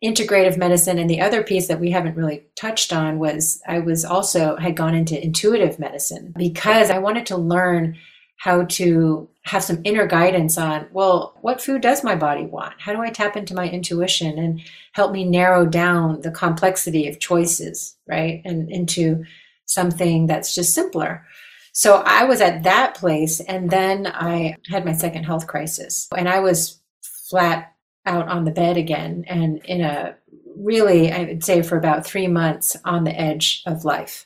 integrative 0.04 0.58
medicine. 0.58 0.98
And 0.98 1.10
the 1.10 1.22
other 1.22 1.44
piece 1.44 1.68
that 1.68 1.80
we 1.80 1.92
haven't 1.92 2.18
really 2.18 2.44
touched 2.56 2.92
on 2.92 3.20
was 3.20 3.62
I 3.68 3.80
was 3.80 4.04
also 4.04 4.58
had 4.58 4.76
gone 4.76 4.96
into 4.96 5.24
intuitive 5.24 5.80
medicine 5.80 6.34
because 6.38 6.90
I 6.90 6.98
wanted 6.98 7.28
to 7.28 7.38
learn 7.38 7.98
how 8.42 8.64
to 8.64 9.30
have 9.44 9.64
some 9.64 9.80
inner 9.84 10.08
guidance 10.08 10.58
on, 10.58 10.88
well, 10.92 11.38
what 11.42 11.62
food 11.62 11.80
does 11.80 12.04
my 12.04 12.16
body 12.16 12.44
want? 12.44 12.74
How 12.80 12.92
do 12.92 13.00
I 13.00 13.12
tap 13.12 13.38
into 13.38 13.54
my 13.54 13.70
intuition 13.70 14.40
and 14.40 14.62
help 14.94 15.12
me 15.12 15.24
narrow 15.24 15.64
down 15.64 16.22
the 16.22 16.32
complexity 16.32 17.08
of 17.08 17.20
choices, 17.20 17.96
right? 18.08 18.42
And 18.44 18.68
into 18.72 19.26
something 19.66 20.26
that's 20.26 20.56
just 20.56 20.74
simpler. 20.74 21.24
So 21.72 22.02
I 22.04 22.24
was 22.24 22.42
at 22.42 22.64
that 22.64 22.96
place, 22.96 23.42
and 23.42 23.70
then 23.70 24.08
I 24.08 24.56
had 24.72 24.86
my 24.86 24.94
second 24.94 25.26
health 25.26 25.46
crisis, 25.46 26.10
and 26.18 26.28
I 26.28 26.40
was 26.40 26.82
flat 27.30 27.76
out 28.08 28.28
on 28.28 28.46
the 28.46 28.52
bed 28.52 28.76
again, 28.76 29.24
and 29.28 29.64
in 29.66 29.82
a 29.82 30.16
really, 30.58 31.12
I 31.12 31.26
would 31.26 31.44
say, 31.44 31.62
for 31.62 31.78
about 31.78 32.08
three 32.08 32.28
months 32.28 32.76
on 32.86 33.04
the 33.04 33.18
edge 33.18 33.62
of 33.68 33.86
life. 33.86 34.26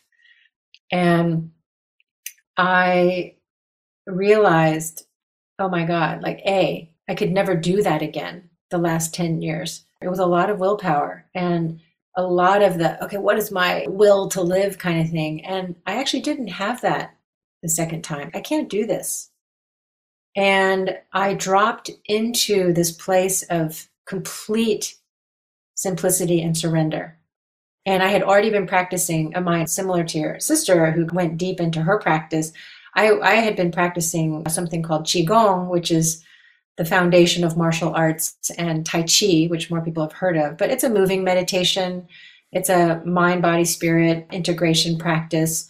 And 0.89 1.51
I 2.55 3.34
realized, 4.05 5.05
oh 5.59 5.69
my 5.69 5.85
God, 5.85 6.21
like, 6.21 6.39
A, 6.45 6.91
I 7.09 7.15
could 7.15 7.31
never 7.31 7.55
do 7.55 7.81
that 7.83 8.01
again 8.01 8.49
the 8.71 8.77
last 8.77 9.13
10 9.13 9.41
years. 9.41 9.85
It 10.01 10.09
was 10.09 10.19
a 10.19 10.25
lot 10.25 10.49
of 10.49 10.59
willpower 10.59 11.25
and 11.33 11.79
a 12.15 12.23
lot 12.23 12.61
of 12.61 12.77
the, 12.77 13.03
okay, 13.03 13.17
what 13.17 13.37
is 13.37 13.51
my 13.51 13.85
will 13.87 14.29
to 14.29 14.41
live 14.41 14.77
kind 14.77 15.01
of 15.01 15.09
thing. 15.09 15.43
And 15.45 15.75
I 15.85 15.99
actually 15.99 16.21
didn't 16.21 16.47
have 16.47 16.81
that 16.81 17.15
the 17.61 17.69
second 17.69 18.03
time. 18.03 18.31
I 18.33 18.41
can't 18.41 18.69
do 18.69 18.85
this. 18.85 19.31
And 20.35 20.97
I 21.13 21.33
dropped 21.33 21.89
into 22.05 22.73
this 22.73 22.91
place 22.91 23.43
of 23.43 23.87
complete 24.05 24.95
simplicity 25.75 26.41
and 26.41 26.57
surrender. 26.57 27.17
And 27.85 28.01
I 28.01 28.07
had 28.07 28.23
already 28.23 28.49
been 28.49 28.67
practicing 28.67 29.35
a 29.35 29.41
mind 29.41 29.69
similar 29.69 30.03
to 30.03 30.17
your 30.17 30.39
sister 30.39 30.91
who 30.91 31.05
went 31.13 31.37
deep 31.37 31.59
into 31.59 31.81
her 31.81 31.99
practice. 31.99 32.51
I, 32.95 33.11
I 33.19 33.35
had 33.35 33.55
been 33.55 33.71
practicing 33.71 34.47
something 34.47 34.81
called 34.81 35.05
Qigong, 35.05 35.67
which 35.69 35.91
is 35.91 36.23
the 36.77 36.85
foundation 36.85 37.43
of 37.43 37.57
martial 37.57 37.93
arts, 37.93 38.35
and 38.57 38.85
Tai 38.85 39.03
Chi, 39.03 39.45
which 39.49 39.69
more 39.69 39.81
people 39.81 40.03
have 40.03 40.13
heard 40.13 40.37
of. 40.37 40.57
But 40.57 40.71
it's 40.71 40.83
a 40.83 40.89
moving 40.89 41.23
meditation, 41.23 42.07
it's 42.51 42.69
a 42.69 43.01
mind, 43.05 43.41
body, 43.41 43.65
spirit 43.65 44.27
integration 44.31 44.97
practice. 44.97 45.67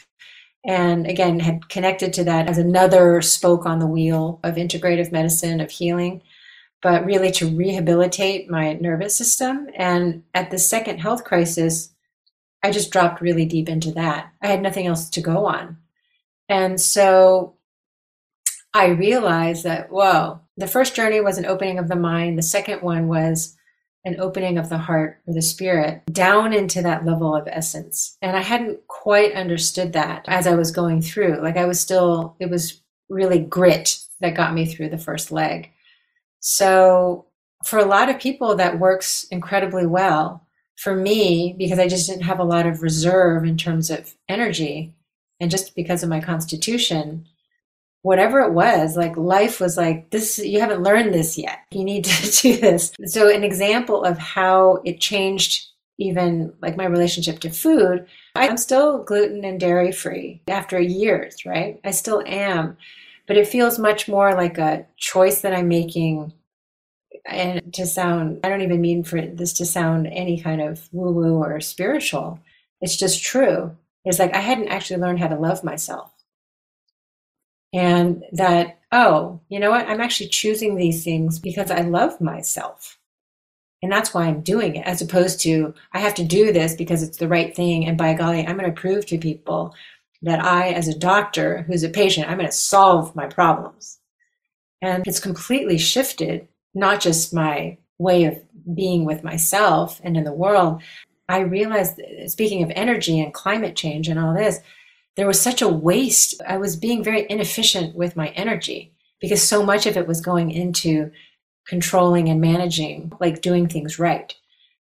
And 0.64 1.06
again 1.06 1.40
had 1.40 1.70
connected 1.70 2.12
to 2.14 2.24
that 2.24 2.50
as 2.50 2.58
another 2.58 3.22
spoke 3.22 3.68
on 3.68 3.78
the 3.78 3.86
wheel 3.86 4.40
of 4.44 4.56
integrative 4.56 5.12
medicine 5.12 5.60
of 5.62 5.70
healing 5.70 6.24
but 6.82 7.04
really 7.04 7.32
to 7.32 7.48
rehabilitate 7.48 8.48
my 8.48 8.74
nervous 8.74 9.16
system. 9.16 9.68
And 9.76 10.22
at 10.36 10.52
the 10.52 10.60
second 10.60 11.00
health 11.00 11.24
crisis 11.24 11.90
i 12.64 12.72
just 12.72 12.92
dropped 12.92 13.22
really 13.22 13.46
deep 13.46 13.70
into 13.70 13.92
that. 13.92 14.32
I 14.42 14.48
had 14.48 14.62
nothing 14.62 14.88
else 14.88 15.10
to 15.12 15.22
go 15.22 15.46
on 15.46 15.78
and 16.50 16.80
so 16.80 17.56
i 18.74 18.88
realized 18.88 19.64
that 19.64 19.92
whoa 19.92 20.40
the 20.58 20.68
first 20.68 20.96
journey 20.96 21.20
was 21.20 21.38
an 21.38 21.46
opening 21.46 21.80
of 21.80 21.88
the 21.88 21.96
mind 21.96 22.38
the 22.38 22.44
second 22.44 22.82
one 22.82 23.08
was 23.08 23.56
an 24.06 24.20
opening 24.20 24.58
of 24.58 24.70
the 24.70 24.78
heart 24.78 25.20
or 25.28 25.34
the 25.34 25.42
spirit 25.42 26.06
down 26.12 26.54
into 26.54 26.82
that 26.84 27.06
level 27.06 27.36
of 27.36 27.48
essence. 27.48 28.18
And 28.22 28.38
I 28.38 28.42
hadn't 28.42 28.88
quite 28.88 29.34
understood 29.34 29.94
that 29.94 30.24
as 30.28 30.46
I 30.46 30.54
was 30.54 30.72
going 30.72 31.02
through. 31.02 31.42
Like 31.42 31.58
I 31.58 31.66
was 31.66 31.80
still, 31.80 32.36
it 32.40 32.50
was 32.50 32.82
really 33.10 33.40
grit 33.40 34.00
that 34.22 34.36
got 34.36 34.54
me 34.54 34.66
through 34.66 34.90
the 34.90 34.98
first 34.98 35.32
leg. 35.32 35.72
So 36.40 37.26
for 37.66 37.80
a 37.80 37.86
lot 37.86 38.10
of 38.10 38.20
people, 38.20 38.56
that 38.56 38.80
works 38.80 39.26
incredibly 39.32 39.88
well. 39.88 40.44
For 40.78 40.96
me, 40.96 41.56
because 41.58 41.80
I 41.80 41.88
just 41.88 42.08
didn't 42.08 42.24
have 42.24 42.40
a 42.40 42.44
lot 42.44 42.68
of 42.68 42.84
reserve 42.84 43.46
in 43.46 43.58
terms 43.58 43.90
of 43.90 44.14
energy, 44.30 44.94
and 45.40 45.52
just 45.52 45.76
because 45.76 46.04
of 46.04 46.10
my 46.10 46.22
constitution, 46.22 47.26
whatever 48.02 48.40
it 48.40 48.54
was, 48.54 48.96
like 48.96 49.18
life 49.18 49.60
was 49.60 49.78
like, 49.78 50.12
this, 50.12 50.40
you 50.40 50.60
haven't 50.60 50.84
learned 50.84 51.14
this 51.14 51.38
yet. 51.38 51.60
You 51.72 51.84
need 51.84 52.06
to 52.06 52.42
do 52.42 52.58
this. 52.58 52.94
So, 53.06 53.30
an 53.30 53.44
example 53.44 54.04
of 54.04 54.18
how 54.18 54.82
it 54.86 55.00
changed 55.00 55.66
even 55.98 56.54
like 56.62 56.78
my 56.78 56.86
relationship 56.86 57.40
to 57.40 57.50
food, 57.50 58.06
I'm 58.36 58.58
still 58.58 59.04
gluten 59.04 59.46
and 59.46 59.60
dairy 59.60 59.92
free 59.92 60.42
after 60.48 60.80
years, 60.80 61.46
right? 61.46 61.80
I 61.84 61.92
still 61.92 62.22
am. 62.26 62.78
But 63.28 63.38
it 63.38 63.48
feels 63.48 63.80
much 63.80 64.08
more 64.08 64.34
like 64.36 64.58
a 64.58 64.86
choice 64.98 65.42
that 65.42 65.54
I'm 65.54 65.68
making. 65.68 66.34
And 67.26 67.74
to 67.74 67.88
sound, 67.88 68.42
I 68.44 68.50
don't 68.50 68.62
even 68.62 68.82
mean 68.82 69.04
for 69.04 69.20
this 69.20 69.54
to 69.54 69.66
sound 69.66 70.08
any 70.08 70.40
kind 70.40 70.62
of 70.62 70.88
woo 70.92 71.12
woo 71.12 71.44
or 71.44 71.60
spiritual. 71.60 72.40
It's 72.82 72.98
just 72.98 73.24
true. 73.24 73.76
It's 74.06 74.20
like 74.20 74.36
I 74.36 74.40
hadn't 74.40 74.70
actually 74.70 75.02
learned 75.02 75.20
how 75.20 75.28
to 75.28 75.36
love 75.36 75.64
myself 75.64 76.12
and 77.74 78.24
that, 78.32 78.80
oh, 78.92 79.42
you 79.50 79.60
know 79.60 79.72
what? 79.72 79.88
I'm 79.88 80.00
actually 80.00 80.30
choosing 80.30 80.76
these 80.76 81.04
things 81.04 81.40
because 81.40 81.70
I 81.70 81.82
love 81.82 82.22
myself. 82.22 82.98
And 83.82 83.92
that's 83.92 84.14
why 84.14 84.24
I'm 84.26 84.42
doing 84.42 84.78
it, 84.78 84.88
as 84.88 85.02
opposed 85.02 85.42
to 85.42 85.74
I 85.92 86.00
have 86.00 86.16
to 86.16 86.24
do 86.24 86.54
this 86.54 86.74
because 86.74 87.04
it's 87.04 87.18
the 87.18 87.28
right 87.28 87.54
thing. 87.54 87.86
And 87.86 87.98
by 87.98 88.14
golly, 88.14 88.48
I'm 88.48 88.58
going 88.58 88.74
to 88.74 88.82
prove 88.82 89.06
to 89.08 89.18
people 89.18 89.76
that 90.22 90.44
I, 90.44 90.70
as 90.70 90.88
a 90.88 90.98
doctor 90.98 91.64
who's 91.64 91.84
a 91.84 91.90
patient, 91.90 92.30
I'm 92.30 92.38
going 92.38 92.48
to 92.48 92.56
solve 92.56 93.14
my 93.16 93.28
problems. 93.28 94.00
And 94.82 95.06
it's 95.06 95.20
completely 95.20 95.78
shifted, 95.78 96.48
not 96.74 97.02
just 97.02 97.34
my 97.34 97.78
way 97.98 98.24
of 98.24 98.40
being 98.74 99.06
with 99.06 99.24
myself 99.24 100.00
and 100.04 100.16
in 100.16 100.24
the 100.24 100.34
world. 100.34 100.82
I 101.28 101.40
realized, 101.40 102.00
speaking 102.28 102.64
of 102.64 102.72
energy 102.76 103.20
and 103.20 103.34
climate 103.34 103.76
change 103.76 104.08
and 104.08 104.20
all 104.20 104.34
this, 104.34 104.60
there 105.16 105.28
was 105.28 105.42
such 105.42 105.62
a 105.62 105.68
waste. 105.68 106.42
I 106.48 106.58
was 106.58 106.76
being 106.76 107.04
very 107.04 107.26
inefficient 107.30 107.96
with 107.96 108.16
my 108.16 108.30
energy 108.30 108.94
because 109.20 109.42
so 109.42 109.64
much 109.64 109.86
of 109.86 109.98
it 109.98 110.08
was 110.08 110.22
going 110.22 110.52
into 110.52 111.12
controlling 111.66 112.30
and 112.30 112.40
managing, 112.42 113.12
like 113.20 113.42
doing 113.42 113.68
things 113.68 113.98
right. 113.98 114.34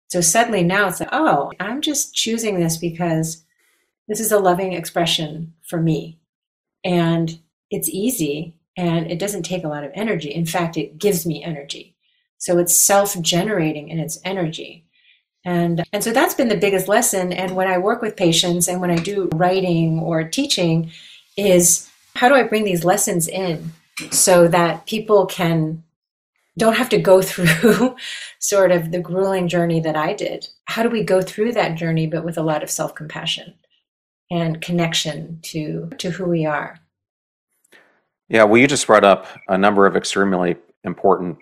So 0.08 0.22
suddenly 0.22 0.64
now 0.64 0.88
it's 0.88 1.00
like, 1.00 1.10
oh, 1.12 1.52
I'm 1.60 1.82
just 1.82 2.14
choosing 2.14 2.60
this 2.60 2.78
because 2.78 3.43
this 4.08 4.20
is 4.20 4.32
a 4.32 4.39
loving 4.39 4.74
expression 4.74 5.54
for 5.64 5.82
me. 5.82 6.20
And 6.84 7.39
it's 7.72 7.89
easy 7.89 8.56
and 8.78 9.10
it 9.10 9.20
doesn't 9.20 9.43
take 9.43 9.64
a 9.64 9.70
lot 9.70 9.84
of 9.84 9.91
energy. 9.96 10.30
In 10.30 10.46
fact, 10.46 10.78
it 10.78 11.00
gives 11.00 11.26
me 11.26 11.43
energy. 11.43 11.96
So 12.38 12.60
it's 12.60 12.78
self 12.78 13.20
generating 13.22 13.89
in 13.89 14.00
its 14.00 14.20
energy. 14.24 14.84
And, 15.46 15.84
and 15.93 16.04
so 16.04 16.12
that's 16.12 16.34
been 16.34 16.48
the 16.48 16.58
biggest 16.58 16.88
lesson. 16.88 17.32
And 17.32 17.56
when 17.56 17.68
I 17.68 17.78
work 17.78 18.02
with 18.02 18.18
patients 18.18 18.68
and 18.68 18.82
when 18.82 18.89
I 18.89 18.96
do 18.96 19.30
writing 19.36 20.00
or 20.00 20.24
teaching, 20.24 20.91
is 21.38 21.89
how 22.16 22.30
do 22.30 22.36
I 22.36 22.43
bring 22.43 22.64
these 22.64 22.84
lessons 22.84 23.28
in 23.28 23.72
so 24.12 24.48
that 24.48 24.88
people 24.88 25.26
can 25.26 25.84
don't 26.58 26.78
have 26.78 26.89
to 26.89 26.98
go 26.98 27.22
through 27.22 27.96
sort 28.39 28.72
of 28.72 28.91
the 28.91 29.00
grueling 29.00 29.48
journey 29.48 29.80
that 29.82 29.96
I 29.96 30.14
did. 30.14 30.48
How 30.66 30.84
do 30.84 30.89
we 30.89 31.04
go 31.04 31.22
through 31.22 31.54
that 31.54 31.76
journey 31.76 32.08
but 32.08 32.24
with 32.24 32.38
a 32.38 32.43
lot 32.43 32.64
of 32.64 32.70
self-compassion 32.70 33.54
and 34.32 34.62
connection 34.62 35.39
to 35.43 35.89
to 36.00 36.10
who 36.10 36.26
we 36.26 36.46
are? 36.46 36.80
Yeah, 38.30 38.43
well 38.43 38.60
you 38.60 38.68
just 38.68 38.88
brought 38.88 39.04
up 39.04 39.28
a 39.48 39.58
number 39.58 39.86
of 39.86 39.96
extremely 39.96 40.56
important 40.84 41.38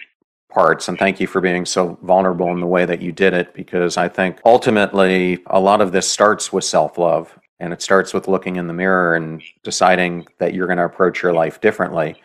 parts. 0.53 0.87
And 0.87 0.97
thank 0.97 1.19
you 1.19 1.27
for 1.27 1.41
being 1.41 1.65
so 1.65 1.97
vulnerable 2.03 2.51
in 2.51 2.59
the 2.59 2.67
way 2.67 2.85
that 2.85 3.01
you 3.01 3.11
did 3.11 3.33
it, 3.33 3.53
because 3.53 3.97
I 3.97 4.07
think 4.07 4.39
ultimately 4.45 5.43
a 5.47 5.59
lot 5.59 5.81
of 5.81 5.91
this 5.91 6.09
starts 6.09 6.53
with 6.53 6.63
self 6.63 6.97
love. 6.97 7.37
And 7.59 7.71
it 7.71 7.81
starts 7.81 8.13
with 8.13 8.27
looking 8.27 8.57
in 8.57 8.67
the 8.67 8.73
mirror 8.73 9.15
and 9.15 9.41
deciding 9.63 10.27
that 10.39 10.53
you're 10.53 10.67
going 10.67 10.79
to 10.79 10.85
approach 10.85 11.23
your 11.23 11.33
life 11.33 11.61
differently. 11.61 12.21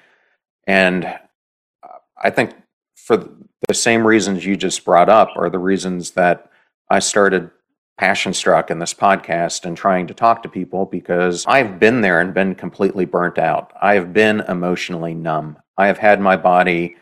And 0.66 1.05
uh, 1.05 1.99
I 2.20 2.31
think 2.31 2.55
for 2.97 3.29
the 3.68 3.74
same 3.74 4.05
reasons 4.07 4.45
you 4.45 4.57
just 4.57 4.85
brought 4.85 5.09
up 5.09 5.31
are 5.37 5.49
the 5.49 5.59
reasons 5.59 6.12
that 6.12 6.51
I 6.91 6.99
started 6.99 7.51
passion 7.99 8.33
struck 8.33 8.70
in 8.70 8.79
this 8.79 8.95
podcast 8.95 9.64
and 9.64 9.76
trying 9.76 10.07
to 10.07 10.14
talk 10.14 10.43
to 10.43 10.49
people 10.49 10.87
because 10.87 11.45
I've 11.47 11.79
been 11.79 12.01
there 12.01 12.20
and 12.20 12.33
been 12.33 12.55
completely 12.55 13.05
burnt 13.05 13.39
out. 13.39 13.72
I 13.83 13.95
have 13.95 14.12
been 14.12 14.41
emotionally 14.43 15.14
numb. 15.14 15.59
I 15.76 15.89
have 15.89 15.99
had 15.99 16.20
my 16.20 16.37
body 16.37 16.97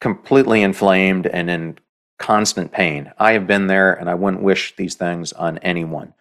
completely 0.00 0.62
inflamed 0.62 1.26
and 1.26 1.50
in 1.50 1.78
constant 2.18 2.72
pain. 2.72 3.12
I 3.18 3.32
have 3.32 3.46
been 3.46 3.66
there 3.66 3.92
and 3.92 4.08
I 4.08 4.14
wouldn't 4.14 4.42
wish 4.42 4.74
these 4.76 4.94
things 4.94 5.32
on 5.32 5.58
anyone. 5.58 6.14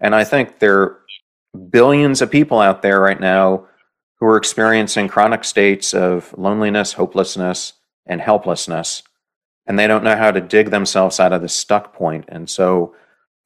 And 0.00 0.14
I 0.14 0.24
think 0.24 0.58
there 0.58 0.80
are 0.80 1.02
billions 1.70 2.22
of 2.22 2.30
people 2.30 2.58
out 2.58 2.82
there 2.82 3.00
right 3.00 3.20
now 3.20 3.66
who 4.18 4.26
are 4.26 4.36
experiencing 4.36 5.08
chronic 5.08 5.44
states 5.44 5.94
of 5.94 6.34
loneliness, 6.38 6.92
hopelessness, 6.92 7.74
and 8.06 8.20
helplessness. 8.20 9.02
And 9.66 9.78
they 9.78 9.86
don't 9.86 10.04
know 10.04 10.16
how 10.16 10.30
to 10.30 10.40
dig 10.40 10.70
themselves 10.70 11.20
out 11.20 11.32
of 11.32 11.42
the 11.42 11.48
stuck 11.48 11.92
point. 11.94 12.24
And 12.28 12.48
so, 12.48 12.94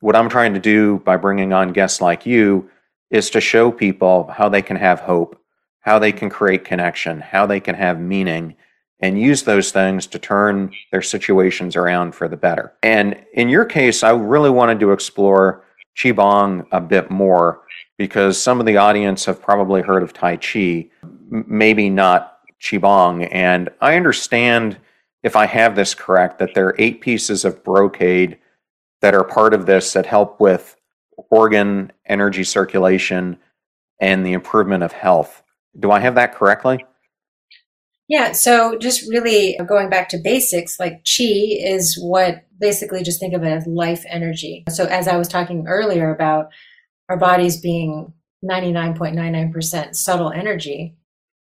what 0.00 0.16
I'm 0.16 0.28
trying 0.28 0.54
to 0.54 0.60
do 0.60 0.98
by 0.98 1.16
bringing 1.16 1.52
on 1.52 1.72
guests 1.72 2.00
like 2.00 2.26
you 2.26 2.70
is 3.10 3.30
to 3.30 3.40
show 3.40 3.70
people 3.72 4.28
how 4.30 4.48
they 4.48 4.62
can 4.62 4.76
have 4.76 5.00
hope, 5.00 5.40
how 5.80 5.98
they 5.98 6.12
can 6.12 6.28
create 6.28 6.64
connection, 6.64 7.20
how 7.20 7.46
they 7.46 7.60
can 7.60 7.74
have 7.74 7.98
meaning, 7.98 8.54
and 9.00 9.20
use 9.20 9.42
those 9.42 9.72
things 9.72 10.06
to 10.06 10.18
turn 10.18 10.72
their 10.90 11.02
situations 11.02 11.76
around 11.76 12.14
for 12.14 12.28
the 12.28 12.36
better. 12.36 12.72
And 12.82 13.22
in 13.34 13.48
your 13.48 13.64
case, 13.64 14.02
I 14.02 14.10
really 14.10 14.50
wanted 14.50 14.80
to 14.80 14.92
explore 14.92 15.64
Qigong 15.96 16.66
a 16.72 16.80
bit 16.80 17.10
more 17.10 17.62
because 17.98 18.40
some 18.40 18.60
of 18.60 18.66
the 18.66 18.76
audience 18.76 19.24
have 19.24 19.42
probably 19.42 19.82
heard 19.82 20.02
of 20.02 20.12
Tai 20.12 20.36
Chi, 20.36 20.88
maybe 21.30 21.90
not 21.90 22.38
Qigong. 22.60 23.28
And 23.32 23.68
I 23.80 23.96
understand, 23.96 24.78
if 25.22 25.36
I 25.36 25.46
have 25.46 25.76
this 25.76 25.94
correct, 25.94 26.38
that 26.38 26.54
there 26.54 26.68
are 26.68 26.76
eight 26.78 27.00
pieces 27.00 27.44
of 27.44 27.62
brocade 27.64 28.38
that 29.02 29.14
are 29.14 29.24
part 29.24 29.54
of 29.54 29.66
this 29.66 29.92
that 29.92 30.06
help 30.06 30.40
with 30.40 30.76
organ 31.30 31.92
energy 32.06 32.44
circulation 32.44 33.38
and 34.00 34.24
the 34.24 34.32
improvement 34.32 34.82
of 34.82 34.92
health. 34.92 35.42
Do 35.78 35.90
I 35.90 36.00
have 36.00 36.14
that 36.14 36.34
correctly? 36.34 36.84
Yeah, 38.08 38.32
so 38.32 38.78
just 38.78 39.08
really 39.08 39.58
going 39.66 39.90
back 39.90 40.08
to 40.10 40.18
basics, 40.18 40.78
like 40.78 41.04
chi 41.04 41.24
is 41.24 41.98
what 42.00 42.44
basically 42.60 43.02
just 43.02 43.18
think 43.18 43.34
of 43.34 43.42
it 43.42 43.48
as 43.48 43.66
life 43.66 44.04
energy. 44.08 44.64
So, 44.68 44.84
as 44.84 45.08
I 45.08 45.16
was 45.16 45.28
talking 45.28 45.66
earlier 45.66 46.14
about 46.14 46.50
our 47.08 47.16
bodies 47.16 47.60
being 47.60 48.12
99.99% 48.44 49.96
subtle 49.96 50.30
energy, 50.30 50.94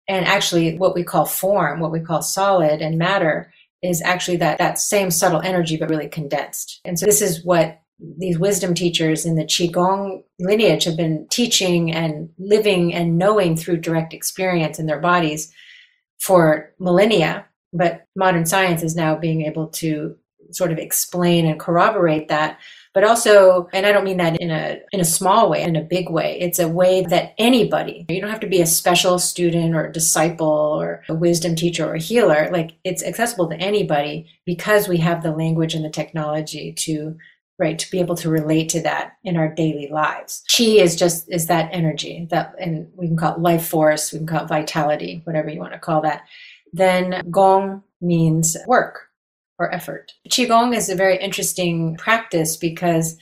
and 0.09 0.27
actually 0.27 0.79
what 0.79 0.95
we 0.95 1.05
call 1.05 1.27
form, 1.27 1.81
what 1.81 1.93
we 1.93 2.01
call 2.01 2.23
solid 2.23 2.81
and 2.81 2.99
matter, 2.99 3.53
is 3.83 4.01
actually 4.03 4.39
that, 4.39 4.59
that 4.59 4.79
same 4.79 5.11
subtle 5.11 5.43
energy, 5.43 5.77
but 5.77 5.91
really 5.91 6.09
condensed. 6.09 6.81
And 6.87 6.99
so, 6.99 7.05
this 7.05 7.21
is 7.21 7.45
what 7.45 7.83
these 8.19 8.39
wisdom 8.39 8.73
teachers 8.75 9.27
in 9.27 9.37
the 9.37 9.45
Qigong 9.45 10.23
lineage 10.41 10.85
have 10.85 10.97
been 10.97 11.27
teaching 11.31 11.93
and 11.93 12.31
living 12.39 12.95
and 12.95 13.19
knowing 13.19 13.55
through 13.55 13.77
direct 13.77 14.15
experience 14.15 14.79
in 14.79 14.87
their 14.87 14.99
bodies 14.99 15.53
for 16.25 16.73
millennia, 16.79 17.45
but 17.73 18.07
modern 18.17 18.47
science 18.47 18.83
is 18.83 18.97
now 18.97 19.15
being 19.15 19.43
able 19.43 19.67
to 19.69 20.17
sort 20.51 20.73
of 20.73 20.79
explain 20.79 21.47
and 21.47 21.61
corroborate 21.61 22.29
that. 22.29 22.59
But 22.95 23.03
also 23.03 23.69
and 23.73 23.87
i 23.87 23.91
don't 23.91 24.05
mean 24.05 24.19
that 24.19 24.41
in 24.41 24.53
a 24.53 24.79
in 24.93 25.01
a 25.01 25.05
small 25.05 25.51
way 25.51 25.65
in 25.65 25.75
a 25.75 25.83
big 25.83 26.09
way 26.09 26.39
it's 26.41 26.61
a 26.61 26.69
way 26.69 27.03
that 27.03 27.35
anybody 27.39 28.07
you 28.09 28.21
don't 28.21 28.31
have 28.31 28.39
to 28.39 28.47
be 28.47 28.63
a 28.63 28.67
special 28.67 29.19
student 29.19 29.75
or 29.75 29.91
disciple 29.91 30.47
or 30.47 31.03
a 31.09 31.15
wisdom 31.15 31.57
teacher 31.57 31.85
or 31.89 31.95
a 31.95 31.99
healer 31.99 32.49
like 32.53 32.77
it's 32.85 33.03
accessible 33.03 33.49
to 33.49 33.57
anybody 33.57 34.29
because 34.47 34.87
we 34.87 34.99
have 34.99 35.25
the 35.25 35.33
language 35.33 35.75
and 35.75 35.85
the 35.85 35.91
technology 35.91 36.73
to 36.73 37.17
right 37.59 37.79
to 37.79 37.91
be 37.91 38.01
able 38.01 38.17
to 38.17 38.31
relate 38.31 38.69
to 38.71 38.81
that 38.83 39.17
in 39.23 39.37
our 39.37 39.49
daily 39.49 39.89
lives. 39.91 40.43
Chi 40.55 40.65
is 40.65 40.97
just 40.97 41.31
is 41.31 41.47
that 41.47 41.71
energy 41.73 42.27
that 42.31 42.55
and 42.59 42.89
we 42.97 43.07
can 43.07 43.17
call 43.17 43.35
it 43.35 43.41
life 43.41 43.67
force 43.67 44.13
we 44.13 44.19
can 44.19 44.27
call 44.27 44.45
it 44.45 44.49
vitality 44.49 45.21
whatever 45.25 45.49
you 45.51 45.61
want 45.61 45.73
to 45.73 45.79
call 45.79 46.01
that. 46.03 46.23
Then 46.73 47.23
gong 47.31 47.83
means 48.01 48.57
work 48.67 49.09
or 49.59 49.73
effort. 49.73 50.13
Qigong 50.29 50.77
is 50.77 50.89
a 50.89 50.97
very 50.97 51.17
interesting 51.17 51.97
practice 51.97 52.57
because 52.57 53.17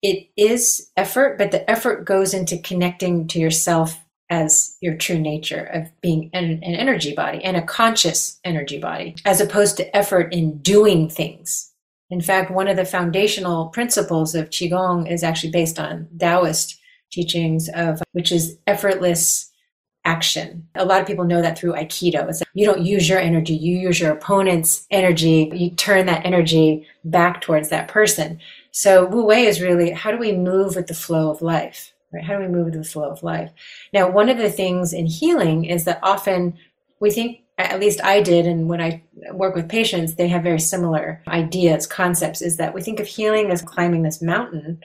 it 0.00 0.28
is 0.36 0.90
effort 0.96 1.36
but 1.36 1.50
the 1.50 1.68
effort 1.70 2.04
goes 2.04 2.32
into 2.32 2.58
connecting 2.58 3.28
to 3.28 3.38
yourself 3.38 3.98
as 4.30 4.78
your 4.80 4.96
true 4.96 5.18
nature 5.18 5.64
of 5.74 5.90
being 6.00 6.30
an, 6.32 6.44
an 6.62 6.74
energy 6.74 7.14
body 7.14 7.44
and 7.44 7.54
a 7.54 7.62
conscious 7.62 8.40
energy 8.44 8.78
body 8.78 9.14
as 9.26 9.42
opposed 9.42 9.76
to 9.76 9.94
effort 9.94 10.32
in 10.32 10.56
doing 10.62 11.06
things 11.06 11.71
in 12.12 12.20
fact, 12.20 12.50
one 12.50 12.68
of 12.68 12.76
the 12.76 12.84
foundational 12.84 13.68
principles 13.68 14.34
of 14.34 14.50
Qigong 14.50 15.10
is 15.10 15.24
actually 15.24 15.50
based 15.50 15.80
on 15.80 16.06
Taoist 16.18 16.78
teachings 17.10 17.70
of 17.74 18.02
which 18.12 18.30
is 18.30 18.58
effortless 18.66 19.50
action. 20.04 20.68
A 20.74 20.84
lot 20.84 21.00
of 21.00 21.06
people 21.06 21.24
know 21.24 21.40
that 21.40 21.58
through 21.58 21.72
Aikido. 21.72 22.28
It's 22.28 22.42
like 22.42 22.48
you 22.52 22.66
don't 22.66 22.84
use 22.84 23.08
your 23.08 23.18
energy, 23.18 23.54
you 23.54 23.78
use 23.78 23.98
your 23.98 24.12
opponent's 24.12 24.86
energy. 24.90 25.50
You 25.54 25.70
turn 25.70 26.04
that 26.04 26.26
energy 26.26 26.86
back 27.02 27.40
towards 27.40 27.70
that 27.70 27.88
person. 27.88 28.38
So 28.72 29.06
Wu 29.06 29.24
Wei 29.24 29.46
is 29.46 29.62
really 29.62 29.90
how 29.90 30.10
do 30.10 30.18
we 30.18 30.32
move 30.32 30.76
with 30.76 30.88
the 30.88 30.94
flow 30.94 31.30
of 31.30 31.40
life? 31.40 31.94
Right? 32.12 32.22
How 32.22 32.36
do 32.36 32.42
we 32.42 32.48
move 32.48 32.66
with 32.66 32.74
the 32.74 32.84
flow 32.84 33.08
of 33.08 33.22
life? 33.22 33.52
Now, 33.94 34.10
one 34.10 34.28
of 34.28 34.36
the 34.36 34.50
things 34.50 34.92
in 34.92 35.06
healing 35.06 35.64
is 35.64 35.84
that 35.84 36.00
often 36.02 36.58
we 37.00 37.10
think 37.10 37.41
at 37.62 37.80
least 37.80 38.02
I 38.04 38.22
did, 38.22 38.46
and 38.46 38.68
when 38.68 38.80
I 38.80 39.02
work 39.32 39.54
with 39.54 39.68
patients, 39.68 40.14
they 40.14 40.28
have 40.28 40.42
very 40.42 40.60
similar 40.60 41.22
ideas, 41.28 41.86
concepts, 41.86 42.42
is 42.42 42.56
that 42.56 42.74
we 42.74 42.82
think 42.82 43.00
of 43.00 43.06
healing 43.06 43.50
as 43.50 43.62
climbing 43.62 44.02
this 44.02 44.22
mountain. 44.22 44.82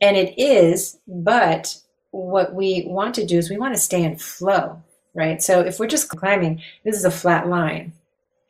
And 0.00 0.16
it 0.16 0.38
is, 0.38 0.98
but 1.06 1.76
what 2.10 2.54
we 2.54 2.84
want 2.86 3.14
to 3.16 3.26
do 3.26 3.38
is 3.38 3.50
we 3.50 3.58
want 3.58 3.74
to 3.74 3.80
stay 3.80 4.02
in 4.02 4.16
flow, 4.16 4.82
right? 5.14 5.42
So 5.42 5.60
if 5.60 5.78
we're 5.78 5.86
just 5.86 6.08
climbing, 6.08 6.62
this 6.84 6.96
is 6.96 7.04
a 7.04 7.10
flat 7.10 7.48
line. 7.48 7.92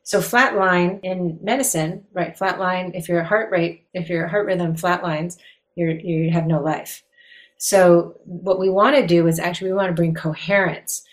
So 0.03 0.21
flat 0.21 0.55
line 0.55 1.01
in 1.03 1.39
medicine, 1.43 2.05
right? 2.13 2.37
Flat 2.37 2.61
line, 2.61 2.93
if 2.95 3.09
your 3.09 3.25
heart 3.25 3.51
rate, 3.51 3.85
if 3.93 4.09
your 4.09 4.29
heart 4.29 4.47
rhythm 4.47 4.77
flatlines, 4.77 5.39
you 5.75 5.89
you 5.89 6.31
have 6.31 6.47
no 6.47 6.61
life. 6.61 7.03
So 7.59 8.19
what 8.25 8.59
we 8.59 8.69
want 8.69 8.97
to 8.97 9.07
do 9.07 9.27
is 9.27 9.39
actually 9.39 9.71
we 9.71 9.77
want 9.77 9.89
to 9.89 9.95
bring 9.95 10.15
coherence. 10.15 11.05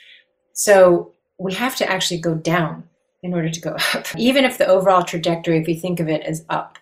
So 0.53 1.12
we 1.38 1.53
have 1.53 1.75
to 1.77 1.89
actually 1.89 2.19
go 2.19 2.36
down 2.36 2.88
in 3.21 3.34
order 3.34 3.49
to 3.49 3.61
go 3.61 3.75
up, 3.93 4.07
even 4.17 4.45
if 4.45 4.57
the 4.57 4.67
overall 4.67 5.03
trajectory, 5.03 5.57
if 5.57 5.67
we 5.67 5.75
think 5.75 5.99
of 5.99 6.09
it 6.09 6.21
as 6.21 6.45
up. 6.49 6.77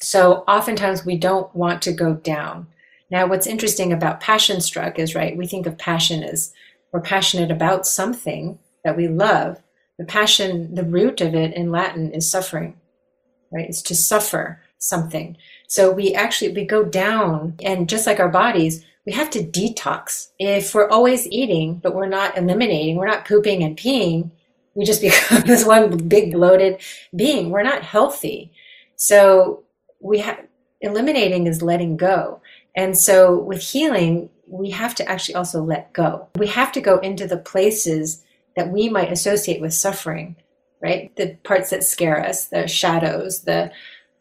So 0.00 0.44
oftentimes 0.46 1.04
we 1.04 1.16
don't 1.16 1.52
want 1.54 1.82
to 1.82 1.92
go 1.92 2.14
down. 2.14 2.68
Now, 3.10 3.26
what's 3.26 3.46
interesting 3.46 3.92
about 3.92 4.20
passion 4.20 4.60
struck 4.60 4.98
is, 4.98 5.14
right, 5.14 5.36
we 5.36 5.46
think 5.46 5.66
of 5.66 5.78
passion 5.78 6.22
as 6.22 6.52
we're 6.92 7.00
passionate 7.00 7.50
about 7.50 7.86
something 7.86 8.58
that 8.84 8.96
we 8.96 9.08
love. 9.08 9.60
The 9.98 10.04
passion, 10.04 10.74
the 10.74 10.84
root 10.84 11.20
of 11.20 11.34
it 11.34 11.54
in 11.54 11.72
Latin 11.72 12.12
is 12.12 12.30
suffering, 12.30 12.76
right? 13.50 13.68
It's 13.68 13.82
to 13.82 13.96
suffer 13.96 14.62
something. 14.78 15.36
So 15.66 15.90
we 15.90 16.14
actually, 16.14 16.52
we 16.52 16.64
go 16.64 16.84
down 16.84 17.56
and 17.62 17.88
just 17.88 18.06
like 18.06 18.20
our 18.20 18.28
bodies, 18.28 18.84
we 19.08 19.14
have 19.14 19.30
to 19.30 19.42
detox. 19.42 20.28
If 20.38 20.74
we're 20.74 20.90
always 20.90 21.26
eating, 21.28 21.80
but 21.82 21.94
we're 21.94 22.10
not 22.10 22.36
eliminating, 22.36 22.96
we're 22.96 23.06
not 23.06 23.24
pooping 23.24 23.62
and 23.62 23.74
peeing, 23.74 24.30
we 24.74 24.84
just 24.84 25.00
become 25.08 25.40
this 25.46 25.64
one 25.64 25.96
big 26.08 26.32
bloated 26.32 26.82
being. 27.16 27.48
We're 27.48 27.62
not 27.62 27.82
healthy. 27.82 28.52
So 28.96 29.62
we 29.98 30.18
have 30.18 30.40
eliminating 30.82 31.46
is 31.46 31.62
letting 31.62 31.96
go. 31.96 32.42
And 32.76 32.98
so 32.98 33.38
with 33.38 33.62
healing, 33.62 34.28
we 34.46 34.68
have 34.72 34.94
to 34.96 35.08
actually 35.08 35.36
also 35.36 35.62
let 35.62 35.94
go. 35.94 36.28
We 36.36 36.48
have 36.48 36.70
to 36.72 36.80
go 36.82 36.98
into 36.98 37.26
the 37.26 37.38
places 37.38 38.22
that 38.56 38.68
we 38.68 38.90
might 38.90 39.10
associate 39.10 39.62
with 39.62 39.72
suffering, 39.72 40.36
right? 40.82 41.16
The 41.16 41.38
parts 41.44 41.70
that 41.70 41.82
scare 41.82 42.22
us, 42.22 42.48
the 42.48 42.68
shadows, 42.68 43.44
the 43.44 43.72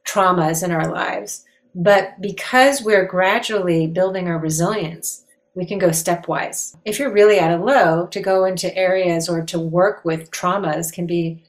traumas 0.08 0.64
in 0.64 0.72
our 0.72 0.90
lives. 0.90 1.44
But 1.80 2.20
because 2.20 2.82
we're 2.82 3.06
gradually 3.06 3.86
building 3.86 4.28
our 4.28 4.40
resilience, 4.40 5.24
we 5.54 5.64
can 5.64 5.78
go 5.78 5.90
stepwise. 5.90 6.76
If 6.86 6.98
you're 6.98 7.14
really 7.14 7.38
at 7.38 7.52
a 7.52 7.64
low, 7.64 8.08
to 8.08 8.20
go 8.20 8.46
into 8.46 8.76
areas 8.76 9.30
or 9.30 9.44
to 9.46 9.60
work 9.60 10.04
with 10.04 10.32
traumas 10.32 10.92
can 10.92 11.06
be 11.06 11.44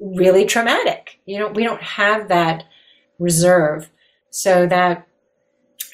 really 0.00 0.46
traumatic. 0.46 1.20
You 1.26 1.38
know, 1.38 1.48
we 1.48 1.64
don't 1.64 1.82
have 1.82 2.28
that 2.28 2.64
reserve. 3.18 3.90
So 4.30 4.66
that 4.66 5.06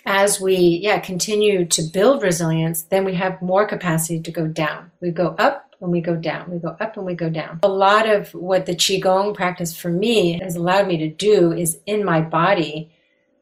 as 0.06 0.40
we 0.40 0.54
yeah 0.82 1.00
continue 1.00 1.64
to 1.64 1.82
build 1.82 2.22
resilience, 2.22 2.82
then 2.82 3.04
we 3.04 3.14
have 3.14 3.42
more 3.42 3.66
capacity 3.66 4.20
to 4.20 4.30
go 4.30 4.46
down. 4.46 4.92
We 5.00 5.10
go 5.10 5.34
up 5.36 5.63
and 5.84 5.92
we 5.92 6.00
go 6.00 6.16
down. 6.16 6.50
We 6.50 6.58
go 6.58 6.76
up 6.80 6.96
and 6.96 7.06
we 7.06 7.14
go 7.14 7.30
down. 7.30 7.60
A 7.62 7.68
lot 7.68 8.08
of 8.08 8.34
what 8.34 8.66
the 8.66 8.74
Qigong 8.74 9.34
practice 9.34 9.76
for 9.76 9.90
me 9.90 10.40
has 10.40 10.56
allowed 10.56 10.88
me 10.88 10.96
to 10.96 11.08
do 11.08 11.52
is 11.52 11.78
in 11.86 12.04
my 12.04 12.20
body 12.20 12.90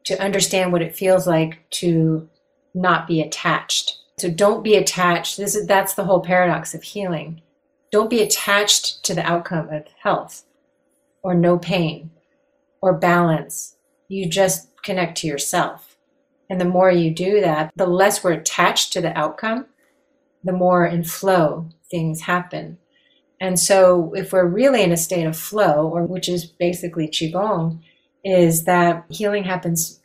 to 0.03 0.21
understand 0.21 0.71
what 0.71 0.81
it 0.81 0.95
feels 0.95 1.25
like 1.25 1.67
to 1.71 2.29
not 2.73 3.07
be 3.07 3.21
attached. 3.21 3.97
So 4.17 4.29
don't 4.29 4.63
be 4.63 4.75
attached. 4.75 5.37
This 5.37 5.55
is 5.55 5.65
that's 5.65 5.95
the 5.95 6.03
whole 6.03 6.21
paradox 6.21 6.73
of 6.73 6.83
healing. 6.83 7.41
Don't 7.91 8.09
be 8.09 8.21
attached 8.21 9.03
to 9.05 9.13
the 9.13 9.25
outcome 9.25 9.69
of 9.69 9.85
health 10.01 10.43
or 11.23 11.33
no 11.33 11.57
pain 11.57 12.11
or 12.81 12.93
balance. 12.93 13.77
You 14.09 14.27
just 14.27 14.69
connect 14.83 15.17
to 15.19 15.27
yourself. 15.27 15.97
And 16.49 16.59
the 16.59 16.65
more 16.65 16.91
you 16.91 17.11
do 17.11 17.39
that, 17.41 17.71
the 17.75 17.87
less 17.87 18.23
we're 18.23 18.33
attached 18.33 18.91
to 18.93 19.01
the 19.01 19.17
outcome, 19.17 19.67
the 20.43 20.51
more 20.51 20.85
in 20.85 21.03
flow 21.03 21.69
things 21.93 22.21
happen. 22.21 22.79
And 23.39 23.59
so 23.59 24.13
if 24.15 24.33
we're 24.33 24.47
really 24.47 24.81
in 24.81 24.91
a 24.91 24.97
state 24.97 25.25
of 25.25 25.37
flow, 25.37 25.87
or 25.87 26.05
which 26.05 26.27
is 26.27 26.45
basically 26.45 27.07
Qigong, 27.07 27.81
is 28.23 28.63
that 28.63 29.05
healing 29.09 29.43
happens 29.43 29.99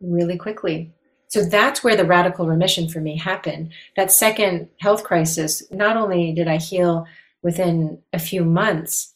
really 0.00 0.36
quickly. 0.36 0.92
So 1.28 1.42
that's 1.42 1.82
where 1.82 1.96
the 1.96 2.04
radical 2.04 2.46
remission 2.46 2.90
for 2.90 3.00
me 3.00 3.16
happened. 3.16 3.72
That 3.96 4.12
second 4.12 4.68
health 4.80 5.04
crisis, 5.04 5.62
not 5.70 5.96
only 5.96 6.34
did 6.34 6.48
I 6.48 6.58
heal 6.58 7.06
within 7.42 8.02
a 8.12 8.18
few 8.18 8.44
months, 8.44 9.14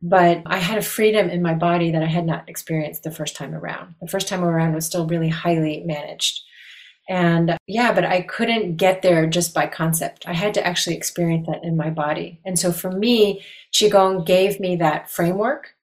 but 0.00 0.40
I 0.46 0.58
had 0.58 0.78
a 0.78 0.82
freedom 0.96 1.28
in 1.28 1.42
my 1.42 1.54
body 1.54 1.90
that 1.90 2.02
I 2.02 2.06
had 2.06 2.24
not 2.24 2.48
experienced 2.48 3.02
the 3.02 3.10
first 3.10 3.36
time 3.36 3.54
around. 3.54 3.96
The 4.00 4.08
first 4.08 4.28
time 4.28 4.42
around 4.42 4.74
was 4.74 4.86
still 4.86 5.06
really 5.06 5.28
highly 5.28 5.82
managed. 5.84 6.40
And 7.08 7.56
yeah, 7.66 7.92
but 7.92 8.04
I 8.04 8.20
couldn't 8.22 8.76
get 8.76 9.02
there 9.02 9.26
just 9.26 9.54
by 9.54 9.66
concept. 9.66 10.28
I 10.28 10.34
had 10.34 10.52
to 10.54 10.66
actually 10.66 10.96
experience 10.96 11.46
that 11.46 11.64
in 11.64 11.76
my 11.76 11.88
body. 11.88 12.40
And 12.44 12.58
so 12.58 12.70
for 12.70 12.92
me, 12.92 13.42
Qigong 13.72 14.26
gave 14.26 14.60
me 14.60 14.76
that 14.76 15.10
framework. 15.10 15.74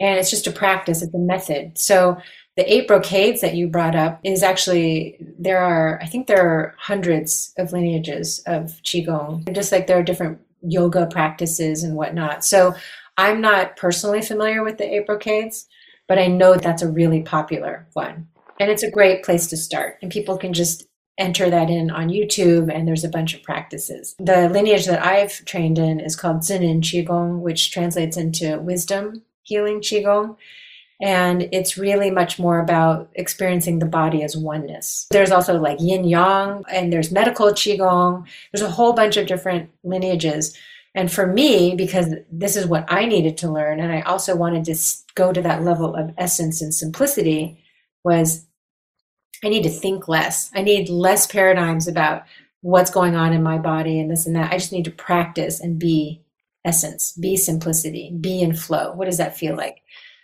And 0.00 0.18
it's 0.18 0.30
just 0.30 0.46
a 0.46 0.52
practice, 0.52 1.02
it's 1.02 1.12
a 1.12 1.18
method. 1.18 1.76
So 1.76 2.18
the 2.58 2.72
eight 2.72 2.88
brocades 2.88 3.40
that 3.40 3.54
you 3.54 3.68
brought 3.68 3.94
up 3.94 4.18
is 4.24 4.42
actually 4.42 5.16
there 5.38 5.60
are 5.60 6.00
i 6.02 6.06
think 6.06 6.26
there 6.26 6.44
are 6.44 6.74
hundreds 6.76 7.54
of 7.56 7.72
lineages 7.72 8.40
of 8.46 8.80
qigong 8.82 9.50
just 9.54 9.70
like 9.70 9.86
there 9.86 9.96
are 9.96 10.02
different 10.02 10.40
yoga 10.62 11.06
practices 11.06 11.84
and 11.84 11.94
whatnot 11.94 12.44
so 12.44 12.74
i'm 13.16 13.40
not 13.40 13.76
personally 13.76 14.20
familiar 14.20 14.64
with 14.64 14.76
the 14.76 14.92
eight 14.92 15.06
brocades 15.06 15.68
but 16.08 16.18
i 16.18 16.26
know 16.26 16.56
that's 16.56 16.82
a 16.82 16.90
really 16.90 17.22
popular 17.22 17.86
one 17.92 18.26
and 18.60 18.70
it's 18.70 18.82
a 18.82 18.90
great 18.90 19.22
place 19.24 19.46
to 19.46 19.56
start 19.56 19.98
and 20.02 20.10
people 20.10 20.36
can 20.38 20.52
just 20.52 20.86
enter 21.18 21.50
that 21.50 21.68
in 21.68 21.90
on 21.90 22.08
youtube 22.08 22.72
and 22.72 22.86
there's 22.86 23.04
a 23.04 23.08
bunch 23.08 23.34
of 23.34 23.42
practices 23.42 24.14
the 24.18 24.48
lineage 24.48 24.86
that 24.86 25.04
i've 25.04 25.44
trained 25.44 25.78
in 25.78 25.98
is 26.00 26.16
called 26.16 26.38
Zhineng 26.38 26.80
qigong 26.80 27.40
which 27.40 27.72
translates 27.72 28.16
into 28.16 28.58
wisdom 28.60 29.22
healing 29.42 29.80
qigong 29.80 30.36
and 31.00 31.48
it's 31.52 31.78
really 31.78 32.10
much 32.10 32.38
more 32.38 32.58
about 32.58 33.08
experiencing 33.14 33.78
the 33.78 33.86
body 33.86 34.22
as 34.24 34.36
oneness. 34.36 35.06
There's 35.10 35.30
also 35.30 35.58
like 35.60 35.78
yin 35.80 36.04
yang, 36.04 36.64
and 36.70 36.92
there's 36.92 37.12
medical 37.12 37.48
qigong. 37.52 38.26
There's 38.52 38.66
a 38.66 38.70
whole 38.70 38.92
bunch 38.94 39.16
of 39.16 39.28
different 39.28 39.70
lineages. 39.84 40.56
And 40.94 41.12
for 41.12 41.26
me, 41.26 41.76
because 41.76 42.14
this 42.32 42.56
is 42.56 42.66
what 42.66 42.84
I 42.88 43.04
needed 43.04 43.36
to 43.38 43.52
learn, 43.52 43.78
and 43.78 43.92
I 43.92 44.00
also 44.00 44.34
wanted 44.34 44.64
to 44.64 44.76
go 45.14 45.32
to 45.32 45.42
that 45.42 45.62
level 45.62 45.94
of 45.94 46.12
essence 46.18 46.60
and 46.60 46.74
simplicity, 46.74 47.62
was 48.02 48.46
I 49.44 49.48
need 49.48 49.62
to 49.62 49.70
think 49.70 50.08
less. 50.08 50.50
I 50.54 50.62
need 50.62 50.88
less 50.88 51.26
paradigms 51.26 51.86
about 51.86 52.22
what's 52.60 52.90
going 52.90 53.14
on 53.14 53.32
in 53.32 53.42
my 53.42 53.58
body 53.58 54.00
and 54.00 54.10
this 54.10 54.26
and 54.26 54.34
that. 54.34 54.52
I 54.52 54.58
just 54.58 54.72
need 54.72 54.84
to 54.84 54.90
practice 54.90 55.60
and 55.60 55.78
be 55.78 56.22
essence, 56.64 57.12
be 57.12 57.36
simplicity, 57.36 58.12
be 58.20 58.40
in 58.40 58.54
flow. 58.54 58.92
What 58.92 59.06
does 59.06 59.18
that 59.18 59.36
feel 59.36 59.56
like? 59.56 59.78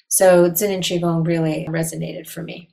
So 0.09 0.51
Zhineng 0.51 0.81
Qigong 0.81 1.27
really 1.27 1.67
resonated 1.69 2.29
for 2.29 2.43
me. 2.43 2.69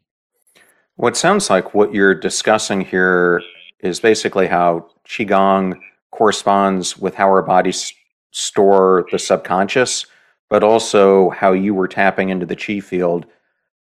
What 0.96 1.18
sounds 1.18 1.50
like 1.50 1.74
what 1.74 1.94
you're 1.94 2.14
discussing 2.14 2.82
here 2.82 3.42
is 3.80 4.00
basically 4.00 4.48
how 4.48 4.88
Qigong 5.08 5.80
corresponds 6.12 6.98
with 6.98 7.16
how 7.16 7.28
our 7.28 7.42
bodies 7.42 7.94
store 8.32 9.06
the 9.12 9.20
subconscious, 9.20 10.06
but 10.50 10.64
also 10.64 11.30
how 11.32 11.54
you 11.54 11.74
were 11.74 11.88
tapping 11.88 12.30
into 12.30 12.46
the 12.46 12.56
Qi 12.56 12.84
field 12.84 13.26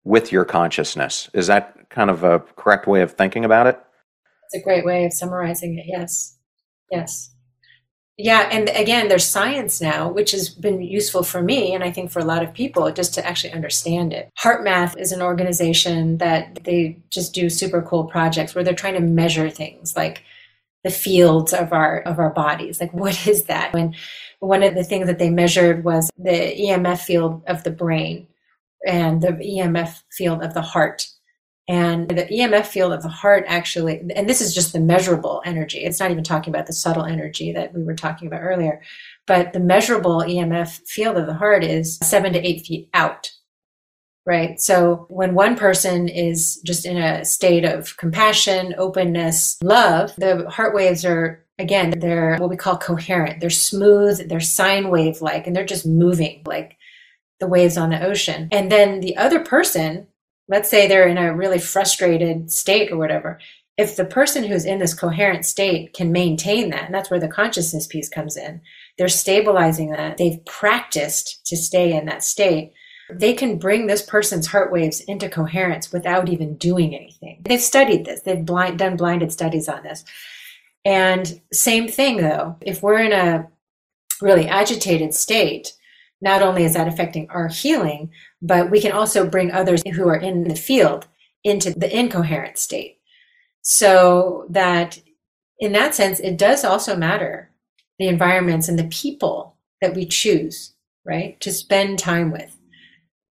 with 0.04 0.32
your 0.32 0.44
consciousness. 0.44 1.28
Is 1.34 1.46
that 1.48 1.88
kind 1.90 2.10
of 2.10 2.24
a 2.24 2.40
correct 2.40 2.86
way 2.86 3.02
of 3.02 3.12
thinking 3.12 3.44
about 3.44 3.66
it? 3.66 3.78
It's 4.52 4.62
a 4.62 4.64
great 4.64 4.84
way 4.84 5.04
of 5.04 5.12
summarizing 5.12 5.78
it, 5.78 5.84
yes. 5.86 6.36
Yes. 6.90 7.30
Yeah, 8.22 8.48
and 8.52 8.68
again, 8.70 9.08
there's 9.08 9.24
science 9.24 9.80
now, 9.80 10.10
which 10.10 10.32
has 10.32 10.50
been 10.50 10.82
useful 10.82 11.22
for 11.22 11.42
me, 11.42 11.74
and 11.74 11.82
I 11.82 11.90
think 11.90 12.10
for 12.10 12.18
a 12.18 12.24
lot 12.24 12.42
of 12.42 12.52
people, 12.52 12.90
just 12.92 13.14
to 13.14 13.26
actually 13.26 13.54
understand 13.54 14.12
it. 14.12 14.28
HeartMath 14.42 14.98
is 14.98 15.12
an 15.12 15.22
organization 15.22 16.18
that 16.18 16.64
they 16.64 16.98
just 17.08 17.32
do 17.32 17.48
super 17.48 17.80
cool 17.80 18.04
projects 18.04 18.54
where 18.54 18.62
they're 18.62 18.74
trying 18.74 18.94
to 18.94 19.00
measure 19.00 19.48
things 19.48 19.96
like 19.96 20.22
the 20.84 20.90
fields 20.90 21.54
of 21.54 21.72
our 21.72 22.00
of 22.00 22.18
our 22.18 22.30
bodies. 22.30 22.78
Like, 22.78 22.92
what 22.92 23.26
is 23.26 23.44
that? 23.44 23.72
When 23.72 23.94
one 24.40 24.62
of 24.62 24.74
the 24.74 24.84
things 24.84 25.06
that 25.06 25.18
they 25.18 25.30
measured 25.30 25.84
was 25.84 26.10
the 26.18 26.30
EMF 26.30 26.98
field 26.98 27.42
of 27.46 27.64
the 27.64 27.70
brain 27.70 28.26
and 28.86 29.20
the 29.20 29.32
EMF 29.32 30.02
field 30.10 30.42
of 30.42 30.54
the 30.54 30.62
heart 30.62 31.06
and 31.70 32.08
the 32.08 32.24
EMF 32.24 32.66
field 32.66 32.92
of 32.92 33.04
the 33.04 33.08
heart 33.08 33.44
actually, 33.46 34.00
and 34.16 34.28
this 34.28 34.40
is 34.40 34.52
just 34.52 34.72
the 34.72 34.80
measurable 34.80 35.40
energy. 35.44 35.78
It's 35.78 36.00
not 36.00 36.10
even 36.10 36.24
talking 36.24 36.52
about 36.52 36.66
the 36.66 36.72
subtle 36.72 37.04
energy 37.04 37.52
that 37.52 37.72
we 37.72 37.84
were 37.84 37.94
talking 37.94 38.26
about 38.26 38.42
earlier. 38.42 38.82
But 39.24 39.52
the 39.52 39.60
measurable 39.60 40.18
EMF 40.18 40.80
field 40.88 41.16
of 41.16 41.26
the 41.26 41.34
heart 41.34 41.62
is 41.62 41.98
seven 42.02 42.32
to 42.32 42.44
eight 42.44 42.66
feet 42.66 42.88
out. 42.92 43.30
Right. 44.26 44.60
So 44.60 45.06
when 45.10 45.34
one 45.34 45.54
person 45.54 46.08
is 46.08 46.60
just 46.66 46.84
in 46.84 46.96
a 46.96 47.24
state 47.24 47.64
of 47.64 47.96
compassion, 47.98 48.74
openness, 48.76 49.56
love, 49.62 50.12
the 50.16 50.50
heart 50.50 50.74
waves 50.74 51.04
are 51.04 51.46
again, 51.60 52.00
they're 52.00 52.36
what 52.38 52.50
we 52.50 52.56
call 52.56 52.78
coherent. 52.78 53.38
They're 53.40 53.48
smooth, 53.48 54.28
they're 54.28 54.40
sine 54.40 54.88
wave 54.88 55.22
like, 55.22 55.46
and 55.46 55.54
they're 55.54 55.64
just 55.64 55.86
moving 55.86 56.42
like 56.46 56.78
the 57.40 57.48
waves 57.48 57.76
on 57.76 57.90
the 57.90 58.04
ocean. 58.04 58.48
And 58.52 58.70
then 58.70 59.00
the 59.00 59.16
other 59.16 59.40
person 59.40 60.06
let's 60.50 60.68
say 60.68 60.86
they're 60.86 61.06
in 61.06 61.16
a 61.16 61.34
really 61.34 61.60
frustrated 61.60 62.50
state 62.50 62.92
or 62.92 62.98
whatever 62.98 63.38
if 63.78 63.96
the 63.96 64.04
person 64.04 64.44
who's 64.44 64.66
in 64.66 64.78
this 64.78 64.92
coherent 64.92 65.46
state 65.46 65.94
can 65.94 66.12
maintain 66.12 66.68
that 66.68 66.84
and 66.84 66.94
that's 66.94 67.10
where 67.10 67.20
the 67.20 67.28
consciousness 67.28 67.86
piece 67.86 68.08
comes 68.08 68.36
in 68.36 68.60
they're 68.98 69.08
stabilizing 69.08 69.90
that 69.90 70.18
they've 70.18 70.44
practiced 70.44 71.46
to 71.46 71.56
stay 71.56 71.96
in 71.96 72.04
that 72.04 72.22
state 72.22 72.72
they 73.12 73.32
can 73.32 73.58
bring 73.58 73.86
this 73.86 74.02
person's 74.02 74.46
heart 74.46 74.70
waves 74.70 75.00
into 75.00 75.28
coherence 75.28 75.92
without 75.92 76.28
even 76.28 76.56
doing 76.56 76.94
anything. 76.94 77.42
They've 77.44 77.60
studied 77.60 78.04
this. 78.04 78.20
They've 78.22 78.44
blind, 78.44 78.78
done 78.78 78.96
blinded 78.96 79.32
studies 79.32 79.68
on 79.68 79.82
this. 79.82 80.04
And 80.84 81.40
same 81.52 81.88
thing 81.88 82.18
though. 82.18 82.56
If 82.60 82.84
we're 82.84 83.00
in 83.00 83.12
a 83.12 83.48
really 84.22 84.46
agitated 84.46 85.14
state 85.14 85.72
not 86.20 86.42
only 86.42 86.64
is 86.64 86.74
that 86.74 86.88
affecting 86.88 87.28
our 87.30 87.48
healing, 87.48 88.10
but 88.42 88.70
we 88.70 88.80
can 88.80 88.92
also 88.92 89.28
bring 89.28 89.50
others 89.50 89.82
who 89.94 90.08
are 90.08 90.16
in 90.16 90.44
the 90.44 90.54
field 90.54 91.06
into 91.44 91.70
the 91.70 91.96
incoherent 91.96 92.58
state. 92.58 92.98
So 93.62 94.46
that 94.50 95.00
in 95.58 95.72
that 95.72 95.94
sense, 95.94 96.20
it 96.20 96.38
does 96.38 96.64
also 96.64 96.96
matter 96.96 97.50
the 97.98 98.08
environments 98.08 98.68
and 98.68 98.78
the 98.78 98.84
people 98.84 99.56
that 99.82 99.94
we 99.94 100.06
choose, 100.06 100.74
right, 101.04 101.38
to 101.40 101.52
spend 101.52 101.98
time 101.98 102.30
with. 102.32 102.56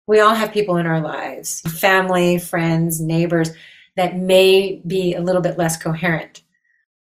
We 0.07 0.21
all 0.21 0.35
have 0.35 0.53
people 0.53 0.77
in 0.77 0.87
our 0.87 1.01
lives, 1.01 1.61
family, 1.61 2.39
friends, 2.39 3.01
neighbors, 3.01 3.51
that 3.97 4.17
may 4.17 4.83
be 4.87 5.15
a 5.15 5.21
little 5.21 5.43
bit 5.43 5.59
less 5.59 5.77
coherent. 5.77 6.43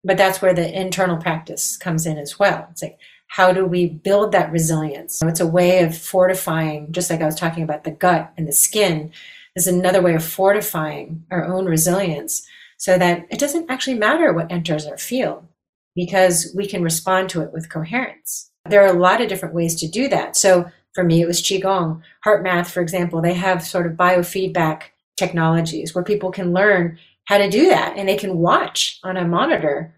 But 0.04 0.16
that's 0.16 0.40
where 0.40 0.54
the 0.54 0.78
internal 0.78 1.16
practice 1.16 1.76
comes 1.76 2.06
in 2.06 2.16
as 2.16 2.38
well. 2.38 2.68
It's 2.70 2.82
like, 2.82 2.98
how 3.28 3.52
do 3.52 3.66
we 3.66 3.86
build 3.86 4.32
that 4.32 4.52
resilience? 4.52 5.18
So 5.18 5.28
it's 5.28 5.40
a 5.40 5.46
way 5.46 5.82
of 5.82 5.96
fortifying, 5.96 6.92
just 6.92 7.10
like 7.10 7.20
I 7.20 7.26
was 7.26 7.34
talking 7.34 7.62
about 7.62 7.84
the 7.84 7.90
gut 7.90 8.32
and 8.36 8.46
the 8.46 8.52
skin, 8.52 9.12
is 9.54 9.66
another 9.66 10.02
way 10.02 10.14
of 10.14 10.24
fortifying 10.24 11.24
our 11.30 11.44
own 11.44 11.66
resilience 11.66 12.46
so 12.76 12.98
that 12.98 13.26
it 13.30 13.38
doesn't 13.38 13.70
actually 13.70 13.98
matter 13.98 14.32
what 14.32 14.52
enters 14.52 14.86
our 14.86 14.98
field 14.98 15.46
because 15.94 16.52
we 16.54 16.66
can 16.66 16.82
respond 16.82 17.30
to 17.30 17.40
it 17.40 17.52
with 17.52 17.70
coherence. 17.70 18.50
There 18.68 18.82
are 18.82 18.94
a 18.94 18.98
lot 18.98 19.20
of 19.20 19.28
different 19.28 19.54
ways 19.54 19.74
to 19.76 19.88
do 19.88 20.08
that. 20.08 20.36
So 20.36 20.70
for 20.94 21.02
me, 21.02 21.22
it 21.22 21.26
was 21.26 21.42
Qigong. 21.42 22.02
HeartMath, 22.24 22.68
for 22.68 22.80
example, 22.80 23.22
they 23.22 23.34
have 23.34 23.64
sort 23.64 23.86
of 23.86 23.94
biofeedback 23.94 24.82
technologies 25.16 25.94
where 25.94 26.04
people 26.04 26.30
can 26.30 26.52
learn 26.52 26.98
how 27.24 27.38
to 27.38 27.50
do 27.50 27.68
that 27.68 27.96
and 27.96 28.08
they 28.08 28.16
can 28.16 28.38
watch 28.38 29.00
on 29.02 29.16
a 29.16 29.26
monitor 29.26 29.94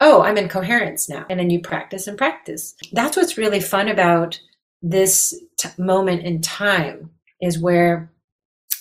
oh, 0.00 0.22
I'm 0.22 0.36
in 0.36 0.48
coherence 0.48 1.08
now. 1.08 1.24
And 1.30 1.40
then 1.40 1.50
you 1.50 1.60
practice 1.60 2.06
and 2.06 2.18
practice. 2.18 2.74
That's 2.92 3.16
what's 3.16 3.38
really 3.38 3.60
fun 3.60 3.88
about 3.88 4.40
this 4.82 5.34
t- 5.58 5.68
moment 5.78 6.22
in 6.22 6.42
time 6.42 7.10
is 7.40 7.58
where 7.58 8.10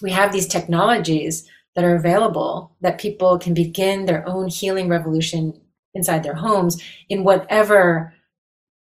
we 0.02 0.12
have 0.12 0.32
these 0.32 0.48
technologies 0.48 1.50
that 1.76 1.86
are 1.86 1.96
available 1.96 2.76
that 2.82 3.00
people 3.00 3.38
can 3.38 3.54
begin 3.54 4.06
their 4.06 4.28
own 4.28 4.48
healing 4.48 4.88
revolution 4.88 5.60
inside 5.94 6.24
their 6.24 6.36
homes 6.36 6.82
in 7.10 7.24
whatever 7.24 8.14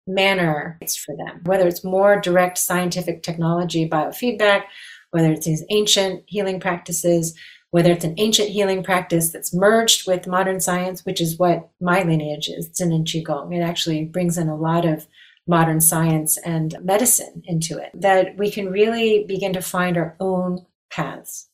manner 0.06 0.78
it's 0.80 0.96
for 0.96 1.16
them, 1.16 1.40
whether 1.44 1.68
it's 1.68 1.84
more 1.84 2.20
direct 2.20 2.58
scientific 2.58 3.22
technology, 3.22 3.88
biofeedback, 3.88 4.62
whether 5.10 5.30
it's 5.30 5.46
these 5.46 5.64
ancient 5.70 6.24
healing 6.26 6.58
practices, 6.58 7.36
whether 7.72 7.90
it's 7.90 8.04
an 8.04 8.14
ancient 8.18 8.50
healing 8.50 8.82
practice 8.82 9.30
that's 9.30 9.54
merged 9.54 10.06
with 10.06 10.26
modern 10.26 10.60
science, 10.60 11.06
which 11.06 11.22
is 11.22 11.38
what 11.38 11.70
my 11.80 12.02
lineage 12.02 12.48
is, 12.48 12.68
Zhineng 12.68 13.04
Qigong. 13.04 13.56
It 13.56 13.62
actually 13.62 14.04
brings 14.04 14.36
in 14.36 14.48
a 14.48 14.56
lot 14.56 14.84
of 14.84 15.06
modern 15.46 15.80
science 15.80 16.36
and 16.44 16.76
medicine 16.82 17.42
into 17.46 17.78
it, 17.78 17.90
that 17.94 18.36
we 18.36 18.50
can 18.50 18.70
really 18.70 19.24
begin 19.24 19.54
to 19.54 19.62
find 19.62 19.96
our 19.96 20.14
own 20.20 20.64
paths. 20.90 21.48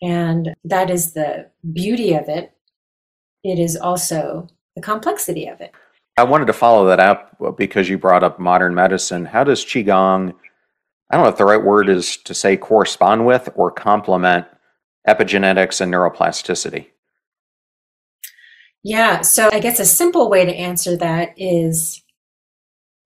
And 0.00 0.54
that 0.64 0.88
is 0.88 1.12
the 1.12 1.50
beauty 1.70 2.14
of 2.14 2.30
it. 2.30 2.54
It 3.44 3.58
is 3.58 3.76
also 3.76 4.48
the 4.74 4.80
complexity 4.80 5.46
of 5.48 5.60
it. 5.60 5.72
I 6.16 6.24
wanted 6.24 6.46
to 6.46 6.54
follow 6.54 6.86
that 6.86 6.98
up 6.98 7.36
because 7.58 7.90
you 7.90 7.98
brought 7.98 8.24
up 8.24 8.38
modern 8.38 8.74
medicine. 8.74 9.26
How 9.26 9.44
does 9.44 9.62
Qigong, 9.64 10.32
I 11.10 11.16
don't 11.16 11.24
know 11.24 11.30
if 11.30 11.36
the 11.36 11.44
right 11.44 11.62
word 11.62 11.90
is 11.90 12.16
to 12.16 12.32
say 12.32 12.56
correspond 12.56 13.26
with 13.26 13.50
or 13.54 13.70
complement 13.70 14.46
epigenetics 15.06 15.80
and 15.80 15.92
neuroplasticity? 15.92 16.86
Yeah, 18.82 19.20
so 19.20 19.48
I 19.52 19.60
guess 19.60 19.78
a 19.78 19.84
simple 19.84 20.28
way 20.28 20.44
to 20.44 20.52
answer 20.52 20.96
that 20.96 21.34
is 21.36 22.02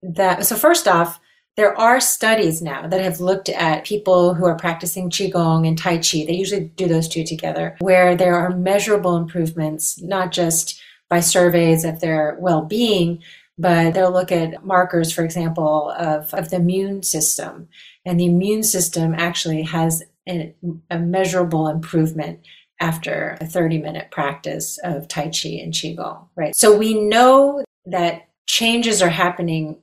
that 0.01 0.45
so 0.45 0.55
first 0.55 0.87
off, 0.87 1.19
there 1.55 1.77
are 1.77 1.99
studies 1.99 2.61
now 2.61 2.87
that 2.87 3.01
have 3.01 3.19
looked 3.19 3.49
at 3.49 3.83
people 3.83 4.35
who 4.35 4.45
are 4.45 4.55
practicing 4.55 5.09
Qigong 5.09 5.67
and 5.67 5.75
Tai 5.75 5.97
Chi. 5.97 6.23
They 6.25 6.33
usually 6.33 6.65
do 6.65 6.87
those 6.87 7.07
two 7.07 7.23
together, 7.23 7.75
where 7.79 8.15
there 8.15 8.35
are 8.35 8.55
measurable 8.55 9.17
improvements, 9.17 9.99
not 10.01 10.31
just 10.31 10.79
by 11.09 11.19
surveys 11.19 11.83
of 11.83 11.99
their 11.99 12.37
well 12.39 12.61
being, 12.61 13.23
but 13.57 13.93
they'll 13.93 14.11
look 14.11 14.31
at 14.31 14.63
markers, 14.63 15.11
for 15.11 15.23
example, 15.23 15.91
of, 15.97 16.31
of 16.33 16.51
the 16.51 16.57
immune 16.57 17.01
system. 17.01 17.67
And 18.05 18.19
the 18.19 18.27
immune 18.27 18.63
system 18.63 19.15
actually 19.15 19.63
has 19.63 20.03
a, 20.29 20.99
measurable 20.99 21.67
improvement 21.67 22.39
after 22.79 23.37
a 23.41 23.45
30 23.45 23.79
minute 23.79 24.11
practice 24.11 24.77
of 24.83 25.07
Tai 25.07 25.31
Chi 25.31 25.49
and 25.61 25.73
Qigong, 25.73 26.27
right? 26.35 26.55
So 26.55 26.77
we 26.77 26.93
know 26.93 27.63
that 27.85 28.27
changes 28.45 29.01
are 29.01 29.09
happening 29.09 29.77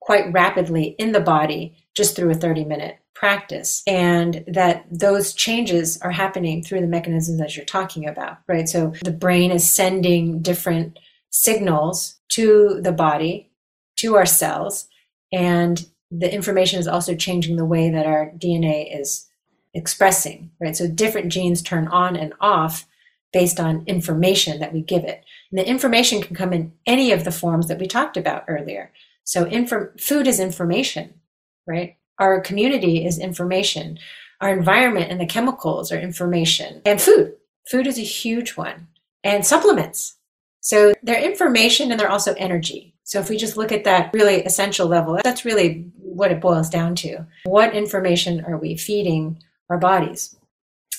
quite 0.00 0.32
rapidly 0.32 0.94
in 0.98 1.12
the 1.12 1.20
body 1.20 1.76
just 1.94 2.16
through 2.16 2.30
a 2.30 2.34
30 2.34 2.64
minute 2.64 2.98
practice 3.14 3.82
and 3.86 4.44
that 4.48 4.84
those 4.90 5.32
changes 5.32 6.00
are 6.02 6.10
happening 6.10 6.62
through 6.62 6.80
the 6.80 6.88
mechanisms 6.88 7.38
that 7.38 7.56
you're 7.56 7.64
talking 7.64 8.08
about 8.08 8.38
right 8.48 8.68
so 8.68 8.92
the 9.04 9.12
brain 9.12 9.52
is 9.52 9.68
sending 9.68 10.42
different 10.42 10.98
signals 11.30 12.16
to 12.28 12.80
the 12.82 12.90
body 12.90 13.48
to 13.96 14.16
our 14.16 14.26
cells 14.26 14.88
and 15.30 15.86
the 16.10 16.32
information 16.34 16.80
is 16.80 16.88
also 16.88 17.14
changing 17.14 17.54
the 17.54 17.64
way 17.64 17.90
that 17.90 18.06
our 18.06 18.32
dna 18.38 19.00
is 19.00 19.28
expressing 19.74 20.50
right 20.60 20.76
so 20.76 20.86
different 20.86 21.32
genes 21.32 21.62
turn 21.62 21.88
on 21.88 22.16
and 22.16 22.32
off 22.40 22.86
based 23.32 23.58
on 23.58 23.84
information 23.86 24.60
that 24.60 24.72
we 24.72 24.82
give 24.82 25.04
it 25.04 25.24
and 25.50 25.58
the 25.58 25.66
information 25.66 26.20
can 26.20 26.36
come 26.36 26.52
in 26.52 26.72
any 26.86 27.12
of 27.12 27.24
the 27.24 27.32
forms 27.32 27.68
that 27.68 27.78
we 27.78 27.86
talked 27.86 28.16
about 28.16 28.44
earlier 28.48 28.92
so 29.24 29.44
inform- 29.44 29.90
food 29.98 30.26
is 30.26 30.40
information, 30.40 31.14
right? 31.66 31.96
Our 32.18 32.40
community 32.40 33.04
is 33.04 33.18
information. 33.18 33.98
Our 34.40 34.52
environment 34.52 35.10
and 35.10 35.20
the 35.20 35.26
chemicals 35.26 35.92
are 35.92 35.98
information. 35.98 36.82
And 36.84 37.00
food. 37.00 37.34
Food 37.70 37.86
is 37.86 37.98
a 37.98 38.02
huge 38.02 38.56
one. 38.56 38.88
And 39.24 39.46
supplements. 39.46 40.16
So 40.60 40.94
they're 41.02 41.22
information 41.22 41.90
and 41.90 41.98
they're 41.98 42.10
also 42.10 42.34
energy. 42.34 42.94
So 43.04 43.18
if 43.20 43.28
we 43.28 43.36
just 43.36 43.56
look 43.56 43.72
at 43.72 43.84
that 43.84 44.12
really 44.12 44.42
essential 44.44 44.86
level, 44.86 45.18
that's 45.22 45.44
really 45.44 45.90
what 45.96 46.30
it 46.30 46.40
boils 46.40 46.70
down 46.70 46.94
to. 46.96 47.24
What 47.44 47.74
information 47.74 48.44
are 48.44 48.56
we 48.56 48.76
feeding 48.76 49.42
our 49.72 49.78
bodies? 49.78 50.36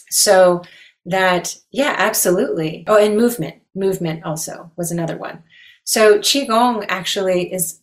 So 0.09 0.63
that, 1.05 1.55
yeah, 1.71 1.95
absolutely. 1.97 2.84
Oh, 2.88 2.97
and 2.97 3.15
movement. 3.15 3.55
Movement 3.76 4.24
also 4.24 4.71
was 4.76 4.91
another 4.91 5.17
one. 5.17 5.43
So 5.84 6.19
Qigong 6.19 6.86
actually 6.89 7.51
is 7.53 7.80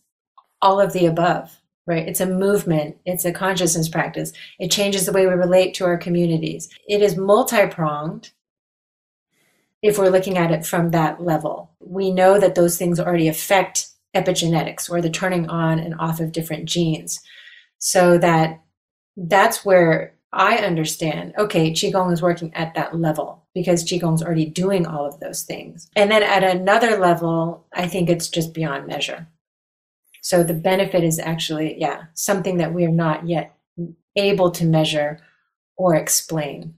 all 0.61 0.79
of 0.79 0.93
the 0.93 1.05
above, 1.05 1.59
right? 1.85 2.07
It's 2.07 2.21
a 2.21 2.25
movement, 2.25 2.97
it's 3.05 3.25
a 3.25 3.33
consciousness 3.33 3.89
practice. 3.89 4.31
It 4.59 4.71
changes 4.71 5.05
the 5.05 5.11
way 5.11 5.25
we 5.25 5.33
relate 5.33 5.73
to 5.75 5.85
our 5.85 5.97
communities. 5.97 6.69
It 6.87 7.01
is 7.01 7.17
multi 7.17 7.67
pronged 7.67 8.31
if 9.81 9.97
we're 9.97 10.09
looking 10.09 10.37
at 10.37 10.51
it 10.51 10.65
from 10.65 10.91
that 10.91 11.21
level. 11.21 11.71
We 11.79 12.11
know 12.11 12.39
that 12.39 12.55
those 12.55 12.77
things 12.77 12.99
already 12.99 13.27
affect 13.27 13.87
epigenetics 14.15 14.89
or 14.89 15.01
the 15.01 15.09
turning 15.09 15.49
on 15.49 15.79
and 15.79 15.95
off 15.99 16.19
of 16.19 16.31
different 16.31 16.65
genes. 16.65 17.19
So 17.77 18.17
that 18.19 18.61
that's 19.17 19.65
where 19.65 20.13
I 20.33 20.57
understand, 20.57 21.33
okay, 21.37 21.71
Qigong 21.71 22.13
is 22.13 22.21
working 22.21 22.53
at 22.53 22.73
that 22.75 22.97
level 22.97 23.43
because 23.53 23.83
Qigong 23.83 24.15
is 24.15 24.23
already 24.23 24.45
doing 24.45 24.85
all 24.85 25.05
of 25.05 25.19
those 25.19 25.43
things. 25.43 25.89
And 25.95 26.09
then 26.09 26.23
at 26.23 26.43
another 26.43 26.97
level, 26.97 27.65
I 27.73 27.87
think 27.87 28.09
it's 28.09 28.29
just 28.29 28.53
beyond 28.53 28.87
measure. 28.87 29.27
So 30.21 30.43
the 30.43 30.53
benefit 30.53 31.03
is 31.03 31.19
actually, 31.19 31.79
yeah, 31.79 32.03
something 32.13 32.57
that 32.57 32.73
we 32.73 32.85
are 32.85 32.91
not 32.91 33.27
yet 33.27 33.57
able 34.15 34.51
to 34.51 34.65
measure 34.65 35.19
or 35.75 35.95
explain. 35.95 36.75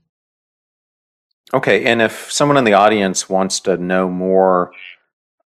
Okay, 1.54 1.86
and 1.86 2.02
if 2.02 2.32
someone 2.32 2.58
in 2.58 2.64
the 2.64 2.74
audience 2.74 3.30
wants 3.30 3.60
to 3.62 3.78
know 3.78 4.10
more 4.10 4.72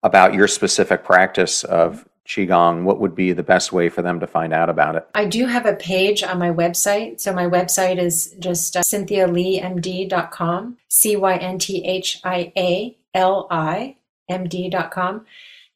about 0.03 0.35
your 0.35 0.47
specific 0.47 1.03
practice 1.03 1.63
of 1.63 2.06
Qigong, 2.27 2.83
what 2.83 2.99
would 2.99 3.15
be 3.15 3.31
the 3.31 3.43
best 3.43 3.71
way 3.71 3.89
for 3.89 4.01
them 4.01 4.19
to 4.19 4.27
find 4.27 4.53
out 4.53 4.69
about 4.69 4.95
it? 4.95 5.07
I 5.15 5.25
do 5.25 5.45
have 5.45 5.65
a 5.65 5.73
page 5.73 6.23
on 6.23 6.37
my 6.37 6.51
website. 6.51 7.21
So 7.21 7.33
my 7.33 7.45
website 7.45 7.97
is 7.97 8.35
just 8.39 8.75
uh, 8.75 8.81
cynthialimd.com, 8.81 10.77
C 10.89 11.15
Y 11.15 11.35
N 11.37 11.57
T 11.59 11.85
H 11.85 12.19
I 12.23 12.51
A 12.57 12.97
L 13.13 13.47
I 13.49 13.95
M 14.29 14.47
D.com 14.47 15.25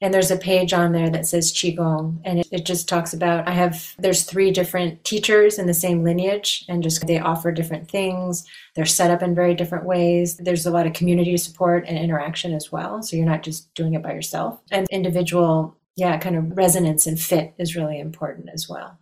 and 0.01 0.11
there's 0.11 0.31
a 0.31 0.37
page 0.37 0.73
on 0.73 0.91
there 0.93 1.09
that 1.11 1.27
says 1.27 1.53
qigong. 1.53 2.19
And 2.25 2.39
it, 2.39 2.47
it, 2.51 2.65
just 2.65 2.89
talks 2.89 3.13
about 3.13 3.47
i 3.47 3.51
have 3.51 3.93
there's 3.99 4.23
three 4.23 4.51
different 4.51 5.03
teachers 5.03 5.59
in 5.59 5.67
the 5.67 5.73
same 5.73 6.03
lineage 6.03 6.65
and 6.67 6.81
just 6.81 7.05
they 7.05 7.19
offer 7.19 7.51
different 7.51 7.89
things. 7.89 8.45
They're 8.75 8.85
set 8.85 9.11
up 9.11 9.21
in 9.21 9.35
very 9.35 9.53
different 9.53 9.85
ways. 9.85 10.37
There's 10.37 10.65
a 10.65 10.71
lot 10.71 10.87
of 10.87 10.93
community 10.93 11.37
support 11.37 11.85
and 11.87 11.97
interaction 11.97 12.53
as 12.53 12.71
well. 12.71 13.03
So 13.03 13.15
you're 13.15 13.25
not 13.25 13.43
just 13.43 13.71
doing 13.75 13.93
it 13.93 14.01
by 14.01 14.13
yourself. 14.13 14.59
And 14.71 14.87
individual 14.89 15.77
yeah 15.95 16.17
kind 16.17 16.35
of 16.35 16.57
resonance 16.57 17.07
and 17.07 17.19
fit 17.19 17.53
is 17.57 17.75
really 17.75 17.99
important 17.99 18.49
as 18.53 18.67
well. 18.69 18.97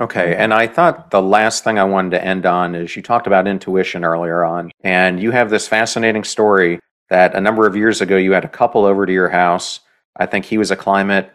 Okay, 0.00 0.34
and 0.34 0.52
I 0.54 0.66
thought 0.66 1.10
the 1.10 1.22
last 1.22 1.64
thing 1.64 1.78
I 1.78 1.84
wanted 1.84 2.10
to 2.10 2.24
end 2.24 2.46
on 2.46 2.74
is 2.74 2.96
you 2.96 3.02
talked 3.02 3.26
about 3.26 3.46
intuition 3.46 4.04
earlier 4.04 4.42
on, 4.42 4.72
and 4.82 5.20
you 5.20 5.30
have 5.30 5.50
this 5.50 5.68
fascinating 5.68 6.24
story 6.24 6.80
that 7.08 7.34
a 7.34 7.40
number 7.40 7.66
of 7.66 7.76
years 7.76 8.00
ago 8.00 8.16
you 8.16 8.32
had 8.32 8.44
a 8.44 8.48
couple 8.48 8.84
over 8.84 9.04
to 9.04 9.12
your 9.12 9.28
house. 9.28 9.80
I 10.16 10.26
think 10.26 10.46
he 10.46 10.58
was 10.58 10.70
a 10.70 10.76
climate 10.76 11.32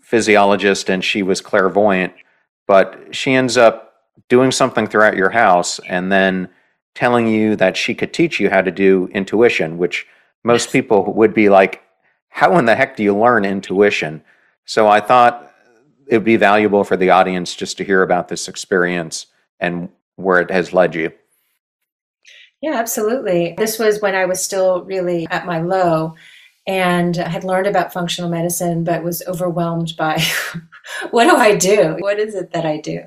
physiologist 0.00 0.90
and 0.90 1.04
she 1.04 1.22
was 1.22 1.40
clairvoyant, 1.40 2.12
but 2.66 3.14
she 3.14 3.32
ends 3.32 3.56
up 3.56 3.94
doing 4.28 4.50
something 4.50 4.86
throughout 4.86 5.16
your 5.16 5.30
house 5.30 5.78
and 5.88 6.10
then 6.10 6.48
telling 6.94 7.28
you 7.28 7.56
that 7.56 7.76
she 7.76 7.94
could 7.94 8.12
teach 8.12 8.38
you 8.40 8.50
how 8.50 8.60
to 8.60 8.70
do 8.70 9.08
intuition, 9.14 9.78
which 9.78 10.06
most 10.44 10.72
people 10.72 11.14
would 11.14 11.32
be 11.32 11.48
like, 11.48 11.82
How 12.32 12.58
in 12.58 12.64
the 12.64 12.74
heck 12.74 12.96
do 12.96 13.02
you 13.02 13.16
learn 13.16 13.44
intuition? 13.44 14.22
So 14.64 14.88
I 14.88 15.00
thought 15.00 15.52
it 16.08 16.16
would 16.16 16.24
be 16.24 16.36
valuable 16.36 16.82
for 16.82 16.96
the 16.96 17.10
audience 17.10 17.54
just 17.54 17.76
to 17.76 17.84
hear 17.84 18.02
about 18.02 18.28
this 18.28 18.48
experience 18.48 19.26
and 19.60 19.88
where 20.16 20.40
it 20.40 20.50
has 20.50 20.72
led 20.72 20.94
you. 20.94 21.12
Yeah, 22.60 22.74
absolutely. 22.74 23.54
This 23.58 23.78
was 23.78 24.00
when 24.00 24.14
I 24.14 24.24
was 24.24 24.42
still 24.42 24.84
really 24.84 25.26
at 25.30 25.46
my 25.46 25.60
low 25.60 26.14
and 26.66 27.18
I 27.18 27.28
had 27.28 27.44
learned 27.44 27.66
about 27.66 27.92
functional 27.92 28.30
medicine, 28.30 28.84
but 28.84 29.02
was 29.02 29.22
overwhelmed 29.26 29.94
by 29.98 30.22
what 31.10 31.24
do 31.24 31.36
I 31.36 31.56
do? 31.56 31.96
What 31.98 32.18
is 32.18 32.34
it 32.34 32.52
that 32.52 32.64
I 32.64 32.78
do? 32.78 33.02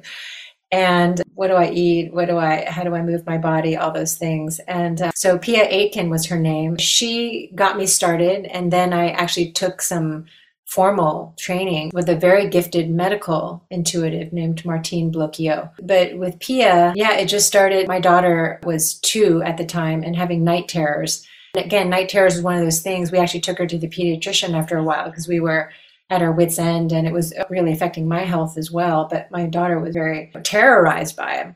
And 0.76 1.22
what 1.36 1.48
do 1.48 1.54
I 1.54 1.72
eat? 1.72 2.14
What 2.14 2.28
do 2.28 2.38
I, 2.38 2.66
how 2.68 2.84
do 2.84 2.94
I 2.94 3.02
move 3.02 3.26
my 3.26 3.38
body? 3.38 3.78
All 3.78 3.92
those 3.92 4.18
things. 4.18 4.60
And 4.68 5.02
uh, 5.02 5.12
so 5.16 5.38
Pia 5.38 5.64
Aitken 5.70 6.10
was 6.10 6.26
her 6.26 6.38
name. 6.38 6.76
She 6.76 7.50
got 7.56 7.78
me 7.78 7.86
started. 7.86 8.44
And 8.48 8.74
then 8.74 8.92
I 8.92 9.12
actually 9.12 9.54
took 9.54 9.82
some 9.82 10.26
formal 10.66 11.34
training 11.40 11.92
with 11.94 12.10
a 12.10 12.16
very 12.16 12.50
gifted 12.50 12.90
medical 12.90 13.64
intuitive 13.70 14.34
named 14.34 14.66
Martine 14.66 15.14
Blocchio. 15.14 15.72
But 15.82 16.18
with 16.18 16.40
Pia, 16.40 16.92
yeah, 16.94 17.14
it 17.14 17.28
just 17.28 17.48
started. 17.48 17.88
My 17.88 18.02
daughter 18.02 18.60
was 18.64 18.96
two 18.96 19.42
at 19.44 19.56
the 19.56 19.66
time 19.66 20.04
and 20.04 20.14
having 20.14 20.44
night 20.44 20.68
terrors 20.68 21.26
again, 21.56 21.90
night 21.90 22.10
terrors 22.10 22.36
is 22.36 22.42
one 22.42 22.56
of 22.56 22.64
those 22.64 22.82
things. 22.82 23.12
We 23.14 23.18
actually 23.18 23.40
took 23.40 23.58
her 23.60 23.68
to 23.68 23.78
the 23.78 23.88
pediatrician 23.88 24.54
after 24.54 24.78
a 24.78 24.84
while 24.84 25.06
because 25.06 25.28
we 25.28 25.40
were 25.40 25.72
at 26.10 26.22
our 26.22 26.32
wits' 26.32 26.60
end 26.60 26.92
and 26.92 27.08
it 27.08 27.14
was 27.14 27.34
really 27.50 27.72
affecting 27.72 28.08
my 28.08 28.22
health 28.22 28.58
as 28.58 28.72
well. 28.72 29.08
But 29.10 29.32
my 29.32 29.46
daughter 29.46 29.80
was 29.80 29.94
very 29.94 30.32
terrorized 30.44 31.16
by 31.16 31.38
him. 31.38 31.56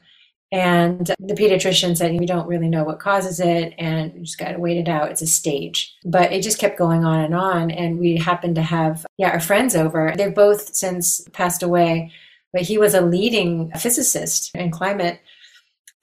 And 0.51 1.05
the 1.19 1.35
pediatrician 1.35 1.95
said, 1.95 2.19
We 2.19 2.25
don't 2.25 2.47
really 2.47 2.69
know 2.69 2.83
what 2.83 2.99
causes 2.99 3.39
it, 3.39 3.75
and 3.77 4.11
you 4.15 4.21
just 4.21 4.39
got 4.39 4.53
to 4.53 4.59
wait 4.59 4.77
it 4.77 4.89
out. 4.89 5.11
It's 5.11 5.21
a 5.21 5.27
stage. 5.27 5.95
But 6.03 6.31
it 6.31 6.41
just 6.41 6.57
kept 6.57 6.79
going 6.79 7.05
on 7.05 7.19
and 7.19 7.35
on. 7.35 7.69
And 7.69 7.99
we 7.99 8.17
happened 8.17 8.55
to 8.55 8.63
have, 8.63 9.05
yeah, 9.17 9.29
our 9.29 9.39
friends 9.39 9.75
over. 9.75 10.11
They've 10.17 10.33
both 10.33 10.73
since 10.73 11.21
passed 11.33 11.61
away, 11.61 12.11
but 12.51 12.63
he 12.63 12.79
was 12.79 12.95
a 12.95 13.01
leading 13.01 13.71
physicist 13.77 14.49
in 14.55 14.71
climate 14.71 15.19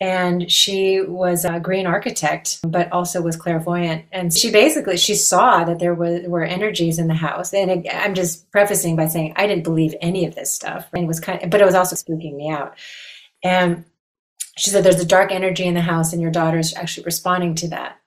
and 0.01 0.51
she 0.51 1.01
was 1.01 1.44
a 1.44 1.59
green 1.59 1.86
architect 1.86 2.59
but 2.66 2.90
also 2.92 3.22
was 3.22 3.36
clairvoyant. 3.36 4.05
And 4.12 4.32
she 4.32 4.51
basically 4.51 4.97
she 4.97 5.14
saw 5.14 5.64
that 5.64 5.78
there 5.78 5.94
was, 5.94 6.22
were 6.26 6.44
energies 6.44 6.99
in 6.99 7.09
the 7.09 7.14
house. 7.14 7.55
And 7.55 7.86
i'm 7.90 8.14
just 8.14 8.51
prefacing 8.51 8.97
by 8.97 9.07
saying 9.07 9.32
i 9.36 9.47
didn't 9.47 9.64
believe 9.64 9.94
any 10.01 10.26
of 10.26 10.34
this 10.34 10.53
stuff. 10.53 10.88
And 10.92 11.05
it 11.05 11.07
was 11.07 11.20
kind 11.20 11.42
of, 11.42 11.51
but 11.51 11.61
it 11.61 11.64
was 11.64 11.74
also 11.74 11.97
spooking 11.97 12.36
me 12.36 12.51
out. 12.51 12.76
And 13.42 13.84
she 14.57 14.70
said, 14.70 14.84
There's 14.84 15.01
a 15.01 15.07
dark 15.07 15.32
energy 15.32 15.64
in 15.64 15.74
the 15.74 15.80
house, 15.80 16.12
and 16.12 16.22
your 16.22 16.30
daughter's 16.30 16.74
actually 16.74 17.05
responding 17.05 17.55
to 17.57 17.68
that. 17.68 18.01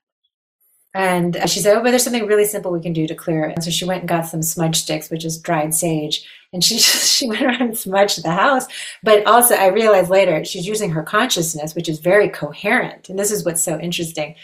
And 0.94 1.38
uh, 1.38 1.46
she 1.46 1.60
said, 1.60 1.78
Oh, 1.78 1.84
but 1.84 1.92
there's 1.92 2.04
something 2.04 2.26
really 2.26 2.46
simple 2.46 2.72
we 2.72 2.82
can 2.82 2.94
do 2.94 3.08
to 3.08 3.16
clear 3.16 3.46
it. 3.46 3.56
And 3.56 3.64
so 3.64 3.70
she 3.70 3.86
went 3.86 4.02
and 4.02 4.10
got 4.10 4.26
some 4.26 4.42
smudge 4.42 4.78
sticks, 4.78 5.10
which 5.10 5.24
is 5.24 5.38
dried 5.38 5.74
sage. 5.74 6.28
And 6.52 6.64
she 6.64 6.76
just, 6.78 7.14
she 7.14 7.28
went 7.28 7.42
around 7.42 7.62
and 7.62 7.78
smudged 7.78 8.24
the 8.24 8.32
house. 8.32 8.66
But 9.04 9.26
also, 9.28 9.56
I 9.56 9.68
realized 9.68 10.10
later 10.10 10.44
she's 10.44 10.68
using 10.68 10.92
her 10.92 11.04
consciousness, 11.04 11.76
which 11.76 11.90
is 11.90 12.00
very 12.00 12.30
coherent. 12.30 13.10
And 13.10 13.20
this 13.20 13.32
is 13.32 13.46
what's 13.46 13.64
so 13.64 13.80
interesting. 13.80 14.36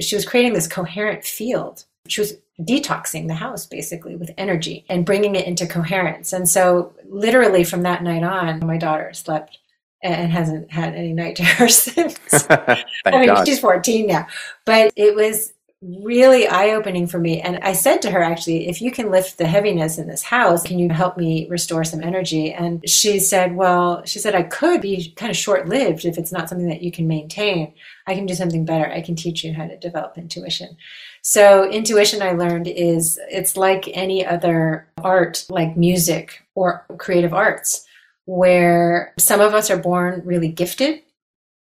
She 0.00 0.14
was 0.14 0.24
creating 0.24 0.52
this 0.52 0.68
coherent 0.68 1.24
field. 1.24 1.84
She 2.06 2.20
was 2.20 2.34
detoxing 2.60 3.26
the 3.26 3.34
house 3.34 3.66
basically 3.66 4.14
with 4.14 4.30
energy 4.38 4.84
and 4.88 5.04
bringing 5.04 5.34
it 5.34 5.46
into 5.46 5.66
coherence. 5.66 6.32
And 6.32 6.48
so, 6.48 6.94
literally, 7.08 7.64
from 7.64 7.82
that 7.82 8.04
night 8.04 8.22
on, 8.22 8.64
my 8.64 8.78
daughter 8.78 9.12
slept 9.12 9.58
and 10.04 10.30
hasn't 10.30 10.70
had 10.70 10.94
any 10.94 11.12
night 11.12 11.36
terrors 11.36 11.76
since. 11.76 12.46
I 12.50 12.84
mean, 13.06 13.26
God. 13.26 13.46
she's 13.46 13.58
14 13.58 14.06
now. 14.06 14.26
But 14.64 14.92
it 14.94 15.16
was 15.16 15.53
really 15.84 16.48
eye 16.48 16.70
opening 16.70 17.06
for 17.06 17.18
me. 17.18 17.40
And 17.40 17.58
I 17.58 17.72
said 17.72 18.00
to 18.02 18.10
her, 18.10 18.22
actually, 18.22 18.68
if 18.68 18.80
you 18.80 18.90
can 18.90 19.10
lift 19.10 19.36
the 19.36 19.46
heaviness 19.46 19.98
in 19.98 20.06
this 20.06 20.22
house, 20.22 20.62
can 20.62 20.78
you 20.78 20.88
help 20.88 21.16
me 21.16 21.46
restore 21.50 21.84
some 21.84 22.02
energy? 22.02 22.52
And 22.52 22.88
she 22.88 23.18
said, 23.18 23.54
well, 23.54 24.04
she 24.04 24.18
said, 24.18 24.34
I 24.34 24.44
could 24.44 24.80
be 24.80 25.12
kind 25.16 25.30
of 25.30 25.36
short 25.36 25.68
lived 25.68 26.04
if 26.04 26.16
it's 26.16 26.32
not 26.32 26.48
something 26.48 26.68
that 26.68 26.82
you 26.82 26.90
can 26.90 27.06
maintain. 27.06 27.74
I 28.06 28.14
can 28.14 28.26
do 28.26 28.34
something 28.34 28.64
better. 28.64 28.90
I 28.90 29.02
can 29.02 29.14
teach 29.14 29.44
you 29.44 29.52
how 29.52 29.66
to 29.66 29.76
develop 29.76 30.16
intuition. 30.16 30.76
So, 31.22 31.70
intuition, 31.70 32.22
I 32.22 32.32
learned, 32.32 32.68
is 32.68 33.18
it's 33.30 33.56
like 33.56 33.88
any 33.94 34.24
other 34.26 34.86
art, 34.98 35.44
like 35.48 35.76
music 35.76 36.42
or 36.54 36.84
creative 36.98 37.32
arts, 37.32 37.86
where 38.26 39.14
some 39.18 39.40
of 39.40 39.54
us 39.54 39.70
are 39.70 39.78
born 39.78 40.22
really 40.24 40.48
gifted 40.48 41.00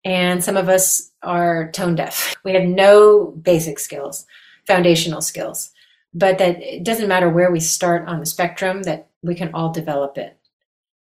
and 0.05 0.45
some 0.45 0.57
of 0.57 0.69
us 0.69 1.11
are 1.23 1.71
tone 1.73 1.95
deaf. 1.95 2.35
We 2.45 2.53
have 2.53 2.65
no 2.65 3.33
basic 3.43 3.79
skills, 3.79 4.27
foundational 4.67 5.23
skills, 5.23 5.71
but 6.13 6.39
that 6.39 6.63
it 6.63 6.85
doesn't 6.85 7.09
matter 7.09 7.31
where 7.31 7.51
we 7.51 7.61
start 7.61 8.07
on 8.07 8.21
the 8.21 8.27
spectrum, 8.27 8.83
that 8.83 9.09
we 9.23 9.35
can 9.35 9.51
all 9.55 9.73
develop 9.73 10.19
it. 10.19 10.39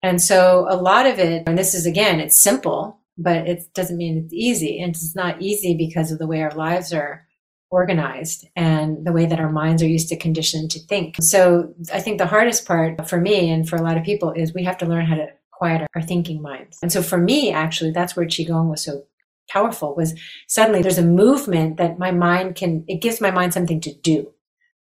And 0.02 0.22
so 0.22 0.66
a 0.70 0.76
lot 0.76 1.06
of 1.06 1.20
it, 1.20 1.44
and 1.48 1.58
this 1.58 1.74
is 1.74 1.86
again, 1.86 2.20
it's 2.20 2.40
simple, 2.40 3.00
but 3.18 3.48
it 3.48 3.74
doesn't 3.74 3.98
mean 3.98 4.18
it's 4.18 4.34
easy. 4.34 4.80
And 4.80 4.96
it's 4.96 5.16
not 5.16 5.42
easy 5.42 5.76
because 5.76 6.12
of 6.12 6.20
the 6.20 6.28
way 6.28 6.42
our 6.42 6.56
lives 6.56 6.94
are 6.94 7.28
organized 7.70 8.48
and 8.56 9.06
the 9.06 9.12
way 9.12 9.26
that 9.26 9.40
our 9.40 9.52
minds 9.52 9.84
are 9.84 9.88
used 9.88 10.10
to 10.10 10.18
conditioned 10.18 10.72
to 10.72 10.80
think. 10.80 11.18
So 11.22 11.74
I 11.94 12.00
think 12.00 12.18
the 12.18 12.26
hardest 12.26 12.66
part 12.66 13.08
for 13.08 13.20
me 13.22 13.52
and 13.52 13.68
for 13.70 13.76
a 13.76 13.82
lot 13.82 13.98
of 13.98 14.04
people 14.04 14.32
is 14.32 14.54
we 14.54 14.64
have 14.64 14.78
to 14.80 14.86
learn 14.86 15.06
how 15.06 15.16
to 15.16 15.28
quiet 15.60 15.86
our 15.94 16.02
thinking 16.02 16.42
minds. 16.42 16.80
And 16.82 16.92
so 16.92 17.04
for 17.04 17.18
me, 17.18 17.52
actually, 17.52 17.92
that's 17.92 18.16
where 18.16 18.26
Qigong 18.26 18.70
was 18.70 18.82
so 18.82 19.04
powerful 19.50 19.94
was 19.96 20.18
suddenly 20.48 20.82
there's 20.82 20.98
a 20.98 21.04
movement 21.04 21.78
that 21.78 22.00
my 22.00 22.12
mind 22.12 22.56
can, 22.56 22.86
it 22.88 23.02
gives 23.02 23.20
my 23.20 23.32
mind 23.32 23.54
something 23.54 23.82
to 23.82 23.94
do, 23.94 24.32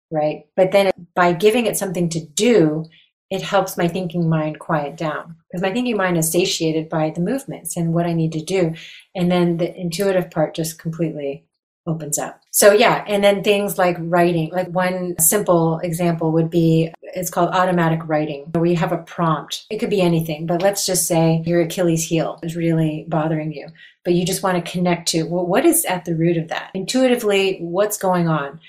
right? 0.09 0.45
But 0.55 0.71
then 0.71 0.91
by 1.15 1.33
giving 1.33 1.65
it 1.65 1.75
something 1.75 2.07
to 2.09 2.25
do, 2.25 2.85
it 3.29 3.41
helps 3.41 3.77
my 3.77 3.87
thinking 3.87 4.29
mind 4.29 4.59
quiet 4.59 4.95
down 4.95 5.35
because 5.47 5.61
my 5.61 5.71
thinking 5.71 5.97
mind 5.97 6.17
is 6.17 6.31
satiated 6.31 6.89
by 6.89 7.11
the 7.11 7.21
movements 7.21 7.75
and 7.77 7.93
what 7.93 8.05
I 8.05 8.13
need 8.13 8.31
to 8.31 8.43
do. 8.43 8.73
And 9.13 9.31
then 9.31 9.57
the 9.57 9.75
intuitive 9.75 10.31
part 10.31 10.55
just 10.55 10.79
completely 10.79 11.45
opens 11.87 12.17
up. 12.17 12.41
So 12.51 12.73
yeah, 12.73 13.03
and 13.07 13.23
then 13.23 13.43
things 13.43 13.77
like 13.77 13.97
writing, 13.99 14.49
like 14.51 14.67
one 14.69 15.15
simple 15.19 15.79
example 15.79 16.31
would 16.31 16.49
be 16.49 16.93
it's 17.01 17.29
called 17.29 17.49
automatic 17.49 18.01
writing, 18.05 18.45
where 18.53 18.65
you 18.65 18.75
have 18.75 18.91
a 18.91 18.97
prompt. 18.97 19.65
It 19.69 19.79
could 19.79 19.89
be 19.89 20.01
anything, 20.01 20.45
but 20.45 20.61
let's 20.61 20.85
just 20.85 21.07
say 21.07 21.43
your 21.45 21.61
Achilles 21.61 22.05
heel 22.05 22.39
is 22.43 22.55
really 22.55 23.05
bothering 23.07 23.53
you, 23.53 23.67
but 24.03 24.13
you 24.13 24.25
just 24.25 24.43
want 24.43 24.63
to 24.63 24.71
connect 24.71 25.09
to 25.09 25.23
well, 25.23 25.45
what 25.45 25.65
is 25.65 25.85
at 25.85 26.05
the 26.05 26.15
root 26.15 26.37
of 26.37 26.49
that? 26.49 26.69
Intuitively, 26.73 27.57
what's 27.59 27.97
going 27.97 28.27
on? 28.27 28.59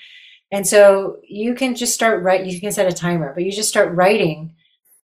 And 0.51 0.67
so 0.67 1.17
you 1.23 1.53
can 1.55 1.75
just 1.75 1.93
start 1.93 2.23
write. 2.23 2.45
You 2.45 2.59
can 2.59 2.71
set 2.71 2.91
a 2.91 2.93
timer, 2.93 3.33
but 3.33 3.43
you 3.43 3.51
just 3.51 3.69
start 3.69 3.95
writing 3.95 4.53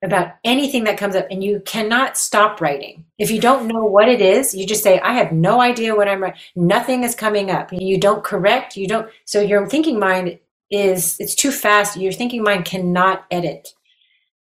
about 0.04 0.32
anything 0.46 0.86
that 0.86 0.98
comes 0.98 1.16
up 1.16 1.28
and 1.30 1.44
you 1.44 1.62
cannot 1.66 2.18
stop 2.18 2.62
writing. 2.62 3.06
If 3.18 3.32
you 3.32 3.42
don't 3.42 3.68
know 3.68 3.84
what 3.84 4.08
it 4.08 4.22
is, 4.22 4.54
you 4.54 4.66
just 4.66 4.84
say, 4.84 5.00
I 5.00 5.14
have 5.14 5.32
no 5.32 5.60
idea 5.60 5.96
what 5.96 6.08
I'm 6.08 6.24
writing. 6.24 6.40
Nothing 6.56 7.04
is 7.04 7.16
coming 7.16 7.52
up. 7.52 7.72
You 7.74 8.00
don't 8.00 8.24
correct. 8.24 8.78
You 8.78 8.88
don't. 8.88 9.10
So 9.26 9.42
your 9.42 9.68
thinking 9.68 10.00
mind 10.00 10.40
is, 10.72 11.18
it's 11.20 11.36
too 11.36 11.52
fast. 11.52 11.98
Your 11.98 12.14
thinking 12.14 12.44
mind 12.44 12.66
cannot 12.66 13.26
edit. 13.30 13.74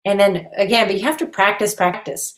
And 0.04 0.20
then 0.20 0.48
again, 0.56 0.86
but 0.86 0.96
you 0.96 1.02
have 1.02 1.16
to 1.18 1.26
practice, 1.26 1.74
practice. 1.74 2.34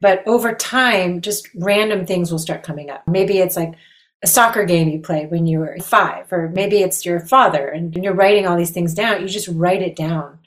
But 0.00 0.22
over 0.26 0.54
time, 0.54 1.20
just 1.20 1.48
random 1.54 2.04
things 2.04 2.30
will 2.30 2.38
start 2.38 2.64
coming 2.64 2.90
up. 2.90 3.02
Maybe 3.06 3.38
it's 3.38 3.56
like 3.56 3.74
a 4.22 4.26
soccer 4.26 4.64
game 4.64 4.88
you 4.88 5.00
played 5.00 5.30
when 5.30 5.46
you 5.46 5.60
were 5.60 5.78
five, 5.78 6.30
or 6.32 6.48
maybe 6.50 6.82
it's 6.82 7.06
your 7.06 7.20
father 7.20 7.68
and 7.68 7.94
you're 7.94 8.12
writing 8.12 8.46
all 8.46 8.56
these 8.56 8.70
things 8.70 8.94
down. 8.94 9.22
You 9.22 9.28
just 9.28 9.48
write 9.48 9.80
it 9.80 9.96
down 9.96 10.38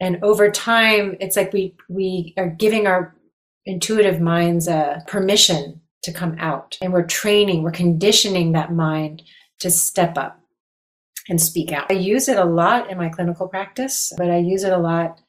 and 0.00 0.22
over 0.22 0.50
time 0.50 1.16
it's 1.20 1.36
like 1.36 1.52
we 1.52 1.74
we 1.88 2.34
are 2.36 2.48
giving 2.48 2.86
our 2.86 3.14
intuitive 3.66 4.20
minds 4.20 4.68
a 4.68 5.02
permission 5.06 5.80
to 6.02 6.12
come 6.12 6.36
out. 6.38 6.76
And 6.82 6.92
we're 6.92 7.06
training 7.06 7.62
we're 7.62 7.70
conditioning 7.70 8.52
that 8.52 8.72
mind 8.72 9.22
to 9.60 9.70
step 9.70 10.18
up 10.18 10.40
and 11.28 11.40
speak 11.40 11.72
out. 11.72 11.90
I 11.90 11.94
use 11.94 12.28
it 12.28 12.36
a 12.36 12.44
lot 12.44 12.90
in 12.90 12.98
my 12.98 13.08
clinical 13.08 13.48
practice 13.48 14.12
but 14.16 14.30
i 14.30 14.36
use 14.36 14.64
it 14.64 14.72
a 14.72 14.78
lot 14.78 15.20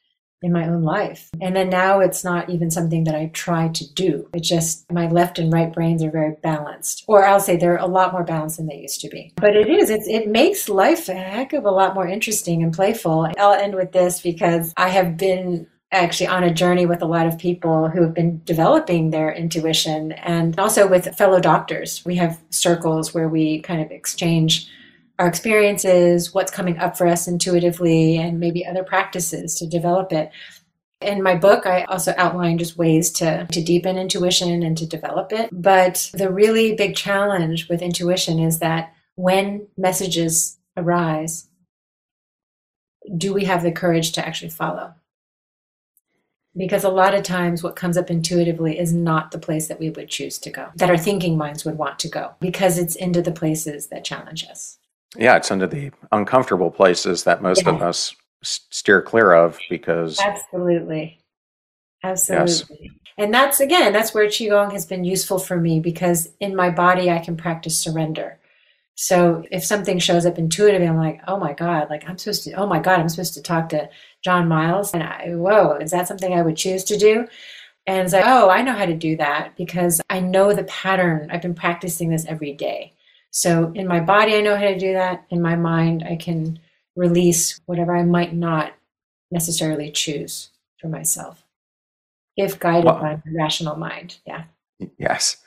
in 0.42 0.52
my 0.52 0.68
own 0.68 0.82
life. 0.82 1.30
And 1.40 1.56
then 1.56 1.70
now 1.70 2.00
it's 2.00 2.22
not 2.22 2.50
even 2.50 2.70
something 2.70 3.04
that 3.04 3.14
I 3.14 3.30
try 3.32 3.68
to 3.68 3.94
do. 3.94 4.28
It 4.34 4.42
just, 4.42 4.90
my 4.92 5.08
left 5.08 5.38
and 5.38 5.52
right 5.52 5.72
brains 5.72 6.02
are 6.02 6.10
very 6.10 6.34
balanced. 6.42 7.04
Or 7.08 7.26
I'll 7.26 7.40
say 7.40 7.56
they're 7.56 7.76
a 7.76 7.86
lot 7.86 8.12
more 8.12 8.24
balanced 8.24 8.58
than 8.58 8.66
they 8.66 8.76
used 8.76 9.00
to 9.00 9.08
be. 9.08 9.32
But 9.36 9.56
it 9.56 9.68
is, 9.68 9.90
it's, 9.90 10.08
it 10.08 10.28
makes 10.28 10.68
life 10.68 11.08
a 11.08 11.14
heck 11.14 11.52
of 11.52 11.64
a 11.64 11.70
lot 11.70 11.94
more 11.94 12.06
interesting 12.06 12.62
and 12.62 12.72
playful. 12.72 13.32
I'll 13.38 13.54
end 13.54 13.74
with 13.74 13.92
this 13.92 14.20
because 14.20 14.72
I 14.76 14.90
have 14.90 15.16
been 15.16 15.66
actually 15.92 16.26
on 16.26 16.44
a 16.44 16.52
journey 16.52 16.84
with 16.84 17.00
a 17.00 17.06
lot 17.06 17.26
of 17.26 17.38
people 17.38 17.88
who 17.88 18.02
have 18.02 18.12
been 18.12 18.42
developing 18.44 19.10
their 19.10 19.32
intuition 19.32 20.12
and 20.12 20.58
also 20.58 20.86
with 20.86 21.16
fellow 21.16 21.40
doctors. 21.40 22.04
We 22.04 22.16
have 22.16 22.40
circles 22.50 23.14
where 23.14 23.28
we 23.28 23.60
kind 23.60 23.80
of 23.80 23.90
exchange 23.90 24.68
our 25.18 25.26
experiences, 25.26 26.34
what's 26.34 26.52
coming 26.52 26.78
up 26.78 26.96
for 26.96 27.06
us 27.06 27.26
intuitively, 27.26 28.18
and 28.18 28.38
maybe 28.38 28.66
other 28.66 28.84
practices 28.84 29.54
to 29.56 29.66
develop 29.66 30.12
it. 30.12 30.30
In 31.00 31.22
my 31.22 31.34
book, 31.34 31.66
I 31.66 31.84
also 31.84 32.14
outline 32.16 32.58
just 32.58 32.76
ways 32.78 33.10
to, 33.12 33.46
to 33.52 33.62
deepen 33.62 33.98
intuition 33.98 34.62
and 34.62 34.76
to 34.78 34.86
develop 34.86 35.32
it. 35.32 35.50
But 35.52 36.10
the 36.14 36.30
really 36.30 36.74
big 36.74 36.96
challenge 36.96 37.68
with 37.68 37.82
intuition 37.82 38.38
is 38.38 38.58
that 38.60 38.92
when 39.14 39.66
messages 39.76 40.58
arise, 40.76 41.48
do 43.16 43.32
we 43.32 43.44
have 43.44 43.62
the 43.62 43.72
courage 43.72 44.12
to 44.12 44.26
actually 44.26 44.50
follow? 44.50 44.94
Because 46.56 46.84
a 46.84 46.88
lot 46.88 47.14
of 47.14 47.22
times, 47.22 47.62
what 47.62 47.76
comes 47.76 47.98
up 47.98 48.10
intuitively 48.10 48.78
is 48.78 48.92
not 48.92 49.30
the 49.30 49.38
place 49.38 49.68
that 49.68 49.78
we 49.78 49.90
would 49.90 50.08
choose 50.08 50.38
to 50.38 50.50
go, 50.50 50.68
that 50.76 50.88
our 50.88 50.96
thinking 50.96 51.36
minds 51.36 51.66
would 51.66 51.76
want 51.76 51.98
to 51.98 52.08
go, 52.08 52.34
because 52.40 52.78
it's 52.78 52.96
into 52.96 53.20
the 53.20 53.32
places 53.32 53.88
that 53.88 54.04
challenge 54.04 54.46
us. 54.50 54.78
Yeah, 55.18 55.36
it's 55.36 55.50
into 55.50 55.66
the 55.66 55.90
uncomfortable 56.12 56.70
places 56.70 57.24
that 57.24 57.42
most 57.42 57.64
yeah. 57.64 57.70
of 57.70 57.82
us 57.82 58.14
steer 58.42 59.02
clear 59.02 59.32
of 59.32 59.58
because 59.68 60.20
absolutely, 60.20 61.18
absolutely. 62.02 62.78
Yes. 62.80 62.92
And 63.18 63.32
that's 63.32 63.60
again, 63.60 63.92
that's 63.92 64.12
where 64.12 64.26
qigong 64.26 64.72
has 64.72 64.84
been 64.84 65.04
useful 65.04 65.38
for 65.38 65.58
me 65.58 65.80
because 65.80 66.30
in 66.40 66.54
my 66.54 66.70
body 66.70 67.10
I 67.10 67.18
can 67.18 67.36
practice 67.36 67.78
surrender. 67.78 68.38
So 68.94 69.44
if 69.50 69.62
something 69.62 69.98
shows 69.98 70.24
up 70.24 70.38
intuitively, 70.38 70.88
I'm 70.88 70.96
like, 70.96 71.20
oh 71.28 71.38
my 71.38 71.52
god, 71.52 71.90
like 71.90 72.08
I'm 72.08 72.16
supposed 72.16 72.44
to. 72.44 72.52
Oh 72.52 72.66
my 72.66 72.80
god, 72.80 72.98
I'm 72.98 73.08
supposed 73.10 73.34
to 73.34 73.42
talk 73.42 73.68
to 73.70 73.90
John 74.22 74.48
Miles, 74.48 74.94
and 74.94 75.02
I, 75.02 75.34
whoa, 75.34 75.76
is 75.76 75.90
that 75.90 76.08
something 76.08 76.32
I 76.32 76.42
would 76.42 76.56
choose 76.56 76.82
to 76.84 76.96
do? 76.96 77.26
And 77.86 78.02
it's 78.02 78.14
like, 78.14 78.24
oh, 78.26 78.48
I 78.48 78.62
know 78.62 78.72
how 78.72 78.86
to 78.86 78.94
do 78.94 79.16
that 79.18 79.54
because 79.56 80.00
I 80.10 80.20
know 80.20 80.52
the 80.52 80.64
pattern. 80.64 81.30
I've 81.30 81.42
been 81.42 81.54
practicing 81.54 82.08
this 82.08 82.24
every 82.26 82.52
day. 82.52 82.94
So 83.30 83.72
in 83.74 83.86
my 83.86 84.00
body, 84.00 84.34
I 84.34 84.40
know 84.40 84.56
how 84.56 84.62
to 84.62 84.78
do 84.78 84.92
that. 84.94 85.24
In 85.30 85.42
my 85.42 85.56
mind, 85.56 86.04
I 86.08 86.16
can 86.16 86.58
release 86.94 87.60
whatever 87.66 87.94
I 87.94 88.02
might 88.02 88.34
not 88.34 88.72
necessarily 89.30 89.90
choose 89.90 90.50
for 90.78 90.88
myself 90.88 91.44
if 92.36 92.58
guided 92.58 92.84
well, 92.84 93.00
by 93.00 93.14
my 93.24 93.32
rational 93.34 93.76
mind. 93.76 94.18
Yeah. 94.26 94.44
Yes. 94.98 95.38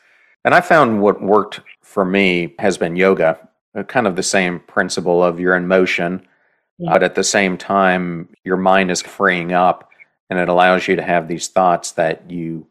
And 0.44 0.54
I 0.54 0.62
found 0.62 1.02
what 1.02 1.22
worked 1.22 1.62
for 1.82 2.06
me 2.06 2.56
has 2.60 2.78
been 2.78 2.96
yoga, 2.96 3.48
uh, 3.76 3.84
kind 3.84 4.08
of 4.08 4.16
the 4.16 4.24
same 4.24 4.60
principle 4.62 5.24
of 5.24 5.40
you're 5.40 5.56
in 5.56 5.68
motion, 5.68 6.26
yeah. 6.78 6.94
but 6.94 7.04
at 7.04 7.16
the 7.16 7.24
same 7.24 7.58
time, 7.58 8.30
your 8.44 8.58
mind 8.58 8.90
is 8.90 9.02
freeing 9.02 9.54
up 9.54 9.90
and 10.30 10.40
it 10.40 10.50
allows 10.50 10.88
you 10.88 10.96
to 10.96 11.02
have 11.02 11.28
these 11.28 11.48
thoughts 11.48 11.92
that 11.92 12.30
you 12.30 12.66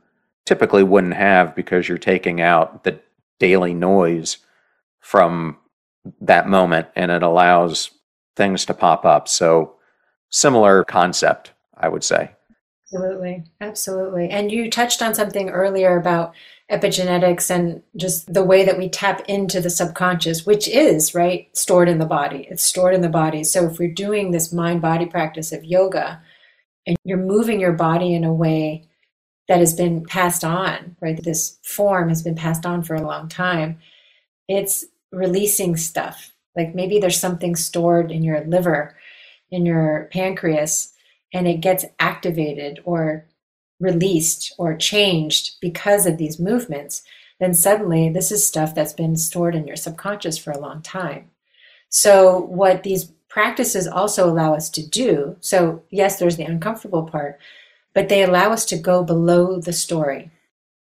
typically 0.46 0.82
wouldn't 0.82 1.14
have 1.14 1.54
because 1.54 1.88
you're 1.88 1.98
taking 1.98 2.40
out 2.40 2.84
the 2.84 2.98
daily 3.38 3.74
noise 3.74 4.38
from 5.00 5.56
that 6.20 6.48
moment 6.48 6.88
and 6.96 7.10
it 7.10 7.22
allows 7.22 7.90
things 8.36 8.64
to 8.66 8.74
pop 8.74 9.04
up. 9.04 9.28
So, 9.28 9.74
similar 10.30 10.84
concept, 10.84 11.52
I 11.76 11.88
would 11.88 12.04
say. 12.04 12.30
Absolutely. 12.92 13.44
Absolutely. 13.60 14.30
And 14.30 14.50
you 14.50 14.70
touched 14.70 15.02
on 15.02 15.14
something 15.14 15.50
earlier 15.50 15.98
about 15.98 16.34
epigenetics 16.70 17.50
and 17.50 17.82
just 17.96 18.32
the 18.32 18.44
way 18.44 18.64
that 18.64 18.78
we 18.78 18.88
tap 18.88 19.22
into 19.28 19.60
the 19.60 19.70
subconscious, 19.70 20.46
which 20.46 20.68
is, 20.68 21.14
right, 21.14 21.54
stored 21.56 21.88
in 21.88 21.98
the 21.98 22.06
body. 22.06 22.46
It's 22.50 22.62
stored 22.62 22.94
in 22.94 23.00
the 23.02 23.08
body. 23.08 23.44
So 23.44 23.66
if 23.66 23.78
we're 23.78 23.92
doing 23.92 24.30
this 24.30 24.52
mind 24.52 24.80
body 24.80 25.06
practice 25.06 25.52
of 25.52 25.64
yoga 25.64 26.22
and 26.86 26.96
you're 27.04 27.18
moving 27.18 27.60
your 27.60 27.72
body 27.72 28.14
in 28.14 28.24
a 28.24 28.32
way 28.32 28.88
that 29.48 29.60
has 29.60 29.74
been 29.74 30.04
passed 30.04 30.44
on, 30.44 30.96
right, 31.00 31.22
this 31.22 31.58
form 31.62 32.08
has 32.08 32.22
been 32.22 32.34
passed 32.34 32.64
on 32.64 32.82
for 32.82 32.94
a 32.94 33.06
long 33.06 33.28
time, 33.28 33.78
it's 34.48 34.86
releasing 35.12 35.76
stuff. 35.76 36.32
Like 36.56 36.74
maybe 36.74 36.98
there's 36.98 37.20
something 37.20 37.54
stored 37.54 38.10
in 38.10 38.22
your 38.22 38.44
liver, 38.44 38.96
in 39.50 39.64
your 39.64 40.08
pancreas, 40.12 40.92
and 41.32 41.46
it 41.46 41.60
gets 41.60 41.84
activated 42.00 42.80
or 42.84 43.26
released 43.80 44.54
or 44.58 44.76
changed 44.76 45.56
because 45.60 46.06
of 46.06 46.18
these 46.18 46.40
movements, 46.40 47.02
then 47.38 47.54
suddenly 47.54 48.08
this 48.08 48.32
is 48.32 48.44
stuff 48.44 48.74
that's 48.74 48.92
been 48.92 49.16
stored 49.16 49.54
in 49.54 49.66
your 49.66 49.76
subconscious 49.76 50.36
for 50.36 50.50
a 50.50 50.58
long 50.58 50.82
time. 50.82 51.30
So, 51.88 52.40
what 52.40 52.82
these 52.82 53.12
practices 53.28 53.86
also 53.86 54.28
allow 54.28 54.54
us 54.54 54.68
to 54.70 54.86
do 54.86 55.36
so, 55.40 55.82
yes, 55.90 56.18
there's 56.18 56.36
the 56.36 56.44
uncomfortable 56.44 57.04
part, 57.04 57.38
but 57.94 58.08
they 58.08 58.22
allow 58.22 58.50
us 58.50 58.64
to 58.66 58.78
go 58.78 59.04
below 59.04 59.60
the 59.60 59.72
story, 59.72 60.30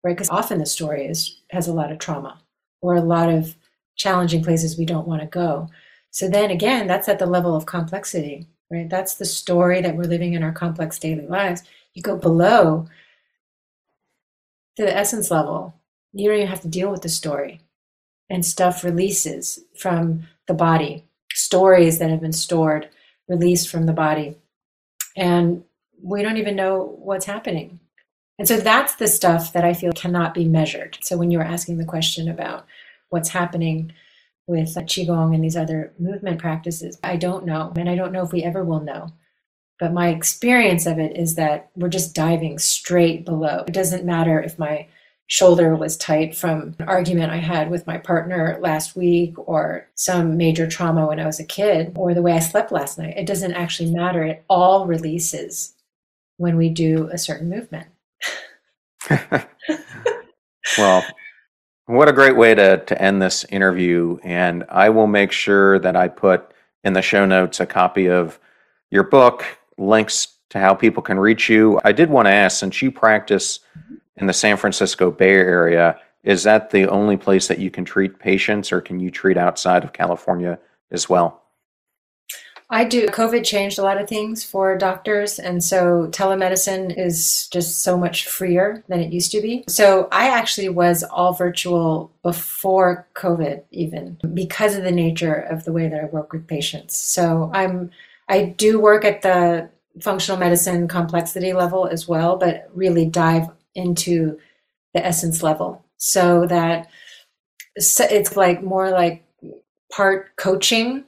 right? 0.02 0.16
Because 0.16 0.30
often 0.30 0.58
the 0.58 0.66
story 0.66 1.06
is, 1.06 1.40
has 1.50 1.68
a 1.68 1.72
lot 1.72 1.92
of 1.92 1.98
trauma 1.98 2.40
or 2.80 2.94
a 2.94 3.02
lot 3.02 3.28
of 3.28 3.56
challenging 3.96 4.42
places 4.42 4.78
we 4.78 4.86
don't 4.86 5.08
want 5.08 5.20
to 5.20 5.26
go. 5.26 5.68
So, 6.10 6.28
then 6.28 6.50
again, 6.50 6.86
that's 6.86 7.08
at 7.08 7.18
the 7.18 7.26
level 7.26 7.54
of 7.54 7.66
complexity, 7.66 8.48
right? 8.70 8.88
That's 8.88 9.14
the 9.14 9.24
story 9.24 9.80
that 9.82 9.96
we're 9.96 10.04
living 10.04 10.34
in 10.34 10.42
our 10.42 10.52
complex 10.52 10.98
daily 10.98 11.26
lives 11.26 11.62
you 11.94 12.02
go 12.02 12.16
below 12.16 12.86
to 14.76 14.82
the 14.82 14.96
essence 14.96 15.30
level, 15.30 15.74
you 16.12 16.28
don't 16.28 16.38
even 16.38 16.48
have 16.48 16.60
to 16.62 16.68
deal 16.68 16.90
with 16.90 17.02
the 17.02 17.08
story. 17.08 17.60
And 18.28 18.46
stuff 18.46 18.84
releases 18.84 19.58
from 19.76 20.28
the 20.46 20.54
body, 20.54 21.04
stories 21.32 21.98
that 21.98 22.10
have 22.10 22.20
been 22.20 22.32
stored, 22.32 22.88
released 23.28 23.68
from 23.68 23.86
the 23.86 23.92
body. 23.92 24.36
And 25.16 25.64
we 26.00 26.22
don't 26.22 26.36
even 26.36 26.54
know 26.54 26.96
what's 26.98 27.26
happening. 27.26 27.79
And 28.40 28.48
so 28.48 28.56
that's 28.56 28.94
the 28.94 29.06
stuff 29.06 29.52
that 29.52 29.66
I 29.66 29.74
feel 29.74 29.92
cannot 29.92 30.32
be 30.32 30.48
measured. 30.48 30.96
So 31.02 31.18
when 31.18 31.30
you 31.30 31.36
were 31.36 31.44
asking 31.44 31.76
the 31.76 31.84
question 31.84 32.26
about 32.26 32.64
what's 33.10 33.28
happening 33.28 33.92
with 34.46 34.78
uh, 34.78 34.80
Qigong 34.80 35.34
and 35.34 35.44
these 35.44 35.58
other 35.58 35.92
movement 35.98 36.38
practices, 36.38 36.98
I 37.04 37.16
don't 37.16 37.44
know. 37.44 37.70
And 37.76 37.86
I 37.86 37.96
don't 37.96 38.12
know 38.12 38.22
if 38.22 38.32
we 38.32 38.42
ever 38.42 38.64
will 38.64 38.80
know. 38.80 39.08
But 39.78 39.92
my 39.92 40.08
experience 40.08 40.86
of 40.86 40.98
it 40.98 41.18
is 41.18 41.34
that 41.34 41.70
we're 41.76 41.90
just 41.90 42.14
diving 42.14 42.58
straight 42.58 43.26
below. 43.26 43.64
It 43.68 43.74
doesn't 43.74 44.06
matter 44.06 44.40
if 44.40 44.58
my 44.58 44.88
shoulder 45.26 45.76
was 45.76 45.98
tight 45.98 46.34
from 46.34 46.74
an 46.78 46.88
argument 46.88 47.32
I 47.32 47.40
had 47.40 47.68
with 47.68 47.86
my 47.86 47.98
partner 47.98 48.56
last 48.58 48.96
week 48.96 49.34
or 49.36 49.86
some 49.96 50.38
major 50.38 50.66
trauma 50.66 51.06
when 51.06 51.20
I 51.20 51.26
was 51.26 51.40
a 51.40 51.44
kid 51.44 51.92
or 51.94 52.14
the 52.14 52.22
way 52.22 52.32
I 52.32 52.38
slept 52.38 52.72
last 52.72 52.96
night. 52.96 53.18
It 53.18 53.26
doesn't 53.26 53.52
actually 53.52 53.90
matter. 53.90 54.24
It 54.24 54.46
all 54.48 54.86
releases 54.86 55.74
when 56.38 56.56
we 56.56 56.70
do 56.70 57.06
a 57.12 57.18
certain 57.18 57.50
movement. 57.50 57.88
well, 60.78 61.04
what 61.86 62.08
a 62.08 62.12
great 62.12 62.36
way 62.36 62.54
to, 62.54 62.78
to 62.84 63.02
end 63.02 63.20
this 63.20 63.44
interview. 63.44 64.18
And 64.22 64.64
I 64.68 64.90
will 64.90 65.06
make 65.06 65.32
sure 65.32 65.78
that 65.78 65.96
I 65.96 66.08
put 66.08 66.52
in 66.84 66.92
the 66.92 67.02
show 67.02 67.26
notes 67.26 67.60
a 67.60 67.66
copy 67.66 68.08
of 68.08 68.38
your 68.90 69.04
book, 69.04 69.44
links 69.76 70.36
to 70.50 70.58
how 70.58 70.74
people 70.74 71.02
can 71.02 71.18
reach 71.18 71.48
you. 71.48 71.80
I 71.84 71.92
did 71.92 72.10
want 72.10 72.26
to 72.26 72.32
ask 72.32 72.58
since 72.58 72.82
you 72.82 72.90
practice 72.90 73.60
in 74.16 74.26
the 74.26 74.32
San 74.32 74.56
Francisco 74.56 75.10
Bay 75.10 75.30
Area, 75.30 75.98
is 76.22 76.42
that 76.42 76.70
the 76.70 76.86
only 76.88 77.16
place 77.16 77.48
that 77.48 77.58
you 77.58 77.70
can 77.70 77.84
treat 77.84 78.18
patients 78.18 78.72
or 78.72 78.80
can 78.80 79.00
you 79.00 79.10
treat 79.10 79.36
outside 79.36 79.84
of 79.84 79.92
California 79.92 80.58
as 80.90 81.08
well? 81.08 81.39
I 82.72 82.84
do. 82.84 83.08
COVID 83.08 83.44
changed 83.44 83.80
a 83.80 83.82
lot 83.82 84.00
of 84.00 84.08
things 84.08 84.44
for 84.44 84.78
doctors, 84.78 85.40
and 85.40 85.62
so 85.62 86.06
telemedicine 86.12 86.96
is 86.96 87.48
just 87.48 87.82
so 87.82 87.98
much 87.98 88.28
freer 88.28 88.84
than 88.88 89.00
it 89.00 89.12
used 89.12 89.32
to 89.32 89.40
be. 89.40 89.64
So 89.68 90.08
I 90.12 90.28
actually 90.28 90.68
was 90.68 91.02
all 91.02 91.32
virtual 91.32 92.12
before 92.22 93.08
COVID, 93.14 93.64
even 93.72 94.18
because 94.32 94.76
of 94.76 94.84
the 94.84 94.92
nature 94.92 95.34
of 95.34 95.64
the 95.64 95.72
way 95.72 95.88
that 95.88 96.00
I 96.00 96.04
work 96.06 96.32
with 96.32 96.46
patients. 96.46 96.96
So 96.96 97.50
I'm 97.52 97.90
I 98.28 98.44
do 98.44 98.78
work 98.78 99.04
at 99.04 99.22
the 99.22 99.68
functional 100.00 100.38
medicine 100.38 100.86
complexity 100.86 101.52
level 101.52 101.88
as 101.88 102.06
well, 102.06 102.36
but 102.36 102.70
really 102.72 103.04
dive 103.04 103.48
into 103.74 104.38
the 104.94 105.04
essence 105.04 105.42
level 105.42 105.84
so 105.96 106.46
that 106.46 106.88
it's 107.76 108.36
like 108.36 108.62
more 108.62 108.90
like 108.90 109.24
part 109.92 110.36
coaching 110.36 111.04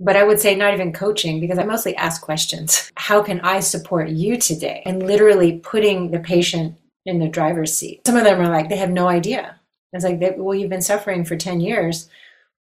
but 0.00 0.16
I 0.16 0.22
would 0.22 0.38
say 0.38 0.54
not 0.54 0.74
even 0.74 0.92
coaching 0.92 1.40
because 1.40 1.58
I 1.58 1.64
mostly 1.64 1.96
ask 1.96 2.22
questions. 2.22 2.92
How 2.96 3.22
can 3.22 3.40
I 3.40 3.60
support 3.60 4.10
you 4.10 4.36
today? 4.36 4.82
And 4.86 5.02
literally 5.02 5.58
putting 5.58 6.10
the 6.10 6.20
patient 6.20 6.76
in 7.04 7.18
the 7.18 7.28
driver's 7.28 7.74
seat. 7.74 8.02
Some 8.06 8.16
of 8.16 8.24
them 8.24 8.40
are 8.40 8.48
like, 8.48 8.68
they 8.68 8.76
have 8.76 8.90
no 8.90 9.08
idea. 9.08 9.58
It's 9.92 10.04
like, 10.04 10.20
well, 10.36 10.54
you've 10.54 10.70
been 10.70 10.82
suffering 10.82 11.24
for 11.24 11.36
10 11.36 11.60
years. 11.60 12.08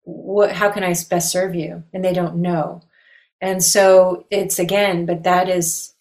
What, 0.03 0.53
how 0.53 0.70
can 0.70 0.85
I 0.85 0.95
best 1.09 1.32
serve 1.32 1.55
you? 1.55 1.82
And 1.93 2.05
they 2.05 2.12
don't 2.12 2.37
know. 2.37 2.82
And 3.41 3.62
so 3.62 4.26
it's 4.30 4.59
again, 4.59 5.07
but 5.07 5.22
that 5.24 5.49
is 5.49 5.95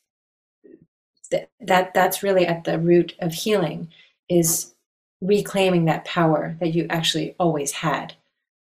that 1.62 1.94
that's 1.96 2.22
really 2.22 2.46
at 2.46 2.64
the 2.64 2.78
root 2.78 3.16
of 3.20 3.34
healing 3.34 3.88
is 4.30 4.74
reclaiming 5.20 5.86
that 5.86 6.06
power 6.06 6.56
that 6.60 6.76
you 6.76 6.86
actually 6.90 7.36
always 7.40 7.72
had 7.72 8.14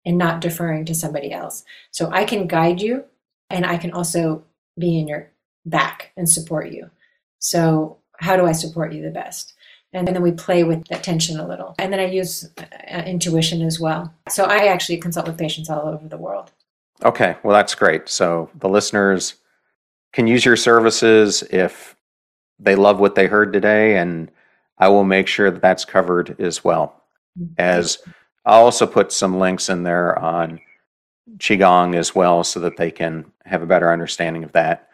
and 0.06 0.18
not 0.18 0.42
deferring 0.42 0.86
to 0.86 0.96
somebody 0.96 1.32
else. 1.32 1.64
So 1.92 2.10
I 2.12 2.26
can 2.26 2.48
guide 2.48 2.82
you 2.82 3.06
and 3.50 3.66
I 3.66 3.78
can 3.78 3.92
also 3.92 4.44
be 4.78 5.00
in 5.00 5.08
your 5.08 5.32
back 5.66 6.12
and 6.18 6.30
support 6.30 6.72
you. 6.72 6.90
So 7.40 7.98
how 8.18 8.36
do 8.36 8.46
I 8.46 8.52
support 8.52 8.94
you 8.94 9.02
the 9.02 9.12
best? 9.12 9.54
And 9.94 10.08
then 10.08 10.22
we 10.22 10.32
play 10.32 10.64
with 10.64 10.88
that 10.88 11.04
tension 11.04 11.40
a 11.40 11.48
little. 11.48 11.76
And 11.78 11.94
then 11.94 12.00
I 12.00 12.08
use 12.08 12.50
uh, 12.58 13.04
intuition 13.06 13.62
as 13.62 13.80
well. 13.80 14.14
So 14.30 14.46
I 14.46 14.66
actually 14.66 14.98
consult 14.98 15.28
with 15.28 15.38
patients 15.38 15.70
all 15.70 15.88
over 15.88 16.08
the 16.08 16.18
world. 16.18 16.52
Okay, 17.04 17.36
well, 17.44 17.56
that's 17.56 17.76
great. 17.76 18.10
So 18.10 18.50
the 18.56 18.70
listeners 18.70 19.36
can 20.14 20.26
use 20.26 20.46
your 20.46 20.56
services 20.56 21.44
if 21.52 21.96
they 22.60 22.76
love 22.76 23.00
what 23.00 23.16
they 23.16 23.28
heard 23.28 23.52
today, 23.52 23.98
and 23.98 24.32
I 24.78 24.88
will 24.88 25.04
make 25.04 25.28
sure 25.28 25.52
that 25.52 25.62
that's 25.62 25.86
covered 25.86 26.40
as 26.40 26.64
well. 26.64 27.04
Mm-hmm. 27.40 27.54
As 27.58 27.98
I'll 28.46 28.66
also 28.66 28.86
put 28.86 29.12
some 29.12 29.40
links 29.40 29.70
in 29.70 29.84
there 29.84 30.18
on 30.18 30.60
Qigong 31.38 31.96
as 31.96 32.14
well 32.14 32.44
so 32.44 32.60
that 32.60 32.78
they 32.78 32.92
can 32.92 33.32
have 33.46 33.62
a 33.62 33.68
better 33.68 33.92
understanding 33.92 34.44
of 34.44 34.52
that. 34.52 34.90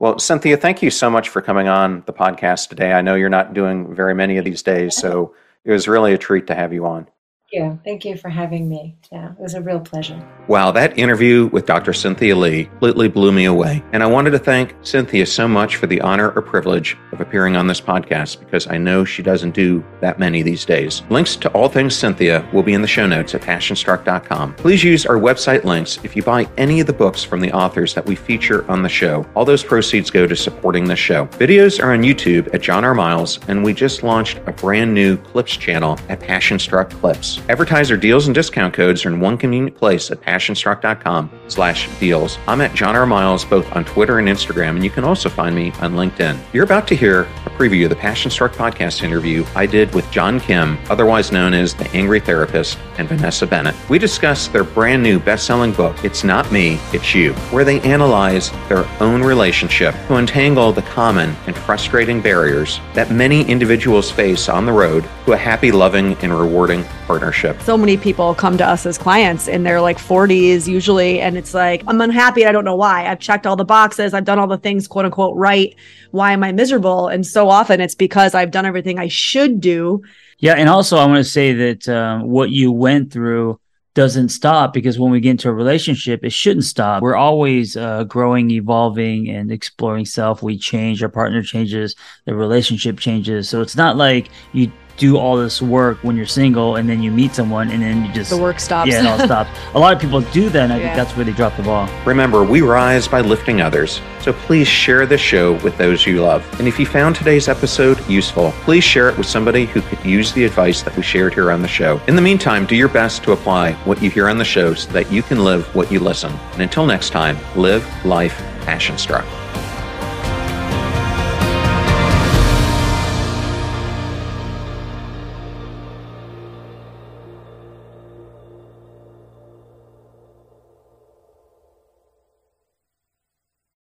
Well, 0.00 0.18
Cynthia, 0.18 0.56
thank 0.56 0.82
you 0.82 0.90
so 0.90 1.10
much 1.10 1.28
for 1.28 1.42
coming 1.42 1.68
on 1.68 2.02
the 2.06 2.12
podcast 2.12 2.68
today. 2.68 2.92
I 2.92 3.02
know 3.02 3.14
you're 3.14 3.28
not 3.28 3.54
doing 3.54 3.94
very 3.94 4.14
many 4.14 4.36
of 4.36 4.44
these 4.44 4.62
days, 4.62 4.96
so 4.96 5.34
it 5.64 5.72
was 5.72 5.88
really 5.88 6.12
a 6.14 6.18
treat 6.18 6.46
to 6.48 6.54
have 6.54 6.72
you 6.72 6.86
on 6.86 7.08
you. 7.52 7.78
Thank 7.84 8.04
you 8.04 8.16
for 8.16 8.28
having 8.28 8.68
me. 8.68 8.96
Yeah, 9.10 9.32
it 9.32 9.38
was 9.38 9.54
a 9.54 9.60
real 9.60 9.80
pleasure. 9.80 10.22
Wow, 10.48 10.70
that 10.72 10.98
interview 10.98 11.46
with 11.46 11.66
Dr. 11.66 11.92
Cynthia 11.92 12.36
Li 12.36 12.64
completely 12.64 13.08
blew 13.08 13.32
me 13.32 13.44
away. 13.44 13.82
And 13.92 14.02
I 14.02 14.06
wanted 14.06 14.30
to 14.30 14.38
thank 14.38 14.74
Cynthia 14.82 15.26
so 15.26 15.46
much 15.48 15.76
for 15.76 15.86
the 15.86 16.00
honor 16.00 16.30
or 16.30 16.42
privilege 16.42 16.96
of 17.12 17.20
appearing 17.20 17.56
on 17.56 17.66
this 17.66 17.80
podcast 17.80 18.40
because 18.40 18.66
I 18.66 18.78
know 18.78 19.04
she 19.04 19.22
doesn't 19.22 19.52
do 19.52 19.84
that 20.00 20.18
many 20.18 20.42
these 20.42 20.64
days. 20.64 21.02
Links 21.10 21.36
to 21.36 21.50
all 21.50 21.68
things 21.68 21.94
Cynthia 21.94 22.48
will 22.52 22.62
be 22.62 22.74
in 22.74 22.82
the 22.82 22.88
show 22.88 23.06
notes 23.06 23.34
at 23.34 23.42
passionstruck.com. 23.42 24.54
Please 24.54 24.84
use 24.84 25.06
our 25.06 25.16
website 25.16 25.64
links 25.64 25.98
if 26.04 26.16
you 26.16 26.22
buy 26.22 26.48
any 26.56 26.80
of 26.80 26.86
the 26.86 26.92
books 26.92 27.24
from 27.24 27.40
the 27.40 27.52
authors 27.52 27.94
that 27.94 28.06
we 28.06 28.14
feature 28.14 28.68
on 28.70 28.82
the 28.82 28.88
show. 28.88 29.26
All 29.34 29.44
those 29.44 29.64
proceeds 29.64 30.10
go 30.10 30.26
to 30.26 30.36
supporting 30.36 30.84
the 30.84 30.96
show. 30.96 31.26
Videos 31.26 31.82
are 31.82 31.92
on 31.92 32.02
YouTube 32.02 32.52
at 32.54 32.62
John 32.62 32.84
R. 32.84 32.94
Miles, 32.94 33.38
and 33.48 33.64
we 33.64 33.72
just 33.72 34.02
launched 34.02 34.38
a 34.46 34.52
brand 34.52 34.94
new 34.94 35.16
Clips 35.18 35.56
channel 35.56 35.98
at 36.08 36.20
Passionstruck 36.20 36.90
Clips. 36.90 37.37
Advertiser 37.48 37.96
deals 37.96 38.26
and 38.26 38.34
discount 38.34 38.74
codes 38.74 39.04
are 39.04 39.08
in 39.08 39.20
one 39.20 39.38
convenient 39.38 39.76
place 39.76 40.10
at 40.10 40.20
passionstruck.com 40.20 41.30
slash 41.48 41.88
deals. 41.98 42.38
I'm 42.46 42.60
at 42.60 42.74
John 42.74 42.94
R. 42.94 43.06
Miles 43.06 43.44
both 43.44 43.70
on 43.74 43.84
Twitter 43.84 44.18
and 44.18 44.28
Instagram, 44.28 44.76
and 44.76 44.84
you 44.84 44.90
can 44.90 45.04
also 45.04 45.28
find 45.28 45.54
me 45.54 45.72
on 45.80 45.94
LinkedIn. 45.94 46.38
You're 46.52 46.64
about 46.64 46.86
to 46.88 46.96
hear 46.96 47.22
a 47.22 47.50
preview 47.50 47.84
of 47.84 47.90
the 47.90 47.96
Passion 47.96 48.30
Struck 48.30 48.52
podcast 48.52 49.02
interview 49.02 49.44
I 49.54 49.66
did 49.66 49.94
with 49.94 50.10
John 50.10 50.40
Kim, 50.40 50.78
otherwise 50.90 51.32
known 51.32 51.54
as 51.54 51.74
The 51.74 51.88
Angry 51.92 52.20
Therapist, 52.20 52.78
and 52.98 53.08
Vanessa 53.08 53.46
Bennett. 53.46 53.74
We 53.88 53.98
discuss 53.98 54.48
their 54.48 54.64
brand 54.64 55.02
new 55.02 55.18
best-selling 55.18 55.72
book, 55.72 56.04
It's 56.04 56.24
Not 56.24 56.50
Me, 56.52 56.78
It's 56.92 57.14
You, 57.14 57.32
where 57.50 57.64
they 57.64 57.80
analyze 57.80 58.50
their 58.68 58.86
own 59.00 59.22
relationship 59.22 59.94
to 60.08 60.16
untangle 60.16 60.72
the 60.72 60.82
common 60.82 61.34
and 61.46 61.56
frustrating 61.56 62.20
barriers 62.20 62.80
that 62.94 63.10
many 63.10 63.42
individuals 63.48 64.10
face 64.10 64.48
on 64.48 64.66
the 64.66 64.72
road 64.72 65.08
to 65.24 65.32
a 65.32 65.36
happy, 65.36 65.72
loving, 65.72 66.14
and 66.22 66.32
rewarding 66.38 66.84
partnership 67.08 67.28
partnership. 67.28 67.60
So 67.62 67.76
many 67.76 67.96
people 67.96 68.34
come 68.34 68.56
to 68.58 68.66
us 68.66 68.86
as 68.86 68.98
clients 68.98 69.48
in 69.48 69.62
their 69.62 69.80
like 69.80 69.98
40s 69.98 70.66
usually, 70.66 71.20
and 71.20 71.36
it's 71.36 71.54
like, 71.54 71.82
I'm 71.86 72.00
unhappy. 72.00 72.46
I 72.46 72.52
don't 72.52 72.64
know 72.64 72.76
why. 72.76 73.06
I've 73.06 73.18
checked 73.18 73.46
all 73.46 73.56
the 73.56 73.64
boxes. 73.64 74.14
I've 74.14 74.24
done 74.24 74.38
all 74.38 74.46
the 74.46 74.58
things, 74.58 74.86
quote 74.86 75.04
unquote, 75.04 75.36
right. 75.36 75.74
Why 76.10 76.32
am 76.32 76.42
I 76.44 76.52
miserable? 76.52 77.08
And 77.08 77.26
so 77.26 77.48
often 77.48 77.80
it's 77.80 77.94
because 77.94 78.34
I've 78.34 78.50
done 78.50 78.66
everything 78.66 78.98
I 78.98 79.08
should 79.08 79.60
do 79.60 80.02
Yeah, 80.38 80.54
and 80.54 80.68
also 80.68 80.96
I 80.96 81.06
want 81.06 81.24
to 81.24 81.30
say 81.30 81.52
that 81.52 81.88
um, 81.88 82.28
what 82.28 82.50
you 82.50 82.72
went 82.72 83.12
through 83.12 83.60
doesn't 83.94 84.28
stop 84.28 84.72
because 84.72 84.96
when 84.96 85.10
we 85.10 85.18
get 85.18 85.32
into 85.32 85.48
a 85.48 85.52
relationship, 85.52 86.24
it 86.24 86.32
shouldn't 86.32 86.64
stop. 86.64 87.02
We're 87.02 87.16
always 87.16 87.76
uh, 87.76 88.04
growing, 88.04 88.50
evolving, 88.52 89.28
and 89.28 89.50
exploring 89.50 90.04
self. 90.04 90.40
We 90.40 90.56
change, 90.56 91.02
our 91.02 91.08
partner 91.08 91.42
changes, 91.42 91.96
the 92.24 92.34
relationship 92.34 93.00
changes. 93.00 93.48
So 93.48 93.60
it's 93.60 93.74
not 93.74 93.96
like 93.96 94.28
you 94.52 94.70
do 94.98 95.16
all 95.16 95.36
this 95.36 95.62
work 95.62 95.98
when 96.02 96.16
you're 96.16 96.26
single 96.26 96.76
and 96.76 96.88
then 96.88 97.00
you 97.02 97.10
meet 97.10 97.32
someone 97.34 97.70
and 97.70 97.80
then 97.82 98.04
you 98.04 98.12
just 98.12 98.30
the 98.30 98.36
work 98.36 98.58
stops. 98.60 98.90
Yeah, 98.90 99.00
it 99.00 99.06
all 99.06 99.18
stops. 99.24 99.50
A 99.74 99.78
lot 99.78 99.92
of 99.94 100.00
people 100.00 100.20
do 100.20 100.48
that, 100.50 100.64
and 100.64 100.72
I 100.72 100.78
Yeah. 100.78 100.82
think 100.86 100.96
that's 100.96 101.16
where 101.16 101.24
they 101.24 101.32
drop 101.32 101.56
the 101.56 101.62
ball. 101.62 101.88
Remember, 102.04 102.42
we 102.44 102.60
rise 102.60 103.06
by 103.08 103.20
lifting 103.20 103.60
others, 103.62 104.00
so 104.20 104.32
please 104.32 104.66
share 104.68 105.06
this 105.06 105.20
show 105.20 105.52
with 105.64 105.78
those 105.78 106.04
you 106.06 106.20
love. 106.22 106.44
And 106.58 106.66
if 106.66 106.78
you 106.80 106.86
found 106.86 107.14
today's 107.16 107.48
episode 107.48 107.98
useful, 108.08 108.52
please 108.64 108.82
share 108.84 109.08
it 109.08 109.16
with 109.16 109.26
somebody 109.26 109.66
who 109.66 109.80
could 109.82 110.04
use 110.04 110.32
the 110.32 110.44
advice 110.44 110.82
that 110.82 110.96
we 110.96 111.02
shared 111.02 111.32
here 111.34 111.50
on 111.52 111.62
the 111.62 111.68
show. 111.68 112.00
In 112.08 112.16
the 112.16 112.22
meantime, 112.22 112.66
do 112.66 112.74
your 112.74 112.88
best 112.88 113.22
to 113.24 113.32
apply 113.32 113.72
what 113.84 114.02
you 114.02 114.10
hear 114.10 114.28
on 114.28 114.36
the 114.38 114.44
show 114.44 114.74
so 114.74 114.90
that 114.92 115.10
you 115.12 115.22
can 115.22 115.44
live 115.44 115.64
what 115.74 115.90
you 115.92 116.00
listen. 116.00 116.32
And 116.52 116.62
until 116.62 116.86
next 116.86 117.10
time, 117.10 117.38
live 117.56 117.86
life 118.04 118.36
passion 118.62 118.98
struck. 118.98 119.24